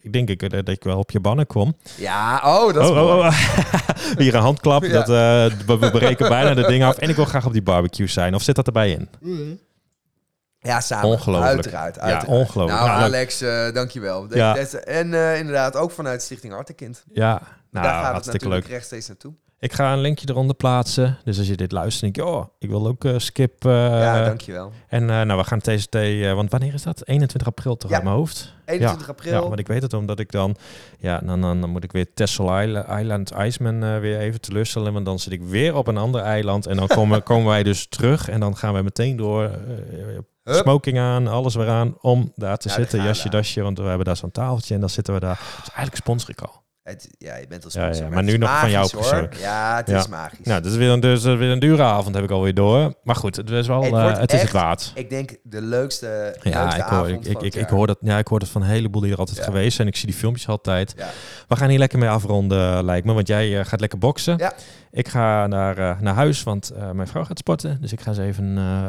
ik 0.00 0.12
denk 0.12 0.28
ik, 0.28 0.50
dat 0.50 0.68
ik 0.68 0.84
wel 0.84 0.98
op 0.98 1.10
je 1.10 1.20
bannen 1.20 1.46
kom. 1.46 1.76
Ja, 1.96 2.40
oh, 2.44 2.74
dat 2.74 2.82
is 2.82 2.90
oh, 2.90 2.96
oh, 2.96 3.16
oh. 3.16 3.38
Hier 4.18 4.34
een 4.34 4.40
handklap. 4.40 4.82
Ja. 4.82 5.02
Dat, 5.02 5.06
we, 5.78 5.90
breken 5.90 6.28
bijna 6.28 6.54
de 6.54 6.66
ding 6.66 6.84
af. 6.84 6.98
En 6.98 7.08
ik 7.08 7.16
wil 7.16 7.24
graag 7.24 7.46
op 7.46 7.52
die 7.52 7.62
barbecue 7.62 8.06
zijn. 8.06 8.34
Of 8.34 8.42
zit 8.42 8.54
dat 8.54 8.66
erbij 8.66 8.90
in? 8.90 9.08
Ja, 10.60 10.80
samen. 10.80 11.08
Ongelooflijk. 11.08 11.54
Uiteraard, 11.54 11.98
uiteraard. 11.98 12.26
ongelooflijk. 12.26 12.80
Nou, 12.80 12.90
Nou. 12.90 13.02
Alex, 13.02 13.40
eh 13.40 13.72
dankjewel. 13.72 14.26
Ja. 14.34 14.56
en 14.84 15.14
inderdaad, 15.14 15.76
ook 15.76 15.90
vanuit 15.90 16.22
Stichting 16.22 16.52
Hartekind. 16.52 17.04
Ja, 17.12 17.42
Daar 17.70 17.82
nou, 17.82 18.04
gaat 18.04 18.14
het 18.16 18.26
natuurlijk 18.26 18.52
leuk. 18.62 18.66
rechtstreeks 18.72 19.08
naartoe. 19.08 19.32
Ik 19.60 19.72
ga 19.72 19.92
een 19.92 20.00
linkje 20.00 20.26
eronder 20.30 20.56
plaatsen. 20.56 21.18
Dus 21.24 21.38
als 21.38 21.46
je 21.46 21.56
dit 21.56 21.72
luistert, 21.72 22.02
denk 22.14 22.16
je, 22.16 22.34
oh, 22.34 22.44
ik 22.58 22.68
wil 22.68 22.86
ook 22.86 23.04
eh, 23.04 23.14
skip. 23.18 23.64
eh, 23.64 23.72
ja, 23.72 24.24
dankjewel. 24.24 24.72
En 24.88 25.10
eh, 25.10 25.20
nou, 25.20 25.38
we 25.38 25.44
gaan 25.44 25.60
TCT, 25.60 25.94
want 26.34 26.50
wanneer 26.50 26.74
is 26.74 26.82
dat? 26.82 27.06
21 27.06 27.48
april 27.48 27.76
toch 27.76 27.90
Ja. 27.90 27.96
uit 27.96 28.04
mijn 28.04 28.16
hoofd? 28.16 28.54
21 28.64 29.08
april. 29.08 29.32
Ja, 29.32 29.40
want 29.48 29.58
ik 29.58 29.66
weet 29.66 29.82
het 29.82 29.92
omdat 29.92 30.18
ik 30.18 30.30
dan, 30.32 30.56
ja, 30.98 31.18
dan, 31.18 31.40
dan, 31.40 31.60
dan 31.60 31.70
moet 31.70 31.84
ik 31.84 31.92
weer 31.92 32.12
Texel 32.14 32.60
Island, 32.98 33.30
Iceman 33.38 34.00
weer 34.00 34.18
even 34.18 34.40
teleurstellen, 34.40 34.92
want 34.92 35.04
dan 35.04 35.18
zit 35.18 35.32
ik 35.32 35.42
weer 35.42 35.74
op 35.74 35.86
een 35.86 35.96
ander 35.96 36.20
eiland 36.20 36.66
en 36.66 36.76
dan 36.76 36.86
komen, 36.86 37.22
komen 37.32 37.46
wij 37.46 37.62
dus 37.62 37.86
terug 37.88 38.28
en 38.28 38.40
dan 38.40 38.56
gaan 38.56 38.72
wij 38.72 38.82
meteen 38.82 39.16
door, 39.16 39.42
Hup. 40.44 40.54
smoking 40.62 40.98
aan, 40.98 41.26
alles 41.26 41.54
weer 41.54 41.68
aan, 41.68 41.96
om 42.00 42.32
daar 42.36 42.56
te 42.58 42.68
Ja, 42.68 42.74
daar 42.74 42.82
zitten, 42.84 42.98
we. 43.00 43.04
jasje, 43.06 43.28
dasje, 43.28 43.62
want 43.62 43.78
we 43.78 43.84
hebben 43.84 44.06
daar 44.06 44.16
zo'n 44.16 44.30
tafeltje 44.30 44.74
en 44.74 44.80
dan 44.80 44.90
zitten 44.90 45.14
we 45.14 45.20
daar. 45.20 45.36
Dus 45.58 45.66
eigenlijk 45.68 45.96
sponsor 45.96 46.30
ik 46.30 46.40
al. 46.40 46.62
Het, 46.88 47.08
ja, 47.18 47.36
je 47.36 47.46
bent 47.46 47.64
al 47.64 47.70
sponsor. 47.70 48.04
ja, 48.04 48.10
maar 48.10 48.22
nu 48.22 48.36
nog 48.36 48.58
van 48.60 48.70
jou 48.70 48.90
persoonlijk. 48.90 49.34
Ja, 49.36 49.76
het 49.76 49.88
Ja. 49.88 49.98
is 49.98 50.08
magisch. 50.08 50.46
Nou, 50.46 50.62
dat 50.62 50.72
is 50.72 50.78
weer 50.78 50.90
een, 50.90 51.00
dus, 51.00 51.24
eh, 51.24 51.36
weer 51.36 51.50
een 51.50 51.58
dure 51.58 51.82
avond, 51.82 52.14
heb 52.14 52.24
ik 52.24 52.30
alweer 52.30 52.54
door. 52.54 52.94
Maar 53.02 53.16
goed, 53.16 53.36
het 53.36 53.50
is 53.50 53.66
wel, 53.66 53.82
Het 53.82 53.92
eh, 53.92 54.06
het 54.06 54.12
is 54.14 54.18
het 54.20 54.30
echt 54.32 54.52
waard. 54.52 54.92
Ik 54.94 55.10
denk 55.10 55.36
de 55.42 55.62
leukste, 55.62 56.36
Ja, 56.42 56.62
leukste 56.62 56.80
ik 56.80 56.84
hoor, 56.86 56.98
avond 56.98 57.26
ik, 57.26 57.36
ik, 57.36 57.40
het 57.42 57.54
ik, 57.56 57.68
hoor 57.68 57.86
dat, 57.86 57.98
ja, 58.00 58.18
ik 58.18 58.26
hoor 58.26 58.38
dat 58.38 58.48
van 58.48 58.62
een 58.62 58.68
heleboel 58.68 59.00
die 59.02 59.12
er 59.12 59.18
altijd 59.18 59.40
geweest 59.40 59.76
zijn. 59.76 59.88
Ik 59.88 59.96
zie 59.96 60.06
die 60.06 60.16
filmpjes 60.16 60.48
altijd. 60.48 60.94
We 61.48 61.56
gaan 61.56 61.68
hier 61.68 61.78
lekker 61.78 61.98
mee 61.98 62.08
afronden, 62.08 62.84
lijkt 62.84 63.06
me. 63.06 63.12
Want 63.12 63.28
jij 63.28 63.58
eh, 63.58 63.64
gaat 63.66 63.80
lekker 63.80 63.98
boksen. 63.98 64.52
Ik 64.90 65.08
ga 65.08 65.46
naar, 65.46 65.78
eh, 65.78 66.00
naar 66.00 66.14
huis, 66.14 66.42
want 66.42 66.70
eh, 66.70 66.90
mijn 66.90 67.08
vrouw 67.08 67.24
gaat 67.24 67.38
sporten. 67.38 67.80
Dus 67.80 67.92
ik 67.92 68.00
ga 68.00 68.12
ze 68.12 68.22
even 68.22 68.58
eh, 68.58 68.86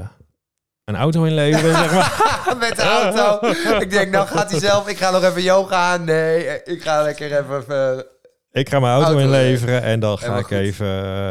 een 0.90 0.96
auto 0.96 1.24
inleveren, 1.24 1.74
zeg 1.76 1.94
maar. 1.94 2.56
Met 2.60 2.76
de 2.76 2.82
auto. 2.82 3.48
ik 3.80 3.90
denk, 3.90 4.12
nou 4.12 4.28
gaat 4.28 4.52
hij 4.52 4.60
zelf. 4.60 4.88
Ik 4.90 4.98
ga 4.98 5.12
nog 5.12 5.24
even 5.24 5.42
yoga. 5.44 5.98
Nee, 5.98 6.64
ik 6.64 6.82
ga 6.82 7.02
lekker 7.04 7.32
even... 7.40 7.58
even 7.60 8.06
Ik 8.52 8.70
ga 8.70 8.80
mijn 8.80 8.94
auto, 8.94 9.08
Auto, 9.08 9.20
inleveren 9.24 9.82
en 9.82 10.00
dan 10.00 10.18
ga 10.18 10.38
ik 10.38 10.46
goed. 10.46 10.52
even... 10.58 10.88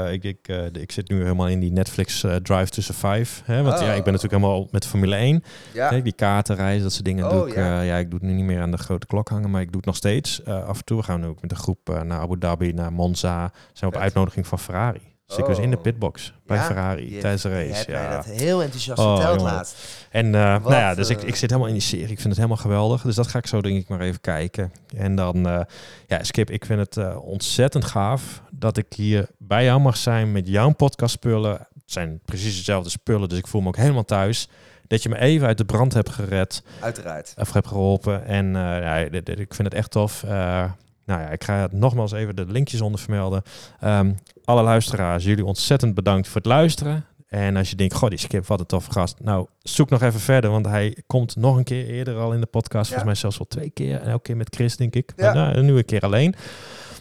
eh, 0.07 0.13
ik, 0.13 0.25
ik, 0.25 0.39
eh, 0.49 0.65
ik 0.83 0.93
zit 0.93 1.09
nu 1.09 1.23
helemaal 1.23 1.49
in 1.49 1.61
die 1.61 1.73
Netflix 1.73 2.25
eh, 2.25 2.35
Drive 2.35 2.71
tussen 2.71 2.95
vijf. 2.95 3.43
Hè? 3.45 3.63
Want 3.63 3.75
Oh. 3.81 3.87
ja, 3.87 3.93
ik 3.93 4.05
ben 4.05 4.13
natuurlijk 4.13 4.43
helemaal 4.43 4.69
met 4.71 4.87
Formule 4.87 5.17
1. 5.17 5.45
ja. 5.73 5.89
Hè, 5.91 6.03
die 6.03 6.13
kaartenreizen, 6.13 6.83
dat 6.83 6.93
soort 6.93 7.05
dingen 7.05 7.25
Oh, 7.25 7.31
doe 7.31 7.49
ik. 7.49 7.55
ja. 7.55 7.81
Ja. 7.81 7.97
ik 7.97 8.11
doe 8.11 8.19
het 8.19 8.29
nu 8.29 8.35
niet 8.35 8.45
meer 8.45 8.61
aan 8.61 8.71
de 8.71 8.77
grote 8.79 9.07
klok 9.07 9.29
hangen, 9.29 9.51
maar 9.51 9.61
ik 9.61 9.67
doe 9.69 9.77
het 9.77 9.87
nog 9.87 9.97
steeds. 9.97 10.43
eh, 10.43 10.69
af 10.69 10.79
en 10.79 10.85
toe 10.85 11.03
gaan 11.03 11.21
we 11.21 11.27
ook 11.27 11.41
met 11.43 11.51
een 11.51 11.57
groep 11.57 11.91
eh, 11.91 12.01
naar 12.01 12.21
Abu 12.21 12.39
Dhabi, 12.39 12.73
naar 12.73 12.93
Monza. 12.93 13.37
Zijn 13.39 13.51
we 13.81 13.87
op 13.87 13.93
Vet. 13.93 14.03
uitnodiging 14.03 14.47
van 14.47 14.59
Ferrari. 14.59 15.17
Zit 15.29 15.39
ik 15.39 15.47
dus 15.47 15.59
in 15.59 15.71
de 15.71 15.77
Oh. 15.77 15.83
pitbox 15.83 16.33
bij 16.47 16.57
Ja, 16.57 16.63
Ferrari 16.65 17.15
je- 17.15 17.21
tijdens 17.21 17.43
de 17.43 17.49
race. 17.67 17.91
Ja. 17.91 18.11
dat 18.17 18.25
heel 18.25 18.63
enthousiast 18.63 19.01
Oh, 19.01 19.15
verteld 19.17 19.41
laatst. 19.41 20.07
En 20.11 20.27
uh, 20.27 20.33
nou 20.33 20.73
ja, 20.75 20.95
dus 20.95 21.09
ik, 21.11 21.23
eh, 21.23 21.29
ik 21.29 21.35
zit 21.37 21.49
helemaal 21.51 21.69
in 21.69 21.75
die 21.79 21.83
serie. 21.83 22.03
Ik 22.09 22.17
vind 22.21 22.23
het 22.23 22.37
helemaal 22.37 22.57
geweldig. 22.57 23.03
Dus 23.03 23.15
dat 23.15 23.27
ga 23.27 23.39
ik 23.39 23.47
zo 23.47 23.61
denk 23.63 23.77
ik 23.77 23.89
maar 23.89 24.01
even 24.01 24.21
kijken. 24.21 24.73
En 24.97 25.15
dan, 25.17 25.49
eh, 25.49 25.61
ja, 26.07 26.25
Skip, 26.25 26.51
ik 26.51 26.65
vind 26.65 26.79
het 26.81 26.97
eh, 26.97 27.17
ontzettend 27.25 27.85
gaaf 27.85 28.43
dat 28.51 28.77
ik 28.77 28.87
hier 28.97 29.27
bij 29.39 29.65
jou 29.65 29.81
mag 29.81 29.97
zijn 29.97 30.33
met 30.33 30.49
jouw 30.49 30.71
podcastspullen. 30.73 31.53
Het 31.53 31.83
zijn 31.97 32.21
precies 32.25 32.57
dezelfde 32.57 32.91
spullen, 32.91 33.29
dus 33.29 33.39
ik 33.39 33.47
voel 33.47 33.61
me 33.61 33.69
ook 33.69 33.77
helemaal 33.77 34.05
thuis. 34.05 34.49
Dat 34.87 35.03
je 35.03 35.09
me 35.09 35.19
even 35.19 35.47
uit 35.47 35.59
de 35.59 35.65
brand 35.65 35.93
hebt 35.95 36.09
gered 36.11 36.63
Uiteraard. 36.81 37.35
of 37.39 37.53
hebt 37.53 37.67
geholpen. 37.67 38.25
En 38.25 38.47
eh, 38.57 38.63
ja, 38.63 38.97
ik 38.97 39.55
vind 39.55 39.59
het 39.69 39.75
echt 39.75 39.91
tof. 39.91 40.25
Nou 41.09 41.21
ja, 41.21 41.29
ik 41.29 41.45
ga 41.45 41.69
nogmaals 41.71 42.13
even 42.13 42.37
de 42.37 42.47
linkjes 42.47 42.81
onder 42.81 43.01
vermelden. 43.01 43.43
Ehm, 43.81 44.13
alle 44.45 44.63
luisteraars, 44.63 45.25
jullie 45.25 45.45
ontzettend 45.45 45.95
bedankt 45.95 46.27
voor 46.27 46.37
het 46.37 46.47
luisteren. 46.47 47.05
En 47.29 47.57
als 47.57 47.71
je 47.71 47.77
denkt, 47.77 47.95
goh, 47.95 48.09
die 48.09 48.19
Skip, 48.19 48.47
wat 48.47 48.61
een 48.61 48.67
toffe 48.67 48.91
gast. 48.91 49.17
Nou, 49.21 49.47
zoek 49.63 49.91
nog 49.91 50.03
even 50.03 50.21
verder, 50.21 50.51
want 50.51 50.67
hij 50.67 50.97
komt 51.07 51.37
nog 51.37 51.57
een 51.57 51.65
keer 51.65 51.87
eerder 51.87 52.17
al 52.17 52.33
in 52.33 52.41
de 52.41 52.47
podcast. 52.47 52.91
Ja. 52.91 52.97
Volgens 52.97 53.05
mij 53.05 53.15
zelfs 53.15 53.39
wel 53.39 53.47
twee 53.47 53.71
keer. 53.71 54.01
En 54.01 54.09
elke 54.09 54.23
keer 54.23 54.37
met 54.37 54.55
Chris, 54.55 54.77
denk 54.77 54.95
ik. 54.95 55.13
Ja. 55.17 55.25
Maar 55.25 55.53
nou, 55.53 55.63
nu 55.63 55.77
een 55.77 55.85
keer 55.85 56.01
alleen. 56.01 56.35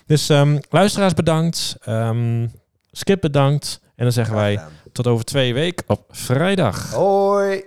Dus 0.05 0.29
ehm, 0.29 0.59
luisteraars 0.69 1.13
bedankt. 1.13 1.77
Ehm, 1.81 2.47
Skip 2.91 3.21
bedankt. 3.21 3.79
En 3.95 4.03
dan 4.03 4.11
zeggen 4.11 4.35
wij 4.35 4.59
tot 4.91 5.07
over 5.07 5.25
twee 5.25 5.53
weken 5.53 5.85
op 5.87 6.03
vrijdag. 6.09 6.91
Hoi! 6.93 7.63